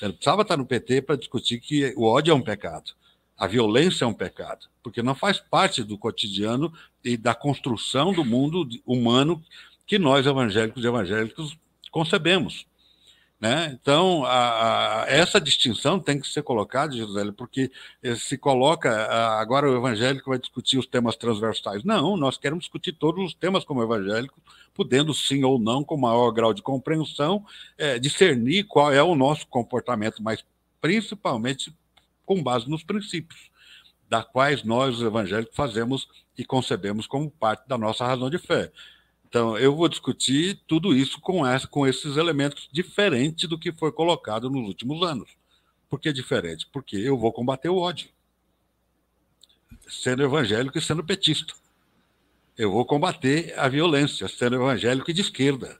Eu 0.00 0.08
não 0.08 0.14
precisava 0.14 0.42
estar 0.42 0.56
no 0.56 0.66
PT 0.66 1.02
para 1.02 1.16
discutir 1.16 1.60
que 1.60 1.92
o 1.96 2.04
ódio 2.04 2.32
é 2.32 2.34
um 2.34 2.42
pecado. 2.42 2.92
A 3.36 3.46
violência 3.46 4.04
é 4.04 4.08
um 4.08 4.12
pecado, 4.12 4.66
porque 4.82 5.02
não 5.02 5.14
faz 5.14 5.38
parte 5.38 5.82
do 5.84 5.96
cotidiano 5.96 6.72
e 7.04 7.16
da 7.16 7.34
construção 7.34 8.12
do 8.12 8.24
mundo 8.24 8.68
humano 8.84 9.42
que 9.86 9.98
nós, 9.98 10.26
evangélicos 10.26 10.84
e 10.84 10.86
evangélicos, 10.86 11.56
concebemos. 11.90 12.66
Né? 13.40 13.78
Então, 13.80 14.24
a, 14.24 15.02
a, 15.02 15.06
essa 15.08 15.40
distinção 15.40 16.00
tem 16.00 16.20
que 16.20 16.26
ser 16.26 16.42
colocada, 16.42 16.96
José, 16.96 17.30
porque 17.30 17.70
se 18.16 18.36
coloca, 18.36 18.90
a, 18.90 19.40
agora 19.40 19.70
o 19.70 19.76
evangélico 19.76 20.30
vai 20.30 20.40
discutir 20.40 20.76
os 20.76 20.86
temas 20.86 21.14
transversais. 21.14 21.84
Não, 21.84 22.16
nós 22.16 22.36
queremos 22.36 22.64
discutir 22.64 22.92
todos 22.94 23.24
os 23.24 23.34
temas 23.34 23.64
como 23.64 23.80
evangélico, 23.80 24.42
podendo 24.74 25.14
sim 25.14 25.44
ou 25.44 25.56
não, 25.56 25.84
com 25.84 25.96
maior 25.96 26.32
grau 26.32 26.52
de 26.52 26.62
compreensão, 26.62 27.46
é, 27.76 27.96
discernir 27.96 28.64
qual 28.64 28.92
é 28.92 29.02
o 29.02 29.14
nosso 29.14 29.46
comportamento, 29.46 30.20
mas 30.20 30.44
principalmente 30.80 31.72
com 32.26 32.42
base 32.42 32.68
nos 32.68 32.82
princípios, 32.82 33.50
da 34.08 34.24
quais 34.24 34.64
nós, 34.64 34.96
os 34.96 35.02
evangélicos, 35.02 35.54
fazemos 35.54 36.08
e 36.36 36.44
concebemos 36.44 37.06
como 37.06 37.30
parte 37.30 37.68
da 37.68 37.78
nossa 37.78 38.04
razão 38.04 38.28
de 38.28 38.38
fé. 38.38 38.72
Então, 39.28 39.58
eu 39.58 39.76
vou 39.76 39.88
discutir 39.88 40.58
tudo 40.66 40.94
isso 40.94 41.20
com, 41.20 41.46
essa, 41.46 41.66
com 41.68 41.86
esses 41.86 42.16
elementos 42.16 42.66
diferentes 42.72 43.46
do 43.46 43.58
que 43.58 43.70
foi 43.70 43.92
colocado 43.92 44.48
nos 44.48 44.66
últimos 44.66 45.06
anos. 45.06 45.28
Por 45.88 46.00
que 46.00 46.12
diferente? 46.12 46.66
Porque 46.72 46.96
eu 46.96 47.16
vou 47.18 47.30
combater 47.30 47.68
o 47.68 47.76
ódio, 47.76 48.08
sendo 49.86 50.22
evangélico 50.22 50.78
e 50.78 50.82
sendo 50.82 51.04
petista. 51.04 51.52
Eu 52.56 52.72
vou 52.72 52.86
combater 52.86 53.54
a 53.58 53.68
violência, 53.68 54.26
sendo 54.28 54.56
evangélico 54.56 55.10
e 55.10 55.14
de 55.14 55.20
esquerda. 55.20 55.78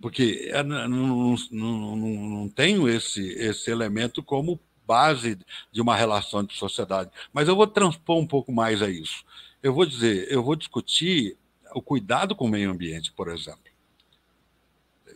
Porque 0.00 0.50
não, 0.64 0.88
não, 0.88 1.36
não, 1.50 1.96
não 1.96 2.48
tenho 2.48 2.88
esse, 2.88 3.28
esse 3.32 3.70
elemento 3.70 4.22
como 4.22 4.60
base 4.86 5.36
de 5.72 5.80
uma 5.80 5.96
relação 5.96 6.44
de 6.44 6.54
sociedade. 6.54 7.10
Mas 7.32 7.48
eu 7.48 7.56
vou 7.56 7.66
transpor 7.66 8.18
um 8.18 8.26
pouco 8.26 8.52
mais 8.52 8.80
a 8.80 8.88
isso. 8.88 9.24
Eu 9.60 9.74
vou 9.74 9.84
dizer, 9.84 10.30
eu 10.30 10.42
vou 10.42 10.54
discutir 10.54 11.36
o 11.78 11.82
cuidado 11.82 12.34
com 12.34 12.46
o 12.46 12.48
meio 12.48 12.70
ambiente, 12.70 13.12
por 13.12 13.28
exemplo. 13.28 13.60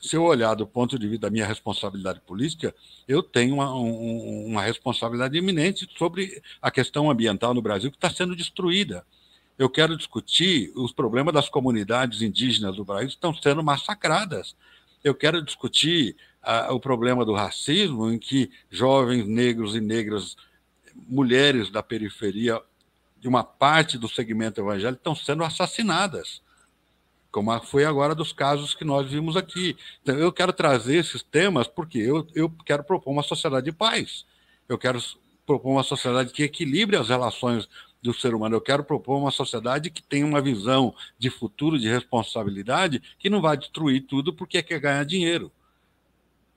Se 0.01 0.17
eu 0.17 0.23
olhar 0.23 0.55
do 0.55 0.67
ponto 0.67 0.99
de 0.99 1.07
vista 1.07 1.27
da 1.27 1.31
minha 1.31 1.47
responsabilidade 1.47 2.21
política, 2.21 2.75
eu 3.07 3.23
tenho 3.23 3.55
uma, 3.55 3.75
um, 3.75 4.47
uma 4.47 4.63
responsabilidade 4.63 5.37
iminente 5.37 5.89
sobre 5.97 6.43
a 6.61 6.71
questão 6.71 7.11
ambiental 7.11 7.53
no 7.55 7.63
Brasil 7.63 7.91
que 7.91 7.97
está 7.97 8.11
sendo 8.11 8.35
destruída. 8.35 9.05
Eu 9.59 9.69
quero 9.69 9.97
discutir 9.97 10.73
os 10.75 10.93
problemas 10.93 11.35
das 11.35 11.49
comunidades 11.49 12.23
indígenas 12.23 12.77
do 12.77 12.85
Brasil 12.85 13.09
que 13.09 13.15
estão 13.15 13.35
sendo 13.35 13.63
massacradas. 13.63 14.57
Eu 15.05 15.15
quero 15.15 15.43
discutir 15.43 16.17
o 16.71 16.81
problema 16.81 17.25
do 17.25 17.35
racismo, 17.35 18.11
em 18.11 18.19
que 18.19 18.51
jovens 18.71 19.27
negros 19.27 19.77
e 19.77 19.81
negras, 19.81 20.37
mulheres 20.95 21.71
da 21.71 21.83
periferia, 21.83 22.61
de 23.21 23.29
uma 23.29 23.45
parte 23.45 23.97
do 23.97 24.09
segmento 24.09 24.61
evangélico 24.61 24.99
estão 24.99 25.15
sendo 25.15 25.45
assassinadas, 25.45 26.43
como 27.33 27.59
foi 27.63 27.87
agora 27.87 28.15
dos 28.15 28.31
casos 28.31 28.75
que 28.75 28.85
nós 28.85 29.11
vimos 29.11 29.39
aqui. 29.39 29.75
Então, 30.03 30.17
eu 30.19 30.31
quero 30.31 30.53
trazer 30.53 30.97
esses 30.97 31.23
temas 31.23 31.67
porque 31.67 31.99
eu, 31.99 32.27
eu 32.35 32.53
quero 32.65 32.85
propor 32.85 33.11
uma 33.11 33.23
sociedade 33.23 33.65
de 33.65 33.73
paz. 33.73 34.27
Eu 34.69 34.77
quero 34.77 35.01
propor 35.47 35.71
uma 35.71 35.83
sociedade 35.83 36.31
que 36.31 36.43
equilibre 36.43 36.95
as 36.95 37.09
relações 37.09 37.67
do 38.03 38.13
ser 38.13 38.35
humano. 38.35 38.57
Eu 38.57 38.61
quero 38.61 38.85
propor 38.85 39.17
uma 39.17 39.31
sociedade 39.31 39.91
que 39.91 40.03
tenha 40.03 40.27
uma 40.27 40.43
visão 40.43 40.95
de 41.19 41.31
futuro, 41.31 41.79
de 41.79 41.89
responsabilidade, 41.89 43.03
que 43.19 43.31
não 43.31 43.41
vai 43.41 43.57
destruir 43.57 44.03
tudo 44.03 44.35
porque 44.35 44.63
quer 44.63 44.79
ganhar 44.79 45.05
dinheiro. 45.05 45.51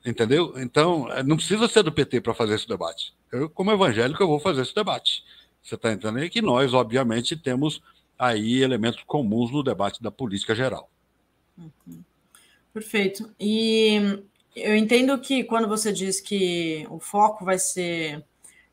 Entendeu? 0.05 0.53
Então, 0.57 1.07
não 1.26 1.38
precisa 1.38 1.69
ser 1.69 1.84
do 1.84 1.91
PT 1.91 2.19
para 2.19 2.34
fazer 2.34 2.55
esse 2.55 2.67
debate. 2.67 3.13
Eu, 3.32 3.49
como 3.49 3.71
evangélico, 3.71 4.21
eu 4.21 4.28
vou 4.28 4.39
fazer 4.41 4.61
esse 4.61 4.76
debate. 4.76 5.23
Você 5.63 5.76
está 5.76 5.91
entendendo? 5.91 6.26
E 6.26 6.30
que 6.30 6.41
nós, 6.41 6.73
obviamente, 6.73 7.36
temos 7.38 7.82
aí 8.18 8.61
elementos 8.61 9.03
comuns 9.03 9.51
no 9.51 9.63
debate 9.63 10.01
da 10.01 10.11
política 10.11 10.55
geral. 10.55 10.89
Uhum. 11.57 12.03
Perfeito. 12.74 13.34
E 13.39 14.22
eu 14.55 14.76
entendo 14.76 15.18
que 15.20 15.43
quando 15.43 15.68
você 15.68 15.91
diz 15.91 16.20
que 16.20 16.86
o 16.89 16.99
foco 16.99 17.45
vai 17.45 17.57
ser. 17.57 18.24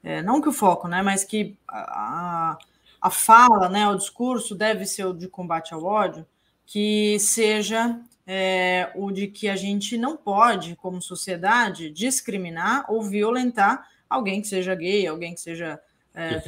É, 0.02 0.20
não 0.22 0.40
que 0.40 0.48
o 0.48 0.52
foco, 0.52 0.88
né? 0.88 1.02
Mas 1.02 1.22
que 1.22 1.56
a, 1.68 2.58
a 3.00 3.10
fala, 3.10 3.68
né, 3.68 3.88
o 3.88 3.96
discurso 3.96 4.54
deve 4.54 4.86
ser 4.86 5.04
o 5.06 5.12
de 5.12 5.28
combate 5.28 5.72
ao 5.72 5.84
ódio, 5.84 6.26
que 6.66 7.18
seja 7.20 8.00
é, 8.26 8.90
o 8.94 9.10
de 9.10 9.26
que 9.28 9.48
a 9.48 9.56
gente 9.56 9.96
não 9.96 10.16
pode, 10.16 10.76
como 10.76 11.00
sociedade, 11.02 11.90
discriminar 11.90 12.84
ou 12.88 13.02
violentar 13.02 13.88
alguém 14.08 14.40
que 14.40 14.48
seja 14.48 14.74
gay, 14.74 15.06
alguém 15.06 15.34
que 15.34 15.40
seja 15.40 15.80
é, 16.14 16.42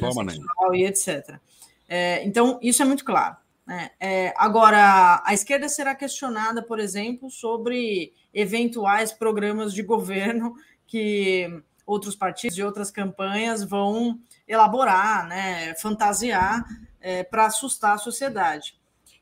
e 0.73 0.83
etc. 0.83 1.39
É, 1.87 2.25
então, 2.25 2.59
isso 2.61 2.81
é 2.81 2.85
muito 2.85 3.05
claro. 3.05 3.35
Né? 3.65 3.89
É, 3.99 4.33
agora, 4.37 5.21
a 5.25 5.33
esquerda 5.33 5.67
será 5.67 5.95
questionada, 5.95 6.61
por 6.61 6.79
exemplo, 6.79 7.29
sobre 7.29 8.13
eventuais 8.33 9.11
programas 9.11 9.73
de 9.73 9.81
governo 9.81 10.55
que 10.85 11.61
outros 11.85 12.15
partidos 12.15 12.57
e 12.57 12.63
outras 12.63 12.91
campanhas 12.91 13.63
vão 13.63 14.19
elaborar, 14.47 15.27
né, 15.27 15.75
fantasiar 15.75 16.65
é, 16.99 17.23
para 17.23 17.45
assustar 17.45 17.95
a 17.95 17.99
sociedade. 17.99 18.77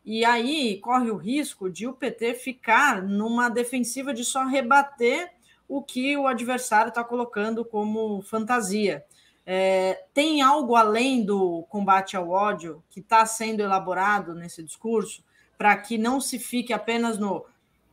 E 0.05 0.26
aí 0.26 0.80
corre 0.80 1.09
o 1.11 1.18
risco 1.18 1.70
de 1.70 1.88
o 1.88 1.93
PT 1.93 2.34
ficar 2.36 3.01
numa 3.01 3.49
defensiva 3.49 4.14
de 4.14 4.26
só 4.26 4.45
rebater 4.45 5.32
o 5.68 5.82
que 5.82 6.18
o 6.18 6.28
adversário 6.28 6.89
está 6.89 7.03
colocando 7.03 7.64
como 7.64 8.22
fantasia. 8.22 9.05
É, 9.46 10.06
tem 10.14 10.41
algo 10.41 10.76
além 10.76 11.24
do 11.24 11.64
combate 11.70 12.16
ao 12.16 12.30
ódio 12.30 12.84
que 12.89 13.02
está 13.02 13.26
sendo 13.26 13.62
elaborado 13.62 14.34
nesse 14.34 14.64
discurso 14.64 15.24
para 15.58 15.76
que 15.76 15.98
não 15.98 16.22
se 16.22 16.39
fique 16.39 16.72
apenas 16.72 17.18
no 17.18 17.46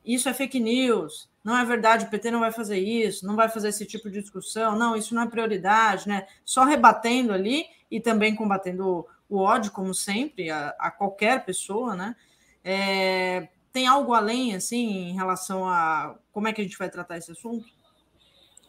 isso 0.05 0.29
é 0.29 0.35
fake 0.35 0.59
news, 0.59 1.29
não 1.45 1.57
é 1.57 1.65
verdade, 1.65 2.07
o 2.07 2.11
PT 2.11 2.31
não 2.31 2.41
vai 2.41 2.51
fazer 2.51 2.79
isso, 2.79 3.27
não 3.27 3.37
vai 3.37 3.49
fazer 3.49 3.69
esse 3.69 3.85
tipo 3.85 4.11
de 4.11 4.21
discussão, 4.21 4.77
não, 4.77 4.97
isso 4.97 5.15
não 5.15 5.23
é 5.23 5.27
prioridade, 5.27 6.09
né? 6.09 6.27
Só 6.45 6.65
rebatendo 6.65 7.33
ali 7.33 7.67
e 7.91 8.01
também 8.01 8.35
combatendo 8.35 9.07
o 9.29 9.39
ódio, 9.39 9.71
como 9.73 9.95
sempre, 9.95 10.51
a, 10.51 10.75
a 10.79 10.91
qualquer 10.91 11.45
pessoa, 11.45 11.95
né? 11.95 12.17
É, 12.65 13.49
tem 13.73 13.87
algo 13.87 14.15
além, 14.15 14.55
assim, 14.55 15.11
em 15.11 15.15
relação 15.15 15.69
a 15.69 16.17
como 16.33 16.49
é 16.49 16.53
que 16.53 16.61
a 16.61 16.65
gente 16.65 16.79
vai 16.79 16.91
tratar 16.91 17.19
esse 17.19 17.31
assunto? 17.31 17.67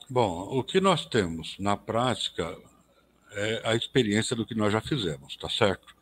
Bom, 0.10 0.42
o 0.42 0.64
que 0.64 0.82
nós 0.82 1.06
temos 1.06 1.58
na 1.58 1.78
prática 1.78 2.58
é 3.32 3.62
a 3.64 3.76
experiência 3.76 4.36
do 4.36 4.46
que 4.46 4.56
nós 4.56 4.72
já 4.72 4.82
fizemos, 4.82 5.36
tá 5.38 5.50
certo? 5.50 5.96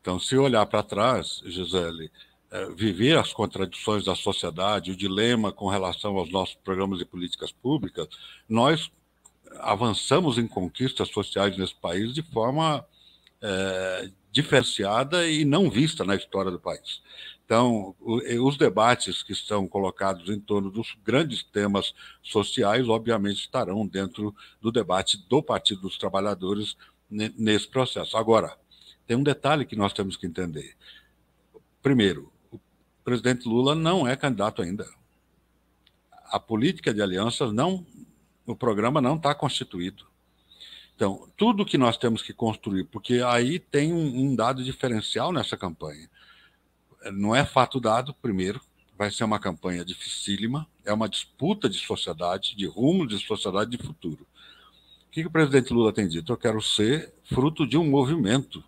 Então, 0.00 0.18
se 0.18 0.36
olhar 0.36 0.66
para 0.66 0.82
trás, 0.82 1.40
Gisele, 1.44 2.10
é, 2.50 2.66
viver 2.70 3.16
as 3.16 3.32
contradições 3.32 4.04
da 4.04 4.14
sociedade, 4.14 4.90
o 4.90 4.96
dilema 4.96 5.52
com 5.52 5.68
relação 5.68 6.18
aos 6.18 6.30
nossos 6.30 6.56
programas 6.56 7.00
e 7.00 7.04
políticas 7.04 7.52
públicas, 7.52 8.08
nós 8.48 8.90
avançamos 9.60 10.38
em 10.38 10.46
conquistas 10.46 11.08
sociais 11.08 11.56
nesse 11.56 11.74
país 11.74 12.12
de 12.12 12.22
forma 12.22 12.84
é, 13.40 14.10
diferenciada 14.32 15.28
e 15.28 15.44
não 15.44 15.70
vista 15.70 16.04
na 16.04 16.16
história 16.16 16.50
do 16.50 16.58
país. 16.58 17.02
Então, 17.44 17.94
os 18.00 18.56
debates 18.56 19.22
que 19.22 19.32
estão 19.32 19.68
colocados 19.68 20.30
em 20.30 20.40
torno 20.40 20.70
dos 20.70 20.96
grandes 21.04 21.42
temas 21.42 21.92
sociais, 22.22 22.88
obviamente, 22.88 23.40
estarão 23.40 23.86
dentro 23.86 24.34
do 24.58 24.72
debate 24.72 25.18
do 25.28 25.42
Partido 25.42 25.82
dos 25.82 25.98
Trabalhadores 25.98 26.76
nesse 27.10 27.68
processo. 27.68 28.16
Agora, 28.16 28.56
tem 29.06 29.18
um 29.18 29.22
detalhe 29.22 29.66
que 29.66 29.76
nós 29.76 29.92
temos 29.92 30.16
que 30.16 30.26
entender. 30.26 30.74
Primeiro, 31.82 32.32
o 32.50 32.58
presidente 33.04 33.46
Lula 33.46 33.74
não 33.74 34.08
é 34.08 34.16
candidato 34.16 34.62
ainda. 34.62 34.88
A 36.24 36.40
política 36.40 36.94
de 36.94 37.02
alianças 37.02 37.52
não, 37.52 37.84
o 38.46 38.56
programa 38.56 38.98
não 39.02 39.16
está 39.16 39.34
constituído. 39.34 40.06
Então, 41.02 41.28
tudo 41.36 41.66
que 41.66 41.76
nós 41.76 41.96
temos 41.96 42.22
que 42.22 42.32
construir, 42.32 42.84
porque 42.84 43.14
aí 43.26 43.58
tem 43.58 43.92
um, 43.92 44.20
um 44.20 44.36
dado 44.36 44.62
diferencial 44.62 45.32
nessa 45.32 45.56
campanha 45.56 46.08
não 47.12 47.34
é 47.34 47.44
fato 47.44 47.80
dado, 47.80 48.14
primeiro, 48.14 48.60
vai 48.96 49.10
ser 49.10 49.24
uma 49.24 49.40
campanha 49.40 49.84
dificílima, 49.84 50.64
é 50.84 50.92
uma 50.92 51.08
disputa 51.08 51.68
de 51.68 51.76
sociedade, 51.76 52.54
de 52.54 52.68
rumo 52.68 53.04
de 53.04 53.18
sociedade 53.18 53.76
de 53.76 53.84
futuro. 53.84 54.22
O 54.22 55.10
que, 55.10 55.22
que 55.22 55.26
o 55.26 55.30
presidente 55.32 55.72
Lula 55.72 55.92
tem 55.92 56.06
dito? 56.06 56.32
Eu 56.32 56.36
quero 56.36 56.62
ser 56.62 57.12
fruto 57.24 57.66
de 57.66 57.76
um 57.76 57.90
movimento, 57.90 58.62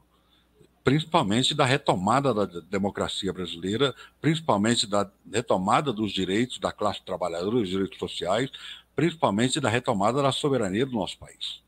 principalmente 0.82 1.54
da 1.54 1.64
retomada 1.64 2.34
da 2.34 2.46
democracia 2.68 3.32
brasileira, 3.32 3.94
principalmente 4.20 4.88
da 4.88 5.08
retomada 5.32 5.92
dos 5.92 6.10
direitos 6.10 6.58
da 6.58 6.72
classe 6.72 7.00
trabalhadora, 7.04 7.60
dos 7.60 7.68
direitos 7.68 7.96
sociais, 7.96 8.50
principalmente 8.96 9.60
da 9.60 9.68
retomada 9.68 10.20
da 10.20 10.32
soberania 10.32 10.84
do 10.84 10.94
nosso 10.94 11.16
país. 11.16 11.62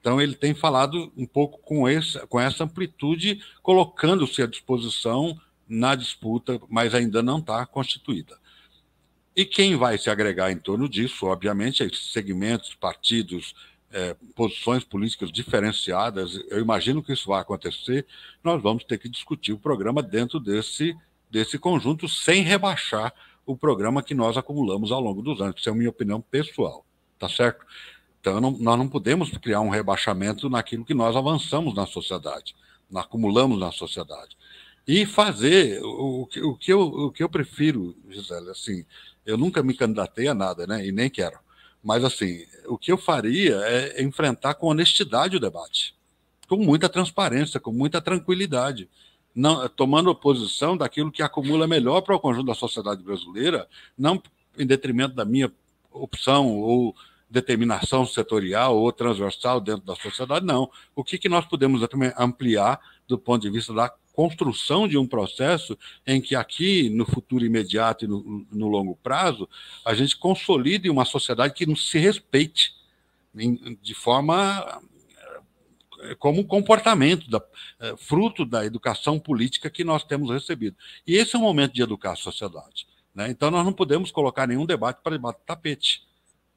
Então 0.00 0.20
ele 0.20 0.34
tem 0.34 0.54
falado 0.54 1.12
um 1.16 1.26
pouco 1.26 1.58
com, 1.58 1.88
esse, 1.88 2.18
com 2.26 2.40
essa 2.40 2.64
amplitude, 2.64 3.42
colocando-se 3.62 4.42
à 4.42 4.46
disposição 4.46 5.38
na 5.68 5.94
disputa, 5.94 6.60
mas 6.68 6.94
ainda 6.94 7.22
não 7.22 7.38
está 7.38 7.64
constituída. 7.66 8.38
E 9.36 9.44
quem 9.44 9.76
vai 9.76 9.96
se 9.96 10.10
agregar 10.10 10.50
em 10.50 10.58
torno 10.58 10.88
disso, 10.88 11.26
obviamente, 11.26 11.82
é 11.82 11.88
segmentos, 11.92 12.74
partidos, 12.74 13.54
é, 13.92 14.16
posições 14.34 14.84
políticas 14.84 15.30
diferenciadas. 15.30 16.40
Eu 16.48 16.60
imagino 16.60 17.02
que 17.02 17.12
isso 17.12 17.28
vai 17.28 17.40
acontecer. 17.40 18.06
Nós 18.42 18.60
vamos 18.60 18.84
ter 18.84 18.98
que 18.98 19.08
discutir 19.08 19.52
o 19.52 19.58
programa 19.58 20.02
dentro 20.02 20.40
desse, 20.40 20.96
desse 21.30 21.58
conjunto, 21.58 22.08
sem 22.08 22.42
rebaixar 22.42 23.14
o 23.46 23.56
programa 23.56 24.02
que 24.02 24.14
nós 24.14 24.36
acumulamos 24.36 24.92
ao 24.92 25.00
longo 25.00 25.22
dos 25.22 25.40
anos. 25.40 25.56
Isso 25.58 25.68
é 25.68 25.72
a 25.72 25.74
minha 25.74 25.90
opinião 25.90 26.20
pessoal, 26.20 26.84
tá 27.18 27.28
certo? 27.28 27.64
Então, 28.20 28.40
não, 28.40 28.50
nós 28.52 28.78
não 28.78 28.88
podemos 28.88 29.30
criar 29.38 29.60
um 29.60 29.70
rebaixamento 29.70 30.50
naquilo 30.50 30.84
que 30.84 30.94
nós 30.94 31.16
avançamos 31.16 31.74
na 31.74 31.86
sociedade, 31.86 32.54
nós 32.90 33.04
acumulamos 33.04 33.58
na 33.58 33.72
sociedade. 33.72 34.36
E 34.86 35.06
fazer 35.06 35.82
o, 35.82 36.22
o, 36.22 36.56
que 36.56 36.72
eu, 36.72 36.80
o 36.80 37.10
que 37.10 37.22
eu 37.22 37.28
prefiro, 37.28 37.96
Gisele, 38.08 38.50
assim, 38.50 38.84
eu 39.24 39.38
nunca 39.38 39.62
me 39.62 39.74
candidatei 39.74 40.28
a 40.28 40.34
nada, 40.34 40.66
né, 40.66 40.86
e 40.86 40.92
nem 40.92 41.08
quero, 41.08 41.38
mas 41.82 42.04
assim, 42.04 42.44
o 42.66 42.76
que 42.76 42.92
eu 42.92 42.98
faria 42.98 43.56
é 43.56 44.02
enfrentar 44.02 44.54
com 44.54 44.66
honestidade 44.66 45.36
o 45.36 45.40
debate, 45.40 45.94
com 46.46 46.56
muita 46.56 46.88
transparência, 46.88 47.58
com 47.58 47.72
muita 47.72 48.00
tranquilidade, 48.02 48.88
não, 49.34 49.66
tomando 49.68 50.10
oposição 50.10 50.76
daquilo 50.76 51.12
que 51.12 51.22
acumula 51.22 51.66
melhor 51.66 52.00
para 52.02 52.16
o 52.16 52.20
conjunto 52.20 52.46
da 52.46 52.54
sociedade 52.54 53.02
brasileira, 53.02 53.68
não 53.96 54.20
em 54.58 54.66
detrimento 54.66 55.14
da 55.14 55.24
minha 55.24 55.50
opção 55.92 56.58
ou 56.58 56.94
determinação 57.30 58.04
setorial 58.04 58.76
ou 58.76 58.92
transversal 58.92 59.60
dentro 59.60 59.86
da 59.86 59.94
sociedade, 59.94 60.44
não. 60.44 60.68
O 60.94 61.04
que, 61.04 61.16
que 61.16 61.28
nós 61.28 61.46
podemos 61.46 61.80
ampliar 62.18 62.80
do 63.06 63.16
ponto 63.16 63.42
de 63.42 63.50
vista 63.50 63.72
da 63.72 63.92
construção 64.12 64.88
de 64.88 64.98
um 64.98 65.06
processo 65.06 65.78
em 66.06 66.20
que 66.20 66.34
aqui, 66.34 66.90
no 66.90 67.06
futuro 67.06 67.44
imediato 67.44 68.04
e 68.04 68.08
no, 68.08 68.46
no 68.50 68.68
longo 68.68 68.96
prazo, 68.96 69.48
a 69.84 69.94
gente 69.94 70.16
consolide 70.16 70.90
uma 70.90 71.04
sociedade 71.04 71.54
que 71.54 71.76
se 71.76 71.98
respeite 71.98 72.74
de 73.80 73.94
forma 73.94 74.82
eh, 76.00 76.14
como 76.16 76.44
comportamento 76.44 77.30
da, 77.30 77.40
é, 77.78 77.96
fruto 77.96 78.44
da 78.44 78.64
educação 78.66 79.20
política 79.20 79.70
que 79.70 79.84
nós 79.84 80.02
temos 80.02 80.30
recebido. 80.30 80.76
E 81.06 81.14
esse 81.16 81.36
é 81.36 81.38
o 81.38 81.42
momento 81.42 81.72
de 81.72 81.82
educar 81.82 82.12
a 82.12 82.16
sociedade. 82.16 82.88
Né? 83.14 83.30
Então, 83.30 83.50
nós 83.50 83.64
não 83.64 83.72
podemos 83.72 84.10
colocar 84.10 84.46
nenhum 84.46 84.66
debate 84.66 85.00
para 85.02 85.12
debater 85.12 85.42
tapete, 85.46 86.02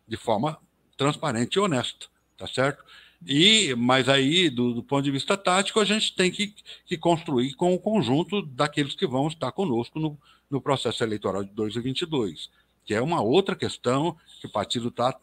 de 0.08 0.18
forma 0.18 0.58
transparente 0.98 1.56
e 1.56 1.60
honesta, 1.60 2.08
tá 2.38 2.48
certo? 2.48 2.84
E, 3.26 3.74
mas 3.76 4.10
aí, 4.10 4.50
do, 4.50 4.74
do, 4.74 4.84
ponto 4.84 5.04
de 5.04 5.12
vista 5.12 5.38
tático, 5.38 5.80
a 5.80 5.86
gente 5.86 6.14
tem 6.16 6.30
que, 6.30 6.54
que, 6.86 6.98
construir 6.98 7.54
com 7.54 7.74
o 7.74 7.80
conjunto 7.80 8.42
daqueles 8.42 8.96
que 8.96 9.08
vão 9.08 9.28
estar 9.28 9.52
conosco 9.52 10.00
no, 10.00 10.18
no 10.50 10.62
processo 10.62 11.04
eleitoral 11.04 11.44
de 11.44 11.52
2022, 11.52 12.50
que 12.84 12.94
é 12.94 13.02
uma 13.02 13.22
outra 13.22 13.56
questão 13.56 14.18
que 14.42 14.48
o 14.48 14.52
partido 14.52 14.90
está 14.90 15.18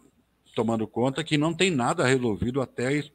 tomando 0.54 0.86
conta 0.86 1.22
que 1.22 1.36
não 1.36 1.52
tem 1.54 1.70
nada 1.70 2.06
resolvido 2.06 2.60
até 2.60 2.92
esse, 2.94 3.12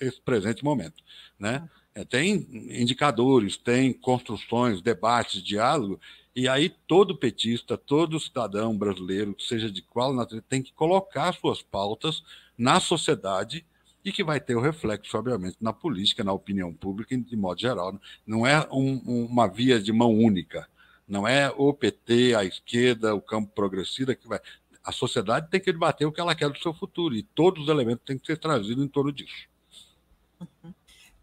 esse 0.00 0.20
presente 0.20 0.64
momento. 0.64 1.02
Né? 1.38 1.68
É, 1.94 2.04
tem 2.04 2.46
indicadores, 2.70 3.58
tem 3.58 3.92
construções, 3.92 4.80
debates, 4.80 5.42
diálogo, 5.42 6.00
e 6.34 6.48
aí 6.48 6.70
todo 6.86 7.16
petista, 7.16 7.76
todo 7.76 8.18
cidadão 8.18 8.76
brasileiro, 8.76 9.36
seja 9.38 9.70
de 9.70 9.82
qual 9.82 10.12
natureza, 10.12 10.44
tem 10.48 10.62
que 10.62 10.72
colocar 10.72 11.32
suas 11.34 11.60
pautas 11.60 12.22
na 12.56 12.80
sociedade 12.80 13.66
e 14.04 14.10
que 14.10 14.24
vai 14.24 14.40
ter 14.40 14.56
o 14.56 14.60
reflexo, 14.60 15.16
obviamente, 15.16 15.56
na 15.60 15.72
política, 15.72 16.24
na 16.24 16.32
opinião 16.32 16.72
pública, 16.72 17.16
de 17.16 17.36
modo 17.36 17.60
geral. 17.60 18.00
Não 18.26 18.46
é 18.46 18.66
um, 18.72 19.26
uma 19.26 19.46
via 19.46 19.80
de 19.80 19.92
mão 19.92 20.10
única. 20.10 20.68
Não 21.06 21.28
é 21.28 21.52
o 21.56 21.72
PT, 21.72 22.34
a 22.34 22.44
esquerda, 22.44 23.14
o 23.14 23.20
campo 23.20 23.52
progressista 23.54 24.14
que 24.14 24.26
vai. 24.26 24.40
A 24.82 24.90
sociedade 24.90 25.48
tem 25.50 25.60
que 25.60 25.70
debater 25.70 26.06
o 26.06 26.12
que 26.12 26.20
ela 26.20 26.34
quer 26.34 26.48
do 26.48 26.58
seu 26.58 26.72
futuro 26.72 27.14
e 27.14 27.22
todos 27.22 27.64
os 27.64 27.68
elementos 27.68 28.04
têm 28.04 28.18
que 28.18 28.26
ser 28.26 28.38
trazidos 28.38 28.82
em 28.82 28.88
torno 28.88 29.12
disso. 29.12 29.46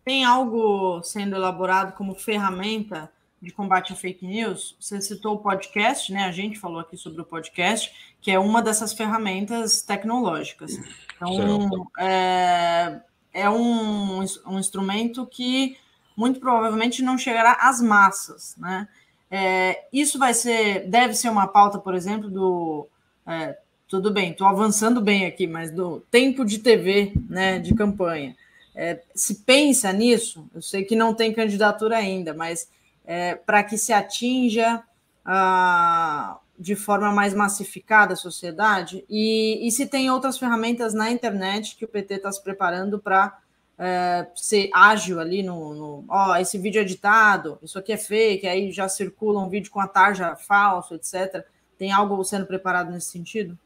Tem 0.06 0.24
algo 0.24 1.02
sendo 1.04 1.36
elaborado 1.36 1.94
como 1.94 2.16
ferramenta 2.16 3.12
de 3.42 3.52
combate 3.52 3.94
a 3.94 3.96
fake 3.96 4.26
news, 4.26 4.76
você 4.80 5.02
citou 5.02 5.36
o 5.36 5.40
podcast, 5.40 6.12
né? 6.12 6.24
A 6.26 6.32
gente 6.32 6.60
falou 6.60 6.80
aqui 6.80 6.98
sobre 6.98 7.22
o 7.22 7.26
podcast, 7.26 7.92
que 8.22 8.32
é 8.32 8.40
uma 8.40 8.62
dessas 8.62 8.94
ferramentas 8.94 9.82
tecnológicas. 9.82 10.78
Então, 11.16 11.88
é, 11.98 13.02
é 13.34 13.50
um, 13.50 14.20
um 14.46 14.60
instrumento 14.60 15.26
que 15.26 15.78
muito 16.16 16.40
provavelmente 16.40 17.02
não 17.02 17.18
chegará 17.18 17.54
às 17.62 17.82
massas, 17.82 18.56
né? 18.58 18.88
É, 19.32 19.86
isso 19.94 20.18
vai 20.18 20.34
ser, 20.34 20.88
deve 20.90 21.14
ser 21.14 21.30
uma 21.30 21.48
pauta, 21.48 21.78
por 21.80 21.94
exemplo, 21.94 22.30
do. 22.30 22.88
É, 23.26 23.58
tudo 23.88 24.12
bem, 24.12 24.32
estou 24.32 24.48
avançando 24.48 25.02
bem 25.02 25.26
aqui, 25.26 25.48
mas 25.48 25.72
do 25.72 26.02
tempo 26.12 26.44
de 26.46 26.60
TV, 26.60 27.14
né, 27.30 27.58
de 27.58 27.74
campanha. 27.74 28.36
É, 28.76 29.02
se 29.16 29.36
pensa 29.44 29.92
nisso, 29.92 30.48
eu 30.54 30.62
sei 30.62 30.84
que 30.84 30.96
não 30.96 31.14
tem 31.14 31.34
candidatura 31.34 31.98
ainda, 31.98 32.34
mas 32.34 32.70
é, 33.10 33.34
para 33.34 33.64
que 33.64 33.76
se 33.76 33.92
atinja 33.92 34.84
ah, 35.26 36.38
de 36.60 36.76
forma 36.76 37.12
mais 37.12 37.34
massificada 37.34 38.14
a 38.14 38.16
sociedade? 38.16 39.04
E, 39.10 39.68
e, 39.68 39.72
se 39.72 39.88
tem 39.88 40.12
outras 40.12 40.38
ferramentas 40.38 40.94
na 40.94 41.10
internet 41.10 41.76
que 41.76 41.84
o 41.84 41.88
PT 41.88 42.14
está 42.14 42.32
se 42.32 42.44
preparando 42.44 43.00
para 43.00 43.36
é, 43.80 44.28
ser 44.36 44.70
ágil 44.72 45.20
ali 45.20 45.42
no, 45.42 45.74
no. 45.74 46.06
Ó, 46.08 46.36
esse 46.36 46.60
vídeo 46.60 46.78
é 46.78 46.84
editado, 46.84 47.58
isso 47.64 47.80
aqui 47.80 47.92
é 47.92 47.98
fake, 47.98 48.46
aí 48.46 48.72
já 48.72 48.88
circula 48.88 49.42
um 49.42 49.50
vídeo 49.50 49.72
com 49.72 49.80
a 49.80 49.88
tarja 49.88 50.36
falso, 50.36 50.94
etc. 50.94 51.44
Tem 51.80 51.92
algo 51.92 52.24
sendo 52.24 52.46
preparado 52.46 52.92
nesse 52.92 53.10
sentido? 53.10 53.58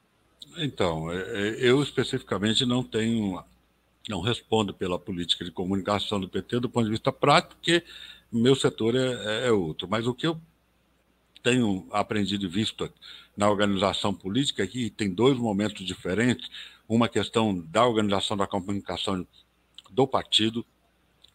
Então, 0.58 1.12
é, 1.12 1.18
é, 1.18 1.56
eu 1.60 1.84
especificamente 1.84 2.66
não 2.66 2.82
tenho, 2.82 3.44
não 4.08 4.22
respondo 4.22 4.74
pela 4.74 4.98
política 4.98 5.44
de 5.44 5.52
comunicação 5.52 6.18
do 6.18 6.30
PT 6.30 6.62
do 6.62 6.70
ponto 6.70 6.86
de 6.86 6.92
vista 6.92 7.12
prático, 7.12 7.56
porque 7.56 7.84
meu 8.34 8.56
setor 8.56 8.96
é, 8.96 9.48
é 9.48 9.52
outro. 9.52 9.88
Mas 9.88 10.08
o 10.08 10.14
que 10.14 10.28
eu 10.28 10.40
tenho 11.42 11.88
aprendido 11.92 12.46
e 12.46 12.48
visto 12.48 12.92
na 13.36 13.50
organização 13.50 14.14
política 14.14 14.64
é 14.64 14.68
que 14.68 14.90
tem 14.90 15.14
dois 15.14 15.38
momentos 15.38 15.86
diferentes: 15.86 16.50
uma 16.88 17.08
questão 17.08 17.60
da 17.68 17.86
organização 17.86 18.36
da 18.36 18.48
comunicação 18.48 19.28
do 19.90 20.08
partido. 20.08 20.66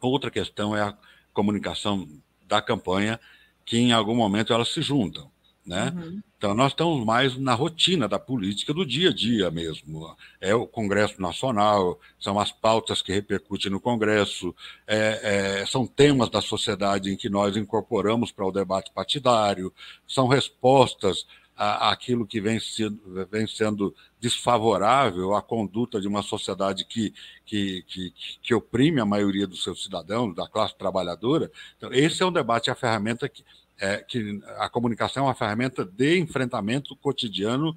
Outra 0.00 0.30
questão 0.30 0.76
é 0.76 0.82
a 0.82 0.96
comunicação 1.32 2.08
da 2.46 2.62
campanha, 2.62 3.20
que 3.64 3.76
em 3.76 3.92
algum 3.92 4.14
momento 4.14 4.52
elas 4.52 4.68
se 4.68 4.80
juntam. 4.80 5.30
Né? 5.68 5.92
Uhum. 5.94 6.22
Então, 6.38 6.54
nós 6.54 6.72
estamos 6.72 7.04
mais 7.04 7.36
na 7.36 7.52
rotina 7.52 8.08
da 8.08 8.18
política 8.18 8.72
do 8.72 8.86
dia 8.86 9.10
a 9.10 9.12
dia 9.12 9.50
mesmo. 9.50 10.16
É 10.40 10.54
o 10.54 10.66
Congresso 10.66 11.20
Nacional, 11.20 12.00
são 12.18 12.40
as 12.40 12.50
pautas 12.50 13.02
que 13.02 13.12
repercutem 13.12 13.70
no 13.70 13.78
Congresso, 13.78 14.54
é, 14.86 15.60
é, 15.60 15.66
são 15.66 15.86
temas 15.86 16.30
da 16.30 16.40
sociedade 16.40 17.10
em 17.10 17.16
que 17.16 17.28
nós 17.28 17.54
incorporamos 17.54 18.32
para 18.32 18.46
o 18.46 18.50
debate 18.50 18.90
partidário, 18.92 19.70
são 20.06 20.26
respostas 20.26 21.26
aquilo 21.58 22.24
que 22.24 22.40
vem 22.40 22.60
sendo, 22.60 23.26
vem 23.28 23.44
sendo 23.46 23.92
desfavorável 24.20 25.34
à 25.34 25.42
conduta 25.42 26.00
de 26.00 26.06
uma 26.06 26.22
sociedade 26.22 26.84
que, 26.84 27.12
que, 27.44 27.82
que, 27.88 28.14
que, 28.40 28.54
oprime 28.54 29.00
a 29.00 29.04
maioria 29.04 29.44
dos 29.44 29.64
seus 29.64 29.82
cidadãos, 29.82 30.36
da 30.36 30.48
classe 30.48 30.76
trabalhadora. 30.78 31.50
Então, 31.76 31.92
esse 31.92 32.22
é 32.22 32.26
um 32.26 32.32
debate, 32.32 32.70
a 32.70 32.76
ferramenta 32.76 33.28
que, 33.28 33.44
é, 33.78 33.98
que 33.98 34.40
a 34.58 34.68
comunicação 34.68 35.24
é 35.24 35.26
uma 35.28 35.34
ferramenta 35.34 35.84
de 35.84 36.18
enfrentamento 36.18 36.96
cotidiano 36.96 37.76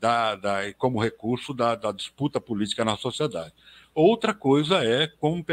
da, 0.00 0.34
da, 0.34 0.72
como 0.74 1.02
recurso 1.02 1.52
da, 1.54 1.74
da 1.74 1.92
disputa 1.92 2.40
política 2.40 2.84
na 2.84 2.96
sociedade. 2.96 3.52
Outra 3.94 4.34
coisa 4.34 4.84
é 4.84 5.06
como 5.06 5.44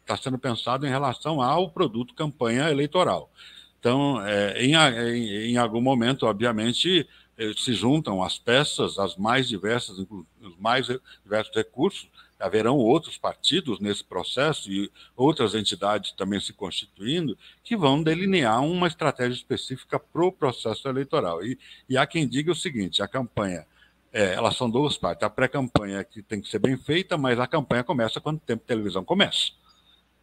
está 0.00 0.16
sendo 0.16 0.38
pensado 0.38 0.86
em 0.86 0.90
relação 0.90 1.40
ao 1.40 1.70
produto 1.70 2.14
campanha 2.14 2.70
eleitoral. 2.70 3.30
Então, 3.78 4.24
é, 4.24 4.62
em, 4.64 4.74
em, 4.74 5.52
em, 5.52 5.56
algum 5.56 5.80
momento, 5.80 6.26
obviamente, 6.26 7.08
eh, 7.38 7.52
se 7.56 7.72
juntam 7.72 8.22
as 8.22 8.38
peças, 8.38 8.98
as 8.98 9.16
mais 9.16 9.48
diversas, 9.48 9.98
os 9.98 10.56
mais 10.58 10.86
diversos 11.22 11.54
recursos. 11.54 12.08
Haverão 12.38 12.76
outros 12.76 13.16
partidos 13.16 13.80
nesse 13.80 14.04
processo 14.04 14.70
e 14.70 14.90
outras 15.16 15.54
entidades 15.54 16.12
também 16.12 16.38
se 16.38 16.52
constituindo 16.52 17.36
que 17.64 17.76
vão 17.76 18.02
delinear 18.02 18.62
uma 18.62 18.86
estratégia 18.86 19.34
específica 19.34 19.98
para 19.98 20.24
o 20.24 20.32
processo 20.32 20.86
eleitoral. 20.86 21.44
E, 21.44 21.58
e 21.88 21.96
há 21.96 22.06
quem 22.06 22.28
diga 22.28 22.52
o 22.52 22.56
seguinte: 22.56 23.02
a 23.02 23.08
campanha 23.08 23.66
é, 24.12 24.34
elas 24.34 24.56
são 24.56 24.70
duas 24.70 24.96
partes. 24.96 25.22
A 25.22 25.30
pré-campanha 25.30 26.02
que 26.02 26.22
tem 26.22 26.40
que 26.40 26.48
ser 26.48 26.58
bem 26.58 26.76
feita, 26.76 27.18
mas 27.18 27.38
a 27.38 27.46
campanha 27.46 27.84
começa 27.84 28.20
quando 28.20 28.36
o 28.36 28.40
tempo 28.40 28.62
de 28.62 28.66
televisão 28.66 29.04
começa. 29.04 29.52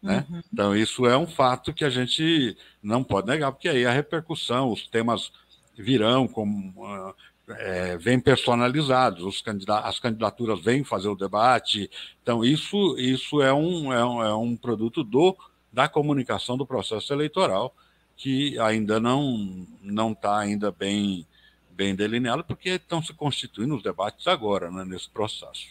Né? 0.02 0.26
Uhum. 0.30 0.42
Então, 0.52 0.76
isso 0.76 1.06
é 1.06 1.18
um 1.18 1.28
fato 1.28 1.74
que 1.74 1.86
a 1.86 1.90
gente 1.90 2.58
não 2.82 3.04
pode 3.04 3.28
negar, 3.28 3.52
porque 3.52 3.70
aí 3.70 3.86
a 3.86 3.92
repercussão, 3.92 4.72
os 4.72 4.88
temas 4.88 5.32
virão 5.78 6.28
como. 6.28 6.70
Uh, 6.84 7.16
é, 7.50 7.98
vêm 7.98 8.20
personalizados, 8.20 9.24
os 9.24 9.42
candidatos, 9.42 9.90
as 9.90 10.00
candidaturas 10.00 10.62
vêm 10.62 10.84
fazer 10.84 11.10
o 11.10 11.16
debate. 11.16 11.90
Então, 12.22 12.44
isso, 12.44 12.96
isso 12.98 13.42
é, 13.42 13.54
um, 13.54 13.92
é, 13.92 14.06
um, 14.06 14.24
é 14.24 14.36
um 14.36 14.56
produto 14.56 15.04
do, 15.04 15.36
da 15.72 15.88
comunicação 15.88 16.58
do 16.58 16.66
processo 16.66 17.12
eleitoral, 17.14 17.76
que 18.16 18.58
ainda 18.60 19.00
não 19.00 19.66
está 20.12 20.38
ainda 20.38 20.72
bem, 20.72 21.28
bem 21.72 21.96
delineado, 21.96 22.44
porque 22.44 22.70
estão 22.70 23.02
se 23.02 23.14
constituindo 23.14 23.76
os 23.76 23.84
debates 23.84 24.28
agora, 24.28 24.72
né, 24.72 24.86
nesse 24.86 25.10
processo. 25.10 25.68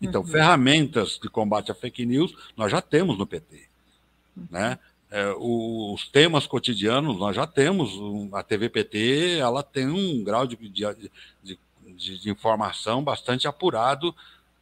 Então, 0.00 0.20
uhum. 0.20 0.28
ferramentas 0.28 1.18
de 1.20 1.28
combate 1.28 1.72
à 1.72 1.74
fake 1.74 2.06
news 2.06 2.32
nós 2.56 2.70
já 2.70 2.80
temos 2.80 3.18
no 3.18 3.26
PT. 3.26 3.66
Né? 4.50 4.78
É, 5.10 5.32
os 5.38 6.06
temas 6.08 6.46
cotidianos 6.46 7.18
nós 7.18 7.34
já 7.34 7.46
temos. 7.46 7.90
A 8.32 8.42
TVPT 8.42 9.38
ela 9.38 9.62
tem 9.62 9.88
um 9.88 10.22
grau 10.22 10.46
de, 10.46 10.56
de, 10.56 11.10
de, 11.42 11.58
de 12.18 12.30
informação 12.30 13.02
bastante 13.02 13.48
apurado, 13.48 14.14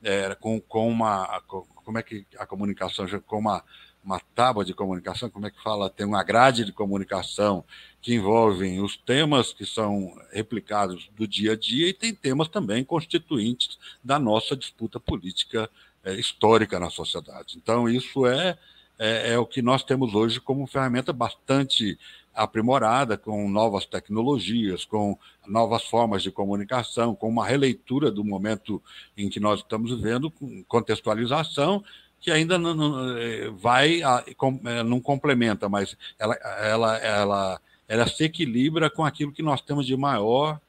é, 0.02 0.34
com, 0.36 0.60
com 0.60 0.88
uma. 0.88 1.42
Como 1.84 1.98
é 1.98 2.02
que 2.02 2.24
a 2.38 2.46
comunicação, 2.46 3.06
com 3.26 3.38
uma, 3.38 3.62
uma 4.04 4.20
tábua 4.36 4.64
de 4.64 4.72
comunicação, 4.72 5.28
como 5.28 5.46
é 5.46 5.50
que 5.50 5.60
fala? 5.60 5.90
Tem 5.90 6.06
uma 6.06 6.22
grade 6.22 6.64
de 6.64 6.72
comunicação 6.72 7.64
que 8.00 8.14
envolvem 8.14 8.80
os 8.80 8.96
temas 8.96 9.52
que 9.52 9.66
são 9.66 10.16
replicados 10.32 11.10
do 11.16 11.26
dia 11.26 11.52
a 11.52 11.56
dia 11.56 11.88
e 11.88 11.92
tem 11.92 12.14
temas 12.14 12.48
também 12.48 12.84
constituintes 12.84 13.76
da 14.02 14.16
nossa 14.16 14.56
disputa 14.56 15.00
política 15.00 15.68
é, 16.04 16.14
histórica 16.14 16.78
na 16.78 16.88
sociedade. 16.88 17.56
Então, 17.56 17.88
isso 17.88 18.24
é, 18.24 18.56
é, 18.98 19.32
é, 19.32 19.38
o 19.38 19.46
que 19.46 19.62
nós 19.62 19.82
temos 19.82 20.14
hoje 20.14 20.40
como 20.40 20.66
ferramenta 20.66 21.12
bastante 21.12 21.98
aprimorada, 22.34 23.16
com 23.16 23.48
novas 23.48 23.86
tecnologias, 23.86 24.84
com 24.84 25.18
novas 25.46 25.84
formas 25.84 26.22
de 26.22 26.30
comunicação, 26.30 27.14
com 27.14 27.28
uma 27.28 27.46
releitura 27.46 28.10
do 28.10 28.22
momento 28.22 28.82
em 29.16 29.28
que 29.28 29.40
nós 29.40 29.60
estamos 29.60 29.90
vivendo, 29.90 30.30
com 30.30 30.62
contextualização 30.64 31.82
que 32.18 32.30
ainda 32.30 32.58
não, 32.58 32.74
não 32.74 33.16
é, 33.18 33.50
vai, 33.50 34.00
é, 34.02 34.82
não 34.82 35.00
complementa, 35.00 35.68
mas 35.68 35.96
ela, 36.18 36.34
ela, 36.34 36.96
ela 36.96 37.60
ela 37.88 38.06
se 38.06 38.24
equilibra 38.24 38.90
com 38.90 39.04
aquilo 39.04 39.32
que 39.32 39.42
nós 39.42 39.60
temos 39.60 39.86
de 39.86 39.96
maior, 39.96 40.60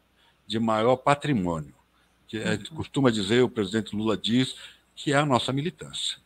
de 0.45 0.59
maior 0.59 0.95
patrimônio. 0.97 1.73
Que 2.27 2.37
é, 2.37 2.51
uhum. 2.51 2.75
costuma 2.75 3.09
dizer, 3.09 3.43
o 3.43 3.49
presidente 3.49 3.95
Lula 3.95 4.17
diz, 4.17 4.55
que 4.95 5.13
é 5.13 5.17
a 5.17 5.25
nossa 5.25 5.51
militância. 5.51 6.17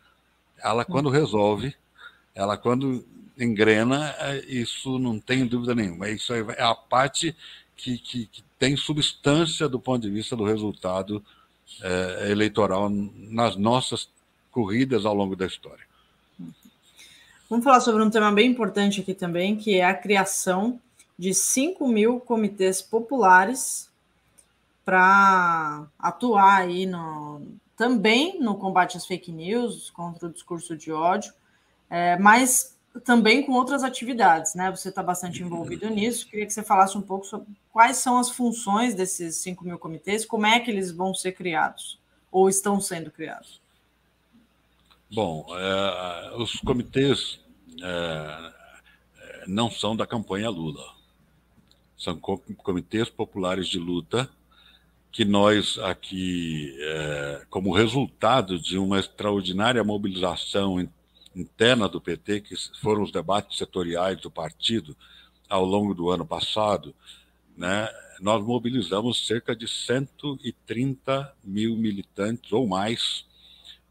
Ela, 0.58 0.84
quando 0.84 1.08
uhum. 1.08 1.12
resolve, 1.12 1.76
ela, 2.34 2.57
quando 2.57 3.05
engrena, 3.38 4.15
é, 4.19 4.45
isso 4.47 4.99
não 4.99 5.19
tem 5.19 5.45
dúvida 5.45 5.75
nenhuma. 5.75 6.09
Isso 6.09 6.34
é 6.34 6.61
a 6.61 6.75
parte 6.75 7.36
que, 7.75 7.97
que, 7.97 8.25
que 8.27 8.43
tem 8.59 8.77
substância 8.77 9.67
do 9.67 9.79
ponto 9.79 10.01
de 10.03 10.09
vista 10.09 10.36
do 10.36 10.43
resultado 10.43 11.23
é, 11.82 12.32
eleitoral 12.32 12.89
nas 12.89 13.55
nossas 13.55 14.09
corridas 14.51 15.05
ao 15.05 15.15
longo 15.15 15.36
da 15.36 15.45
história. 15.45 15.84
Vamos 17.49 17.65
falar 17.65 17.82
sobre 17.82 18.03
um 18.03 18.09
tema 18.09 18.32
bem 18.32 18.49
importante 18.49 19.01
aqui 19.01 19.13
também, 19.13 19.57
que 19.57 19.75
é 19.75 19.84
a 19.84 19.93
criação 19.93 20.79
de 21.17 21.34
5 21.34 21.88
mil 21.88 22.19
comitês 22.19 22.82
populares 22.82 23.89
para 24.86 25.86
atuar 25.99 26.61
aí 26.61 26.86
no, 26.86 27.41
também 27.77 28.39
no 28.39 28.55
combate 28.55 28.97
às 28.97 29.05
fake 29.05 29.32
news, 29.32 29.89
contra 29.89 30.27
o 30.27 30.32
discurso 30.32 30.75
de 30.77 30.91
ódio, 30.91 31.34
é, 31.92 32.18
mas 32.18 32.80
também 33.04 33.44
com 33.44 33.52
outras 33.52 33.84
atividades, 33.84 34.56
né? 34.56 34.72
Você 34.72 34.88
está 34.88 35.04
bastante 35.04 35.44
envolvido 35.44 35.89
nisso. 35.89 36.26
Queria 36.26 36.46
que 36.46 36.54
você 36.54 36.64
falasse 36.64 36.98
um 36.98 37.02
pouco 37.02 37.26
sobre 37.26 37.48
quais 37.72 37.98
são 37.98 38.18
as 38.18 38.30
funções 38.30 38.96
desses 38.96 39.36
5 39.38 39.66
mil 39.66 39.78
comitês, 39.78 40.26
como 40.26 40.46
é 40.46 40.60
que 40.62 40.72
eles 40.72 40.89
vão 40.89 41.14
ser 41.14 41.34
criados 41.34 42.00
ou 42.32 42.48
estão 42.48 42.80
sendo 42.80 43.12
criados. 43.12 43.60
Bom, 45.14 45.46
é, 45.50 46.36
os 46.38 46.54
comitês 46.62 47.42
é, 47.82 48.52
é, 49.20 49.44
não 49.48 49.70
são 49.70 49.94
da 49.94 50.08
campanha 50.08 50.50
Lula. 50.50 50.96
São 51.98 52.18
comitês 52.18 53.10
populares 53.10 53.68
de 53.68 53.78
luta 53.78 54.30
que 55.12 55.26
nós 55.26 55.78
aqui, 55.80 56.74
é, 56.80 57.46
como 57.50 57.76
resultado 57.76 58.58
de 58.58 58.78
uma 58.78 58.98
extraordinária 58.98 59.84
mobilização 59.84 60.80
interna 61.36 61.88
do 61.88 62.01
PT, 62.01 62.41
que 62.41 62.55
foram 62.82 63.03
os 63.03 63.11
debates 63.11 63.57
setoriais 63.57 64.19
do 64.19 64.29
partido 64.29 64.95
ao 65.49 65.65
longo 65.65 65.93
do 65.93 66.09
ano 66.09 66.25
passado, 66.25 66.95
né, 67.57 67.89
nós 68.19 68.43
mobilizamos 68.43 69.25
cerca 69.25 69.55
de 69.55 69.67
130 69.67 71.36
mil 71.43 71.75
militantes 71.75 72.51
ou 72.51 72.67
mais 72.67 73.25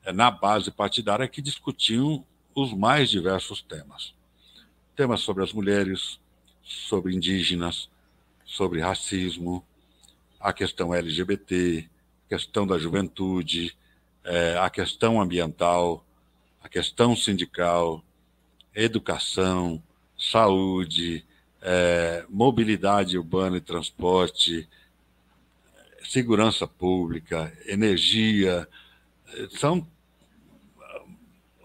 é, 0.05 0.13
na 0.13 0.31
base 0.31 0.71
partidária 0.71 1.29
que 1.29 1.43
discutiam 1.43 2.25
os 2.55 2.73
mais 2.73 3.11
diversos 3.11 3.61
temas. 3.61 4.15
Temas 4.97 5.21
sobre 5.21 5.43
as 5.43 5.53
mulheres, 5.53 6.19
sobre 6.63 7.15
indígenas, 7.15 7.91
sobre 8.45 8.81
racismo, 8.81 9.65
a 10.39 10.53
questão 10.53 10.95
LGBT, 10.95 11.89
questão 12.29 12.67
da 12.67 12.79
juventude, 12.79 13.77
é, 14.25 14.57
a 14.59 14.71
questão 14.71 15.21
ambiental, 15.21 16.05
a 16.61 16.69
questão 16.69 17.17
sindical, 17.17 18.05
educação, 18.75 19.83
saúde, 20.19 21.25
é, 21.63 22.25
mobilidade 22.29 23.19
urbana 23.19 23.57
e 23.57 23.61
transporte, 23.61 24.69
segurança 26.03 26.67
pública, 26.67 27.53
energia, 27.67 28.69
são 29.51 29.87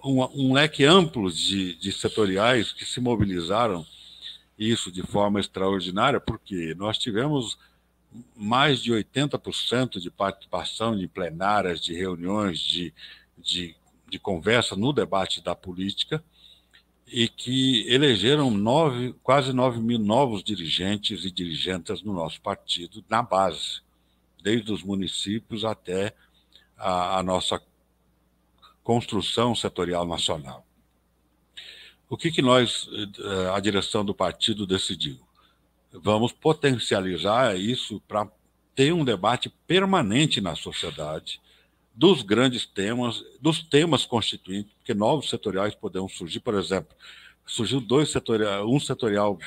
um, 0.04 0.24
um 0.36 0.54
leque 0.54 0.86
amplo 0.86 1.32
de, 1.32 1.76
de 1.76 1.92
setoriais 1.92 2.72
que 2.72 2.86
se 2.86 3.00
mobilizaram 3.00 3.86
isso 4.58 4.92
de 4.92 5.02
forma 5.02 5.40
extraordinária, 5.40 6.20
porque 6.20 6.74
nós 6.76 6.98
tivemos 6.98 7.58
mais 8.36 8.82
de 8.82 8.92
80% 8.92 10.00
de 10.00 10.10
participação 10.10 10.96
de 10.96 11.08
plenárias, 11.08 11.82
de 11.82 11.94
reuniões, 11.94 12.60
de, 12.60 12.94
de, 13.38 13.76
de 14.08 14.20
conversa 14.20 14.76
no 14.76 14.94
debate 14.94 15.42
da 15.42 15.56
política, 15.56 16.24
e 17.08 17.28
que 17.28 17.88
elegeram 17.88 18.50
nove, 18.50 19.14
quase 19.22 19.54
9 19.54 19.80
mil 19.80 20.00
novos 20.00 20.44
dirigentes 20.44 21.24
e 21.24 21.32
dirigentes 21.32 22.02
no 22.02 22.14
nosso 22.14 22.42
partido, 22.42 23.04
na 23.10 23.22
base, 23.22 23.82
desde 24.42 24.72
os 24.72 24.84
municípios 24.84 25.64
até 25.64 26.16
a, 26.78 27.20
a 27.20 27.24
nossa 27.24 27.62
construção 28.84 29.56
setorial 29.56 30.06
nacional. 30.06 30.66
O 32.10 32.18
que, 32.18 32.32
que 32.32 32.42
nós, 32.42 32.88
eh, 32.94 33.50
a 33.52 33.60
direção 33.60 34.06
do 34.06 34.14
partido, 34.14 34.68
decidiu? 34.68 35.20
Vamos 35.92 36.32
potencializar 36.32 37.58
isso 37.58 38.00
para 38.08 38.28
ter 38.76 38.94
um 38.94 39.04
debate 39.04 39.50
permanente 39.66 40.40
na 40.40 40.56
sociedade 40.56 41.42
dos 41.96 42.22
grandes 42.22 42.66
temas, 42.66 43.24
dos 43.40 43.64
temas 43.64 44.06
constituintes, 44.06 44.74
porque 44.74 44.94
novos 44.94 45.30
setoriais 45.30 45.74
poderão 45.74 46.10
surgir, 46.10 46.42
por 46.42 46.56
exemplo, 46.56 46.96
surgiu 47.46 47.80
dois 47.80 48.12
setoriais, 48.12 48.66
um 48.66 48.80
setorial 48.80 49.40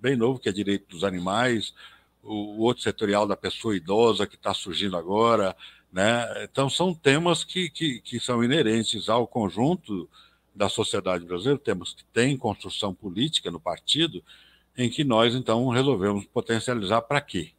bem 0.00 0.14
novo, 0.14 0.38
que 0.38 0.48
é 0.48 0.52
direito 0.52 0.88
dos 0.88 1.02
animais, 1.02 1.74
o 2.22 2.62
outro 2.62 2.82
setorial 2.82 3.26
da 3.26 3.36
pessoa 3.36 3.76
idosa, 3.76 4.26
que 4.26 4.36
está 4.36 4.54
surgindo 4.54 4.96
agora, 4.96 5.56
né? 5.92 6.44
Então, 6.44 6.68
são 6.70 6.94
temas 6.94 7.42
que, 7.42 7.70
que, 7.70 8.00
que 8.00 8.20
são 8.20 8.42
inerentes 8.42 9.08
ao 9.08 9.26
conjunto 9.26 10.08
da 10.54 10.68
sociedade 10.68 11.24
brasileira, 11.24 11.58
temos 11.58 11.92
que 11.92 12.04
tem 12.04 12.36
construção 12.36 12.94
política 12.94 13.50
no 13.50 13.60
partido, 13.60 14.22
em 14.76 14.88
que 14.88 15.04
nós, 15.04 15.34
então, 15.34 15.68
resolvemos 15.68 16.24
potencializar 16.26 17.02
para 17.02 17.20
quê? 17.20 17.52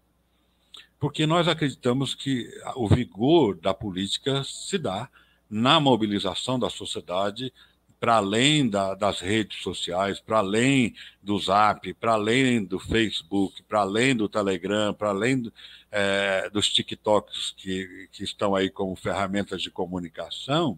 Porque 0.99 1.27
nós 1.27 1.47
acreditamos 1.47 2.15
que 2.15 2.49
o 2.75 2.87
vigor 2.87 3.57
da 3.57 3.73
política 3.73 4.43
se 4.43 4.77
dá 4.77 5.09
na 5.49 5.79
mobilização 5.79 6.59
da 6.59 6.69
sociedade 6.69 7.53
para 7.99 8.17
além 8.17 8.69
da, 8.69 8.93
das 8.93 9.19
redes 9.19 9.61
sociais, 9.61 10.19
para 10.19 10.37
além 10.37 10.93
do 11.21 11.37
Zap, 11.39 11.91
para 11.95 12.13
além 12.13 12.63
do 12.63 12.79
Facebook, 12.79 13.63
para 13.63 13.81
além 13.81 14.15
do 14.15 14.29
Telegram, 14.29 14.93
para 14.93 15.09
além 15.09 15.41
do, 15.41 15.53
é, 15.91 16.49
dos 16.49 16.69
TikToks 16.69 17.53
que, 17.57 18.07
que 18.11 18.23
estão 18.23 18.55
aí 18.55 18.69
como 18.69 18.95
ferramentas 18.95 19.61
de 19.61 19.71
comunicação, 19.71 20.77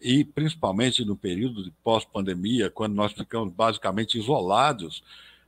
e 0.00 0.24
principalmente 0.24 1.04
no 1.04 1.16
período 1.16 1.62
de 1.64 1.70
pós-pandemia, 1.82 2.70
quando 2.70 2.94
nós 2.94 3.12
ficamos 3.12 3.52
basicamente 3.52 4.16
isolados, 4.16 5.02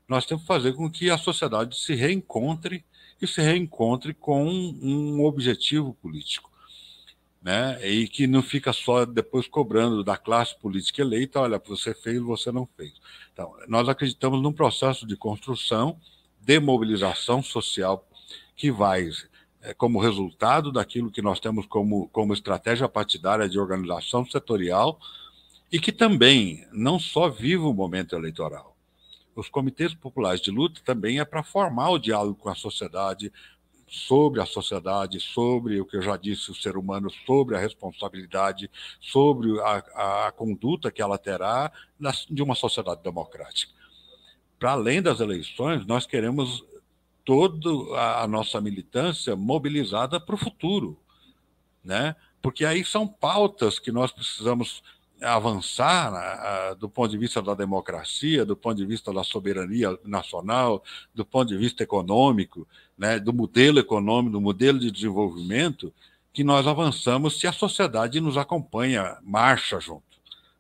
nós 0.09 0.27
temos 0.27 0.43
que 0.43 0.49
fazer 0.49 0.73
com 0.75 0.91
que 0.91 1.09
a 1.09 1.17
sociedade 1.17 1.79
se 1.79 1.95
reencontre 1.95 2.85
que 3.21 3.27
se 3.27 3.43
reencontre 3.43 4.15
com 4.15 4.47
um 4.49 5.23
objetivo 5.27 5.93
político. 5.93 6.51
Né? 7.43 7.79
E 7.87 8.09
que 8.09 8.27
não 8.27 8.43
fica 8.43 8.73
só 8.73 9.05
depois 9.05 9.47
cobrando 9.47 10.03
da 10.03 10.17
classe 10.17 10.59
política 10.59 11.03
eleita, 11.03 11.41
olha, 11.41 11.61
você 11.65 11.95
fez, 11.95 12.19
você 12.21 12.51
não 12.51 12.67
fez. 12.77 12.95
Então, 13.33 13.55
nós 13.69 13.89
acreditamos 13.89 14.43
num 14.43 14.53
processo 14.53 15.07
de 15.07 15.17
construção, 15.17 15.99
de 16.41 16.59
mobilização 16.59 17.43
social 17.43 18.07
que 18.57 18.71
vai, 18.71 19.09
é, 19.63 19.75
como 19.75 20.01
resultado 20.01 20.73
daquilo 20.73 21.11
que 21.11 21.23
nós 21.23 21.41
temos 21.41 21.67
como, 21.67 22.09
como 22.09 22.33
estratégia 22.33 22.89
partidária 22.89 23.49
de 23.49 23.59
organização 23.59 24.25
setorial, 24.25 24.99
e 25.71 25.79
que 25.79 25.93
também 25.93 26.67
não 26.73 26.99
só 26.99 27.29
vive 27.29 27.63
o 27.63 27.73
momento 27.73 28.17
eleitoral, 28.17 28.70
os 29.35 29.49
comitês 29.49 29.95
populares 29.95 30.41
de 30.41 30.51
luta 30.51 30.81
também 30.85 31.21
é 31.21 31.25
para 31.25 31.43
formar 31.43 31.91
o 31.91 31.99
diálogo 31.99 32.35
com 32.35 32.49
a 32.49 32.55
sociedade, 32.55 33.33
sobre 33.91 34.41
a 34.41 34.47
sociedade, 34.47 35.19
sobre 35.19 35.81
o 35.81 35.85
que 35.85 35.97
eu 35.97 36.03
já 36.03 36.17
disse, 36.17 36.51
o 36.51 36.55
ser 36.55 36.77
humano, 36.77 37.11
sobre 37.27 37.57
a 37.57 37.59
responsabilidade, 37.59 38.71
sobre 39.01 39.61
a, 39.61 40.27
a 40.27 40.33
conduta 40.33 40.93
que 40.93 41.03
ela 41.03 41.19
terá 41.19 41.73
de 42.31 42.43
uma 42.43 42.55
sociedade 42.55 43.03
democrática. 43.03 43.73
Para 44.61 44.73
além 44.73 45.03
das 45.03 45.19
eleições, 45.19 45.85
nós 45.87 46.07
queremos 46.07 46.65
toda 47.25 47.69
a, 47.99 48.27
nossa 48.29 48.61
militância 48.61 49.35
mobilizada 49.35 50.21
para 50.21 50.35
o 50.35 50.39
futuro, 50.39 50.97
né? 51.83 52.15
porque 52.41 52.65
aí 52.65 52.85
são 52.85 53.09
pautas 53.09 53.79
que 53.79 53.91
nós 53.91 54.13
precisamos 54.13 54.83
avançar 55.23 56.75
do 56.79 56.89
ponto 56.89 57.11
de 57.11 57.19
vista 57.19 57.43
da 57.43 57.55
democracia, 57.55 58.45
do 58.45 58.57
ponto 58.57 58.77
de 58.77 58.87
vista 58.87 59.13
da 59.13 59.23
soberania 59.23 59.99
nacional, 60.05 60.83
do 61.15 61.25
ponto 61.25 61.49
de 61.49 61.57
vista 61.57 61.83
econômico, 61.83 62.67
né, 62.97 63.19
do 63.19 63.33
modelo 63.33 63.79
econômico, 63.79 64.33
do 64.33 64.41
modelo 64.41 64.79
de 64.79 64.91
desenvolvimento, 64.91 65.93
que 66.33 66.45
nós 66.45 66.67
avançamos 66.67 67.39
se 67.39 67.47
a 67.47 67.53
sociedade 67.53 68.21
nos 68.21 68.37
acompanha, 68.37 69.19
marcha 69.23 69.81
junto, 69.81 70.03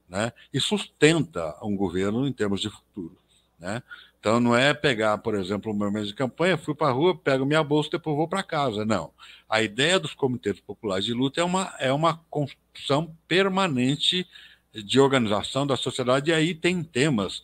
né, 0.08 0.32
e 0.52 0.60
sustenta 0.60 1.56
um 1.62 1.76
governo 1.76 2.26
em 2.26 2.32
termos 2.32 2.60
de 2.60 2.68
futuro. 2.70 3.16
Né? 3.58 3.82
Então, 4.18 4.38
não 4.38 4.54
é 4.54 4.74
pegar, 4.74 5.16
por 5.18 5.34
exemplo, 5.34 5.72
o 5.72 5.74
meu 5.74 5.90
mês 5.90 6.08
de 6.08 6.14
campanha, 6.14 6.58
fui 6.58 6.74
para 6.74 6.88
a 6.88 6.92
rua, 6.92 7.16
pego 7.16 7.46
minha 7.46 7.64
bolsa 7.64 7.88
e 7.88 7.92
depois 7.92 8.14
vou 8.14 8.28
para 8.28 8.42
casa. 8.42 8.84
Não. 8.84 9.12
A 9.48 9.62
ideia 9.62 9.98
dos 9.98 10.12
comitês 10.12 10.60
populares 10.60 11.06
de 11.06 11.14
luta 11.14 11.40
é 11.40 11.44
uma, 11.44 11.74
é 11.78 11.90
uma 11.90 12.20
construção 12.28 13.16
permanente 13.26 14.26
de 14.72 15.00
organização 15.00 15.66
da 15.66 15.76
sociedade, 15.76 16.30
e 16.30 16.34
aí 16.34 16.54
tem 16.54 16.82
temas, 16.82 17.42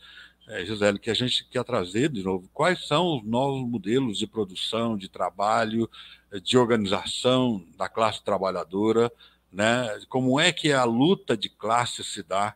é, 0.48 0.64
Gisele, 0.64 0.98
que 0.98 1.10
a 1.10 1.14
gente 1.14 1.44
quer 1.44 1.64
trazer 1.64 2.08
de 2.08 2.22
novo. 2.22 2.48
Quais 2.52 2.86
são 2.86 3.18
os 3.18 3.24
novos 3.24 3.68
modelos 3.68 4.18
de 4.18 4.26
produção, 4.26 4.96
de 4.96 5.08
trabalho, 5.08 5.90
de 6.42 6.56
organização 6.56 7.64
da 7.76 7.88
classe 7.88 8.22
trabalhadora, 8.22 9.10
né? 9.52 9.88
como 10.08 10.38
é 10.38 10.52
que 10.52 10.72
a 10.72 10.84
luta 10.84 11.36
de 11.36 11.48
classe 11.48 12.04
se 12.04 12.22
dá 12.22 12.54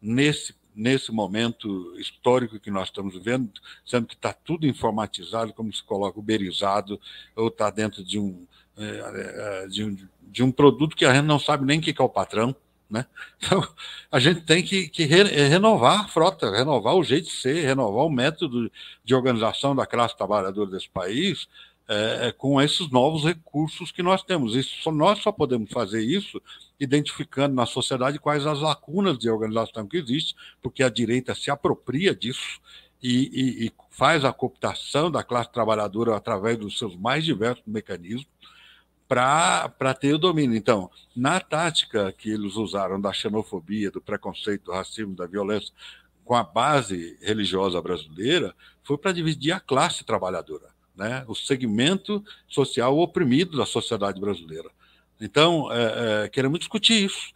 nesse, 0.00 0.54
nesse 0.74 1.10
momento 1.10 1.94
histórico 1.98 2.60
que 2.60 2.70
nós 2.70 2.88
estamos 2.88 3.14
vivendo, 3.14 3.50
sendo 3.84 4.06
que 4.06 4.14
está 4.14 4.32
tudo 4.32 4.66
informatizado, 4.66 5.52
como 5.52 5.72
se 5.72 5.82
coloca, 5.82 6.18
uberizado, 6.18 7.00
ou 7.34 7.48
está 7.48 7.70
dentro 7.70 8.04
de 8.04 8.18
um, 8.18 8.46
é, 8.76 9.66
de 9.68 9.84
um, 9.84 9.96
de 10.22 10.42
um 10.42 10.52
produto 10.52 10.96
que 10.96 11.04
a 11.04 11.14
gente 11.14 11.26
não 11.26 11.38
sabe 11.38 11.64
nem 11.64 11.78
o 11.78 11.82
que 11.82 11.94
é 11.96 12.04
o 12.04 12.08
patrão, 12.08 12.54
né? 12.92 13.06
Então, 13.42 13.66
a 14.10 14.20
gente 14.20 14.42
tem 14.42 14.62
que, 14.62 14.88
que 14.88 15.04
re, 15.04 15.22
renovar 15.22 16.02
a 16.02 16.08
frota, 16.08 16.50
renovar 16.50 16.94
o 16.94 17.02
jeito 17.02 17.24
de 17.24 17.32
ser, 17.32 17.64
renovar 17.64 18.04
o 18.04 18.10
método 18.10 18.70
de 19.02 19.14
organização 19.14 19.74
da 19.74 19.86
classe 19.86 20.16
trabalhadora 20.16 20.70
desse 20.70 20.88
país 20.88 21.48
é, 21.88 22.28
é, 22.28 22.32
com 22.32 22.60
esses 22.60 22.90
novos 22.90 23.24
recursos 23.24 23.90
que 23.90 24.02
nós 24.02 24.22
temos. 24.22 24.54
Isso, 24.54 24.90
nós 24.92 25.18
só 25.20 25.32
podemos 25.32 25.70
fazer 25.72 26.02
isso 26.02 26.40
identificando 26.78 27.54
na 27.54 27.66
sociedade 27.66 28.20
quais 28.20 28.46
as 28.46 28.60
lacunas 28.60 29.18
de 29.18 29.28
organização 29.28 29.86
que 29.86 29.96
existem, 29.96 30.36
porque 30.60 30.82
a 30.82 30.88
direita 30.88 31.34
se 31.34 31.50
apropria 31.50 32.14
disso 32.14 32.60
e, 33.02 33.30
e, 33.32 33.66
e 33.66 33.72
faz 33.90 34.24
a 34.24 34.32
cooptação 34.32 35.10
da 35.10 35.24
classe 35.24 35.50
trabalhadora 35.50 36.16
através 36.16 36.56
dos 36.56 36.78
seus 36.78 36.94
mais 36.96 37.24
diversos 37.24 37.64
mecanismos 37.66 38.31
para 39.12 39.92
ter 39.92 40.14
o 40.14 40.18
domínio. 40.18 40.56
Então, 40.56 40.90
na 41.14 41.38
tática 41.38 42.10
que 42.12 42.30
eles 42.30 42.56
usaram 42.56 42.98
da 42.98 43.12
xenofobia, 43.12 43.90
do 43.90 44.00
preconceito, 44.00 44.64
do 44.64 44.72
racismo, 44.72 45.14
da 45.14 45.26
violência, 45.26 45.70
com 46.24 46.34
a 46.34 46.42
base 46.42 47.18
religiosa 47.20 47.80
brasileira, 47.82 48.54
foi 48.82 48.96
para 48.96 49.12
dividir 49.12 49.52
a 49.52 49.60
classe 49.60 50.02
trabalhadora, 50.02 50.68
né? 50.96 51.24
o 51.28 51.34
segmento 51.34 52.24
social 52.48 52.98
oprimido 52.98 53.58
da 53.58 53.66
sociedade 53.66 54.18
brasileira. 54.18 54.70
Então, 55.20 55.70
é, 55.70 56.24
é, 56.24 56.28
queremos 56.30 56.58
discutir 56.58 57.04
isso. 57.04 57.34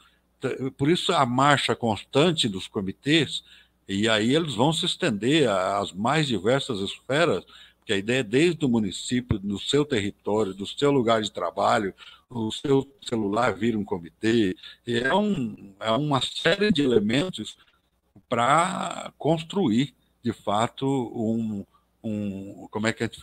Por 0.79 0.89
isso, 0.89 1.12
a 1.12 1.27
marcha 1.27 1.77
constante 1.77 2.49
dos 2.49 2.66
comitês, 2.66 3.45
e 3.87 4.09
aí 4.09 4.35
eles 4.35 4.55
vão 4.55 4.72
se 4.72 4.87
estender 4.87 5.49
às 5.49 5.93
mais 5.93 6.27
diversas 6.27 6.81
esferas 6.81 7.45
que 7.87 7.93
a 7.93 7.97
ideia 7.97 8.18
é 8.18 8.24
desde 8.24 8.66
o 8.66 8.68
município, 8.68 9.41
no 9.43 9.61
seu 9.61 9.84
território, 9.84 10.53
do 10.53 10.66
seu 10.66 10.91
lugar 10.91 11.22
de 11.22 11.30
trabalho, 11.30 11.95
o 12.28 12.51
seu 12.51 12.84
celular 13.01 13.55
vira 13.55 13.78
um 13.78 13.84
comitê, 13.84 14.57
é, 14.84 15.14
um, 15.14 15.72
é 15.78 15.93
uma 15.93 16.20
série 16.20 16.72
de 16.72 16.82
elementos 16.82 17.57
para 18.28 19.12
construir, 19.16 19.95
de 20.20 20.32
fato, 20.32 20.84
um, 20.84 21.64
um, 22.03 22.66
como 22.72 22.89
é 22.89 22.93
que 22.93 23.05
gente, 23.05 23.20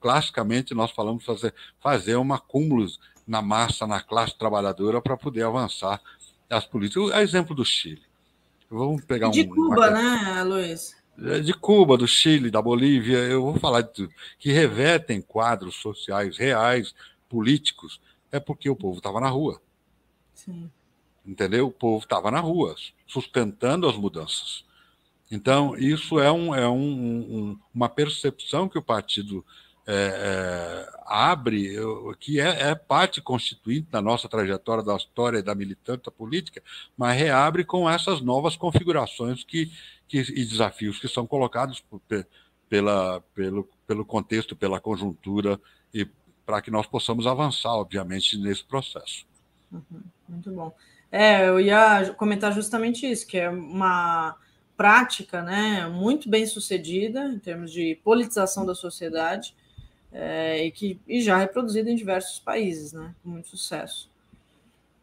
classicamente 0.00 0.72
nós 0.72 0.90
falamos 0.92 1.22
fazer, 1.22 1.52
fazer 1.78 2.16
um 2.16 2.32
acúmulo 2.32 2.86
na 3.26 3.42
massa, 3.42 3.86
na 3.86 4.00
classe 4.00 4.36
trabalhadora 4.38 5.02
para 5.02 5.18
poder 5.18 5.42
avançar 5.42 6.00
as 6.48 6.64
políticas. 6.64 7.12
A 7.12 7.22
exemplo 7.22 7.54
do 7.54 7.66
Chile. 7.66 8.02
Vamos 8.70 9.04
pegar 9.04 9.28
de 9.28 9.40
um. 9.40 9.42
De 9.42 9.48
Cuba, 9.48 9.90
uma... 9.90 9.90
né, 9.90 10.42
Luiz? 10.42 10.95
De 11.42 11.52
Cuba, 11.54 11.96
do 11.96 12.06
Chile, 12.06 12.50
da 12.50 12.60
Bolívia, 12.60 13.18
eu 13.18 13.42
vou 13.42 13.58
falar 13.58 13.82
de 13.82 13.92
tudo, 13.92 14.12
que 14.38 14.52
revertem 14.52 15.20
quadros 15.20 15.76
sociais 15.76 16.36
reais, 16.36 16.94
políticos, 17.28 18.00
é 18.30 18.38
porque 18.38 18.68
o 18.68 18.76
povo 18.76 18.98
estava 18.98 19.20
na 19.20 19.28
rua. 19.28 19.60
Sim. 20.34 20.70
Entendeu? 21.24 21.68
O 21.68 21.72
povo 21.72 22.04
estava 22.04 22.30
na 22.30 22.40
rua, 22.40 22.74
sustentando 23.06 23.88
as 23.88 23.96
mudanças. 23.96 24.64
Então, 25.30 25.76
isso 25.76 26.20
é, 26.20 26.30
um, 26.30 26.54
é 26.54 26.68
um, 26.68 26.78
um, 26.78 27.58
uma 27.74 27.88
percepção 27.88 28.68
que 28.68 28.78
o 28.78 28.82
partido 28.82 29.44
é, 29.86 29.94
é, 29.94 30.98
abre, 31.06 31.76
que 32.18 32.40
é, 32.40 32.70
é, 32.70 32.74
parte 32.74 33.20
constituinte 33.20 33.88
da 33.88 34.02
nossa 34.02 34.28
trajetória, 34.28 34.82
da 34.82 34.96
história 34.96 35.38
e 35.38 35.42
da 35.42 35.54
militância 35.54 36.10
política, 36.10 36.60
mas 36.96 37.16
reabre 37.16 37.64
com 37.64 37.88
essas 37.88 38.20
novas 38.20 38.56
configurações 38.56 39.44
que, 39.44 39.70
que, 40.08 40.18
e 40.18 40.44
desafios 40.44 40.98
que 40.98 41.06
são 41.06 41.24
colocados 41.24 41.80
por, 41.80 42.02
pela, 42.68 43.20
pelo, 43.32 43.68
pelo 43.86 44.04
contexto, 44.04 44.56
pela 44.56 44.80
conjuntura, 44.80 45.60
e 45.94 46.04
para 46.44 46.60
que 46.60 46.70
nós 46.70 46.86
possamos 46.86 47.26
avançar, 47.26 47.74
obviamente, 47.74 48.36
nesse 48.36 48.64
processo. 48.64 49.24
Uhum, 49.70 50.02
muito 50.28 50.50
bom. 50.50 50.74
É, 51.12 51.48
eu 51.48 51.60
ia 51.60 52.12
comentar 52.14 52.52
justamente 52.52 53.08
isso, 53.08 53.26
que 53.26 53.38
é 53.38 53.48
uma 53.48 54.36
prática 54.76 55.42
né, 55.42 55.86
muito 55.86 56.28
bem 56.28 56.44
sucedida 56.44 57.24
em 57.26 57.38
termos 57.38 57.72
de 57.72 57.98
politização 58.02 58.66
da 58.66 58.74
sociedade 58.74 59.54
é, 60.18 60.64
e 60.64 60.70
que 60.70 60.98
e 61.06 61.20
já 61.20 61.36
reproduzida 61.36 61.90
em 61.90 61.94
diversos 61.94 62.38
países, 62.38 62.92
né, 62.92 63.14
com 63.22 63.28
muito 63.28 63.48
sucesso. 63.48 64.10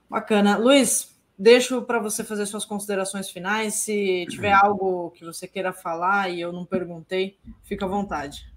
Bacana. 0.10 0.58
Luiz, 0.58 1.16
deixo 1.38 1.84
para 1.84 2.00
você 2.00 2.24
fazer 2.24 2.48
suas 2.48 2.66
considerações 2.66 3.30
finais. 3.30 3.76
Se 3.76 4.26
tiver 4.30 4.52
algo 4.52 5.12
que 5.12 5.24
você 5.24 5.48
queira 5.48 5.72
falar 5.72 6.30
e 6.30 6.42
eu 6.42 6.52
não 6.52 6.66
perguntei, 6.66 7.38
fica 7.64 7.86
à 7.86 7.88
vontade. 7.88 8.52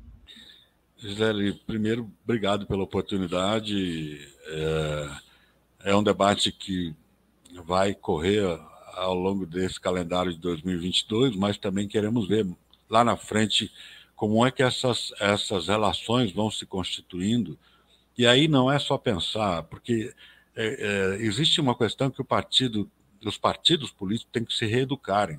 Gisele, 0.97 1.53
primeiro, 1.67 2.11
obrigado 2.25 2.67
pela 2.67 2.83
oportunidade. 2.83 4.27
É, 4.47 5.91
é 5.91 5.97
um 5.97 6.03
debate 6.03 6.51
que 6.51 6.95
vai 7.67 7.95
correr 7.95 8.59
ao 8.95 9.15
longo 9.15 9.45
desse 9.45 9.79
calendário 9.79 10.33
de 10.33 10.39
2022, 10.39 11.37
mas 11.37 11.59
também 11.59 11.87
queremos 11.87 12.27
ver 12.27 12.47
lá 12.89 13.05
na 13.05 13.17
frente 13.17 13.71
como 14.17 14.45
é 14.45 14.51
que 14.51 14.63
essas, 14.63 15.13
essas 15.21 15.69
relações 15.69 16.33
vão 16.33 16.51
se 16.51 16.65
constituindo. 16.65 17.59
E 18.17 18.27
aí 18.27 18.49
não 18.49 18.73
é 18.73 18.79
só 18.79 18.97
pensar, 18.97 19.63
porque 19.65 20.13
é, 20.57 20.67
é, 20.67 21.23
existe 21.23 21.61
uma 21.61 21.77
questão 21.77 22.11
que 22.11 22.23
o 22.23 22.25
partido, 22.25 22.91
os 23.23 23.37
partidos 23.37 23.91
políticos 23.91 24.33
têm 24.33 24.45
que 24.45 24.55
se 24.55 24.65
reeducarem, 24.65 25.39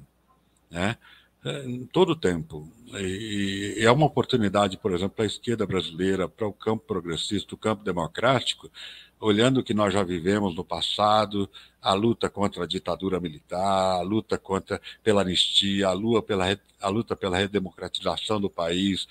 né? 0.70 0.96
É, 1.44 1.64
todo 1.92 2.12
o 2.12 2.16
tempo. 2.16 2.72
E 2.94 3.78
é 3.80 3.92
uma 3.92 4.06
oportunidade, 4.06 4.78
por 4.78 4.94
exemplo, 4.94 5.16
para 5.16 5.26
a 5.26 5.28
esquerda 5.28 5.66
brasileira, 5.66 6.30
para 6.30 6.48
o 6.48 6.54
campo 6.54 6.86
progressista, 6.86 7.56
o 7.56 7.58
campo 7.58 7.84
democrático, 7.84 8.72
olhando 9.20 9.59
o 9.59 9.63
que 9.63 9.74
nós 9.74 9.93
já 9.93 10.03
vivemos 10.03 10.55
no 10.55 10.63
passado, 10.63 11.49
a 11.82 11.93
luta 11.93 12.30
contra 12.30 12.63
a 12.63 12.68
ditadura 12.68 13.20
militar, 13.20 13.99
a 13.99 14.01
luta 14.01 14.38
contra 14.38 14.82
pela 15.03 15.22
anistia, 15.22 15.88
a 15.88 15.93
luta 15.93 16.22
pela, 16.22 16.59
a 16.82 16.89
luta 16.89 17.15
pela 17.15 17.38
redemocratização 17.38 18.39
do 18.39 18.49
país, 18.49 19.07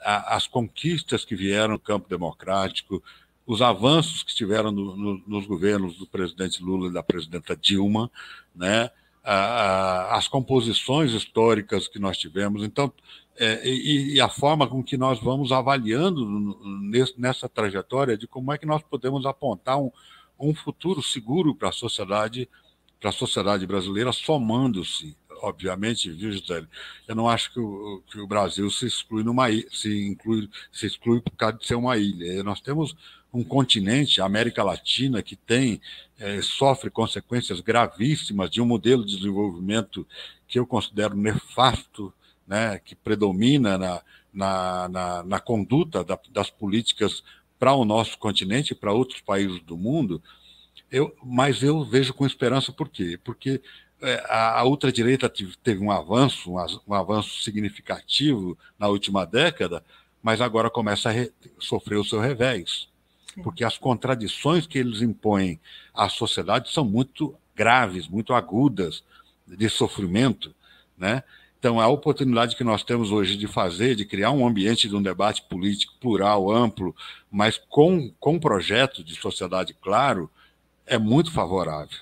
a, 0.00 0.36
as 0.36 0.46
conquistas 0.46 1.24
que 1.24 1.36
vieram 1.36 1.74
no 1.74 1.78
campo 1.78 2.08
democrático, 2.08 3.02
os 3.46 3.60
avanços 3.60 4.22
que 4.22 4.34
tiveram 4.34 4.70
no, 4.70 4.96
no, 4.96 5.22
nos 5.26 5.46
governos 5.46 5.96
do 5.96 6.06
presidente 6.06 6.62
Lula 6.62 6.88
e 6.88 6.92
da 6.92 7.02
presidenta 7.02 7.56
Dilma, 7.56 8.10
né? 8.54 8.90
A, 9.22 10.16
as 10.16 10.28
composições 10.28 11.12
históricas 11.12 11.86
que 11.86 11.98
nós 11.98 12.16
tivemos. 12.16 12.62
Então, 12.62 12.90
é, 13.36 13.66
e, 13.66 14.14
e, 14.14 14.20
a 14.20 14.28
forma 14.28 14.66
com 14.66 14.82
que 14.82 14.96
nós 14.96 15.18
vamos 15.18 15.50
avaliando 15.50 16.58
nessa 17.16 17.48
trajetória 17.48 18.16
de 18.16 18.26
como 18.26 18.52
é 18.52 18.58
que 18.58 18.66
nós 18.66 18.82
podemos 18.82 19.24
apontar 19.24 19.80
um, 19.80 19.90
um 20.38 20.54
futuro 20.54 21.02
seguro 21.02 21.54
para 21.54 21.70
a 21.70 21.72
sociedade, 21.72 22.48
para 23.00 23.10
a 23.10 23.12
sociedade 23.12 23.66
brasileira, 23.66 24.12
somando-se, 24.12 25.16
obviamente, 25.42 26.10
viu, 26.10 26.32
Gisele? 26.32 26.68
Eu 27.08 27.14
não 27.14 27.28
acho 27.28 27.52
que 27.52 27.60
o, 27.60 28.02
que 28.10 28.20
o 28.20 28.26
Brasil 28.26 28.70
se 28.70 28.86
exclui 28.86 29.22
numa 29.22 29.48
se 29.70 30.06
inclui, 30.06 30.48
se 30.70 30.86
exclui 30.86 31.20
por 31.20 31.32
causa 31.32 31.56
de 31.56 31.66
ser 31.66 31.76
uma 31.76 31.96
ilha. 31.96 32.42
Nós 32.42 32.60
temos 32.60 32.94
um 33.32 33.44
continente, 33.44 34.20
a 34.20 34.26
América 34.26 34.62
Latina, 34.62 35.22
que 35.22 35.36
tem 35.36 35.80
é, 36.18 36.42
sofre 36.42 36.90
consequências 36.90 37.60
gravíssimas 37.60 38.50
de 38.50 38.60
um 38.60 38.66
modelo 38.66 39.04
de 39.04 39.16
desenvolvimento 39.16 40.06
que 40.46 40.58
eu 40.58 40.66
considero 40.66 41.16
nefasto 41.16 42.12
né, 42.50 42.80
que 42.80 42.96
predomina 42.96 43.78
na, 43.78 44.02
na, 44.32 44.88
na, 44.88 45.22
na 45.22 45.40
conduta 45.40 46.02
da, 46.02 46.18
das 46.32 46.50
políticas 46.50 47.22
para 47.60 47.72
o 47.72 47.84
nosso 47.84 48.18
continente 48.18 48.72
e 48.72 48.74
para 48.74 48.92
outros 48.92 49.20
países 49.20 49.60
do 49.60 49.76
mundo, 49.76 50.20
eu, 50.90 51.14
mas 51.22 51.62
eu 51.62 51.84
vejo 51.84 52.12
com 52.12 52.26
esperança 52.26 52.72
por 52.72 52.88
quê? 52.88 53.16
Porque 53.22 53.62
é, 54.02 54.24
a, 54.28 54.58
a 54.58 54.64
ultradireita 54.64 55.32
teve 55.62 55.80
um 55.80 55.92
avanço, 55.92 56.54
um, 56.88 56.92
avanço 56.92 57.40
significativo 57.40 58.58
na 58.76 58.88
última 58.88 59.24
década, 59.24 59.84
mas 60.20 60.40
agora 60.40 60.68
começa 60.68 61.08
a 61.08 61.12
re, 61.12 61.32
sofrer 61.60 61.98
o 61.98 62.04
seu 62.04 62.18
revés. 62.18 62.88
Porque 63.44 63.62
as 63.62 63.78
contradições 63.78 64.66
que 64.66 64.76
eles 64.76 65.02
impõem 65.02 65.60
à 65.94 66.08
sociedade 66.08 66.72
são 66.72 66.84
muito 66.84 67.32
graves, 67.54 68.08
muito 68.08 68.34
agudas, 68.34 69.04
de 69.46 69.68
sofrimento, 69.68 70.52
né? 70.98 71.22
Então, 71.60 71.78
a 71.78 71.86
oportunidade 71.88 72.56
que 72.56 72.64
nós 72.64 72.82
temos 72.82 73.12
hoje 73.12 73.36
de 73.36 73.46
fazer, 73.46 73.94
de 73.94 74.06
criar 74.06 74.30
um 74.30 74.46
ambiente 74.46 74.88
de 74.88 74.96
um 74.96 75.02
debate 75.02 75.42
político 75.42 75.92
plural, 76.00 76.50
amplo, 76.50 76.96
mas 77.30 77.60
com, 77.68 78.10
com 78.18 78.40
projeto 78.40 79.04
de 79.04 79.14
sociedade 79.14 79.74
claro, 79.74 80.30
é 80.86 80.96
muito 80.96 81.30
favorável. 81.30 81.98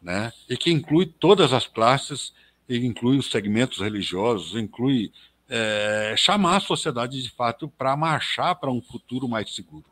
Né? 0.00 0.32
E 0.48 0.56
que 0.56 0.70
inclui 0.70 1.04
todas 1.04 1.52
as 1.52 1.66
classes, 1.66 2.32
inclui 2.66 3.18
os 3.18 3.30
segmentos 3.30 3.80
religiosos, 3.80 4.58
inclui 4.58 5.12
é, 5.46 6.14
chamar 6.16 6.56
a 6.56 6.60
sociedade 6.60 7.22
de 7.22 7.28
fato 7.28 7.68
para 7.68 7.94
marchar 7.98 8.54
para 8.54 8.70
um 8.70 8.80
futuro 8.80 9.28
mais 9.28 9.54
seguro. 9.54 9.84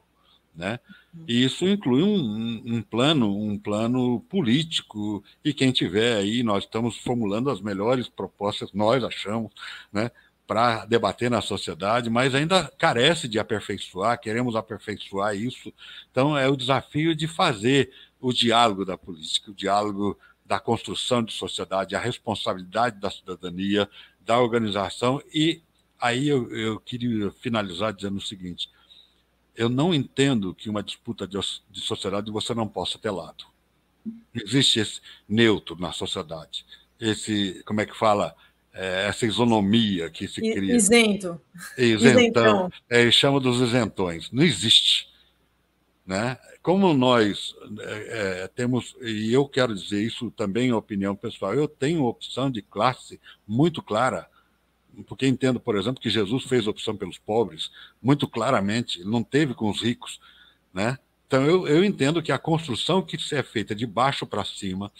Né? 0.57 0.81
E 1.27 1.45
isso 1.45 1.67
inclui 1.67 2.03
um, 2.03 2.63
um, 2.67 2.83
plano, 2.83 3.37
um 3.37 3.59
plano 3.59 4.21
político, 4.29 5.23
e 5.45 5.55
quem 5.55 5.73
tiver 5.73 6.17
aí, 6.17 6.43
nós 6.43 6.65
estamos 6.65 6.99
formulando 6.99 7.51
as 7.51 7.61
melhores 7.61 8.09
propostas, 8.09 8.73
nós 8.73 9.03
achamos, 9.03 9.53
né, 9.93 10.11
para 10.47 10.85
debater 10.85 11.31
na 11.31 11.41
sociedade, 11.41 12.11
mas 12.11 12.35
ainda 12.35 12.71
carece 12.79 13.27
de 13.27 13.39
aperfeiçoar, 13.39 14.21
queremos 14.21 14.57
aperfeiçoar 14.57 15.35
isso. 15.35 15.73
Então, 16.11 16.37
é 16.37 16.49
o 16.49 16.57
desafio 16.57 17.15
de 17.15 17.27
fazer 17.27 17.91
o 18.21 18.33
diálogo 18.33 18.85
da 18.85 18.99
política, 18.99 19.51
o 19.51 19.55
diálogo 19.55 20.19
da 20.45 20.61
construção 20.61 21.23
de 21.23 21.33
sociedade, 21.33 21.97
a 21.97 22.01
responsabilidade 22.01 23.01
da 23.01 23.11
cidadania, 23.11 23.89
da 24.21 24.39
organização, 24.39 25.23
e 25.33 25.63
aí 25.99 26.29
eu, 26.29 26.51
eu 26.55 26.81
queria 26.81 27.31
finalizar 27.41 27.95
dizendo 27.95 28.19
o 28.19 28.21
seguinte: 28.21 28.69
eu 29.57 29.69
não 29.69 29.95
entendo 29.95 30.55
que 30.55 30.69
uma 30.69 30.83
disputa 30.83 31.27
de, 31.27 31.39
de 31.71 31.81
sociedade 31.81 32.31
você 32.31 32.55
não 32.55 32.67
possa 32.67 32.99
ter 32.99 33.11
lado. 33.11 33.45
Existe 34.35 34.81
esse 34.81 35.01
neutro 35.29 35.77
na 35.79 35.93
sociedade, 35.93 36.67
esse, 37.01 37.63
como 37.65 37.81
é 37.81 37.87
que 37.87 37.97
fala, 37.97 38.35
é, 38.73 39.07
essa 39.07 39.25
isonomia 39.25 40.11
que 40.11 40.27
se 40.27 40.41
cria. 40.41 40.75
Isento. 40.75 41.41
Isentão. 41.79 42.13
Isentão. 42.13 42.73
É, 42.91 43.11
chama 43.11 43.41
dos 43.41 43.61
isentões. 43.61 44.31
Não 44.33 44.43
existe. 44.43 45.09
Né? 46.05 46.37
Como 46.61 46.93
nós 46.93 47.55
é, 47.81 48.43
é, 48.43 48.49
temos, 48.49 48.95
e 49.01 49.33
eu 49.33 49.49
quero 49.49 49.75
dizer 49.75 50.03
isso 50.03 50.31
também 50.33 50.69
em 50.69 50.73
opinião 50.73 51.15
pessoal, 51.15 51.55
eu 51.55 51.69
tenho 51.69 52.05
opção 52.05 52.51
de 52.51 52.61
classe 52.61 53.21
muito 53.47 53.81
clara 53.81 54.29
porque 55.03 55.27
entendo, 55.27 55.59
por 55.59 55.77
exemplo, 55.77 56.01
que 56.01 56.11
Jesus 56.11 56.45
fez 56.45 56.67
opção 56.67 56.97
pelos 56.97 57.19
pobres 57.19 57.71
muito 58.03 58.29
claramente, 58.29 59.01
ele 59.01 59.11
não 59.11 59.23
teve 59.23 59.55
com 59.55 59.69
os 59.71 59.83
ricos, 59.83 60.21
né? 60.73 60.99
Então 61.27 61.45
eu, 61.45 61.67
eu 61.67 61.85
entendo 61.85 62.23
que 62.23 62.31
a 62.31 62.39
construção 62.39 63.03
que 63.03 63.17
é 63.35 63.43
feita 63.43 63.75
de 63.75 63.87
baixo 63.87 64.27
para 64.27 64.45
cima, 64.45 64.93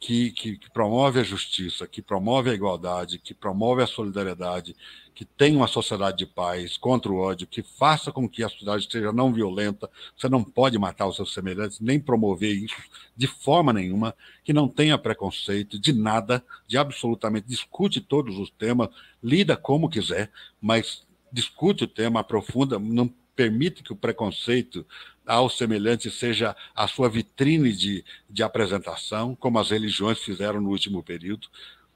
que, 0.00 0.30
que, 0.30 0.56
que, 0.56 0.70
promove 0.70 1.20
a 1.20 1.22
justiça, 1.22 1.86
que 1.86 2.00
promove 2.00 2.48
a 2.48 2.54
igualdade, 2.54 3.18
que 3.18 3.34
promove 3.34 3.82
a 3.82 3.86
solidariedade, 3.86 4.74
que 5.14 5.26
tem 5.26 5.54
uma 5.54 5.68
sociedade 5.68 6.16
de 6.16 6.26
paz 6.26 6.78
contra 6.78 7.12
o 7.12 7.18
ódio, 7.18 7.46
que 7.46 7.62
faça 7.62 8.10
com 8.10 8.26
que 8.26 8.42
a 8.42 8.48
sociedade 8.48 8.88
seja 8.90 9.12
não 9.12 9.30
violenta. 9.30 9.90
Você 10.16 10.26
não 10.26 10.42
pode 10.42 10.78
matar 10.78 11.06
os 11.06 11.16
seus 11.16 11.34
semelhantes, 11.34 11.80
nem 11.80 12.00
promover 12.00 12.50
isso 12.50 12.82
de 13.14 13.26
forma 13.26 13.74
nenhuma, 13.74 14.14
que 14.42 14.54
não 14.54 14.66
tenha 14.66 14.96
preconceito 14.96 15.78
de 15.78 15.92
nada, 15.92 16.42
de 16.66 16.78
absolutamente 16.78 17.46
discute 17.46 18.00
todos 18.00 18.38
os 18.38 18.48
temas, 18.48 18.88
lida 19.22 19.54
como 19.54 19.90
quiser, 19.90 20.30
mas 20.58 21.06
discute 21.30 21.84
o 21.84 21.88
tema, 21.88 22.20
aprofunda, 22.20 22.78
não 22.78 23.12
permite 23.36 23.82
que 23.82 23.92
o 23.92 23.96
preconceito 23.96 24.86
ao 25.30 25.48
semelhante 25.48 26.10
seja 26.10 26.56
a 26.74 26.88
sua 26.88 27.08
vitrine 27.08 27.72
de, 27.72 28.04
de 28.28 28.42
apresentação, 28.42 29.34
como 29.36 29.58
as 29.58 29.70
religiões 29.70 30.18
fizeram 30.18 30.60
no 30.60 30.70
último 30.70 31.02
período. 31.02 31.48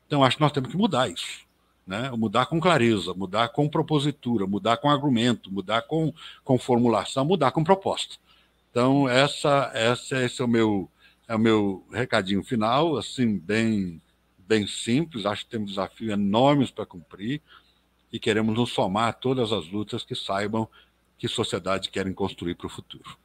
Então, 0.07 0.23
acho 0.23 0.37
que 0.37 0.43
nós 0.43 0.53
temos 0.53 0.71
que 0.71 0.77
mudar 0.77 1.09
isso. 1.09 1.45
né? 1.87 2.11
Mudar 2.13 2.47
com 2.47 2.61
clareza, 2.61 3.13
mudar 3.15 3.49
com 3.49 3.69
propositura, 3.69 4.47
mudar 4.47 4.77
com 4.77 4.89
argumento, 4.89 5.53
mudar 5.53 5.83
com, 5.83 6.13
com 6.45 6.59
formulação, 6.59 7.25
mudar 7.25 7.51
com 7.51 7.65
proposta. 7.65 8.17
Então, 8.71 9.09
essa, 9.09 9.71
essa, 9.75 10.23
esse 10.25 10.41
é 10.41 10.45
o 10.45 10.49
meu, 10.49 10.91
é 11.29 11.35
o 11.35 11.39
meu 11.39 11.85
recadinho 11.93 12.43
final, 12.43 12.97
assim, 12.97 13.39
bem, 13.39 14.01
bem 14.39 14.67
simples. 14.67 15.27
Acho 15.27 15.45
que 15.45 15.51
temos 15.51 15.71
desafios 15.71 16.13
enormes 16.13 16.71
para 16.71 16.87
cumprir 16.87 17.41
e 18.13 18.19
queremos 18.19 18.57
nos 18.57 18.71
somar 18.73 19.09
a 19.09 19.13
todas 19.13 19.53
as 19.53 19.69
lutas 19.69 20.05
que 20.05 20.15
saibam 20.15 20.69
que 21.19 21.29
sociedade 21.29 21.91
querem 21.91 22.13
construir 22.13 22.55
para 22.55 22.67
o 22.67 22.71
futuro. 22.71 23.24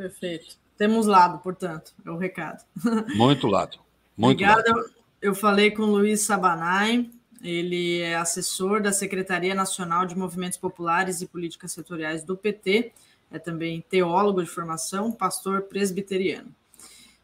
Perfeito. 0.00 0.56
Temos 0.78 1.06
lado, 1.06 1.40
portanto, 1.40 1.92
é 2.06 2.10
o 2.10 2.16
recado. 2.16 2.64
Muito 3.14 3.46
lado. 3.46 3.78
Muito 4.16 4.42
Obrigada. 4.42 4.74
Lado. 4.74 4.90
Eu 5.20 5.34
falei 5.34 5.70
com 5.70 5.82
o 5.82 5.90
Luiz 5.90 6.22
Sabanai, 6.22 7.10
ele 7.42 8.00
é 8.00 8.16
assessor 8.16 8.80
da 8.80 8.92
Secretaria 8.92 9.54
Nacional 9.54 10.06
de 10.06 10.16
Movimentos 10.16 10.56
Populares 10.56 11.20
e 11.20 11.26
Políticas 11.26 11.72
Setoriais 11.72 12.24
do 12.24 12.34
PT, 12.34 12.92
é 13.30 13.38
também 13.38 13.84
teólogo 13.90 14.42
de 14.42 14.48
formação, 14.48 15.12
pastor 15.12 15.64
presbiteriano. 15.64 16.48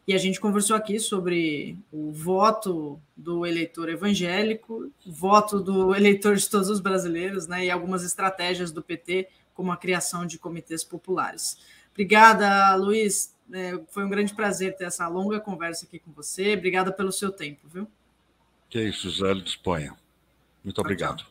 E 0.07 0.13
a 0.13 0.19
gente 0.19 0.39
conversou 0.39 0.77
aqui 0.77 1.01
sobre 1.01 1.79
o 1.91 2.13
voto 2.13 3.01
do 3.17 3.47
eleitor 3.47 3.89
evangélico, 3.89 4.93
o 5.07 5.11
voto 5.11 5.61
do 5.61 5.95
eleitor 5.95 6.37
de 6.37 6.47
todos 6.47 6.69
os 6.69 6.79
brasileiros, 6.79 7.47
né, 7.47 7.65
e 7.65 7.71
algumas 7.71 8.05
estratégias 8.05 8.71
do 8.71 8.83
PT, 8.83 9.29
como 9.55 9.73
a 9.73 9.79
criação 9.79 10.27
de 10.27 10.39
comitês 10.39 10.85
populares. 10.85 11.57
Obrigada, 11.97 12.75
Luiz. 12.75 13.35
É, 13.51 13.81
foi 13.89 14.05
um 14.05 14.11
grande 14.11 14.35
prazer 14.35 14.77
ter 14.77 14.85
essa 14.85 15.09
longa 15.09 15.41
conversa 15.41 15.87
aqui 15.87 15.99
com 15.99 16.13
você. 16.13 16.53
Obrigada 16.53 16.93
pelo 16.93 17.11
seu 17.11 17.33
tempo, 17.33 17.67
viu? 17.69 17.91
Que 18.69 18.83
isso, 18.83 19.09
Zé, 19.11 19.33
disponha. 19.33 19.97
Muito 20.63 20.79
obrigado. 20.79 21.25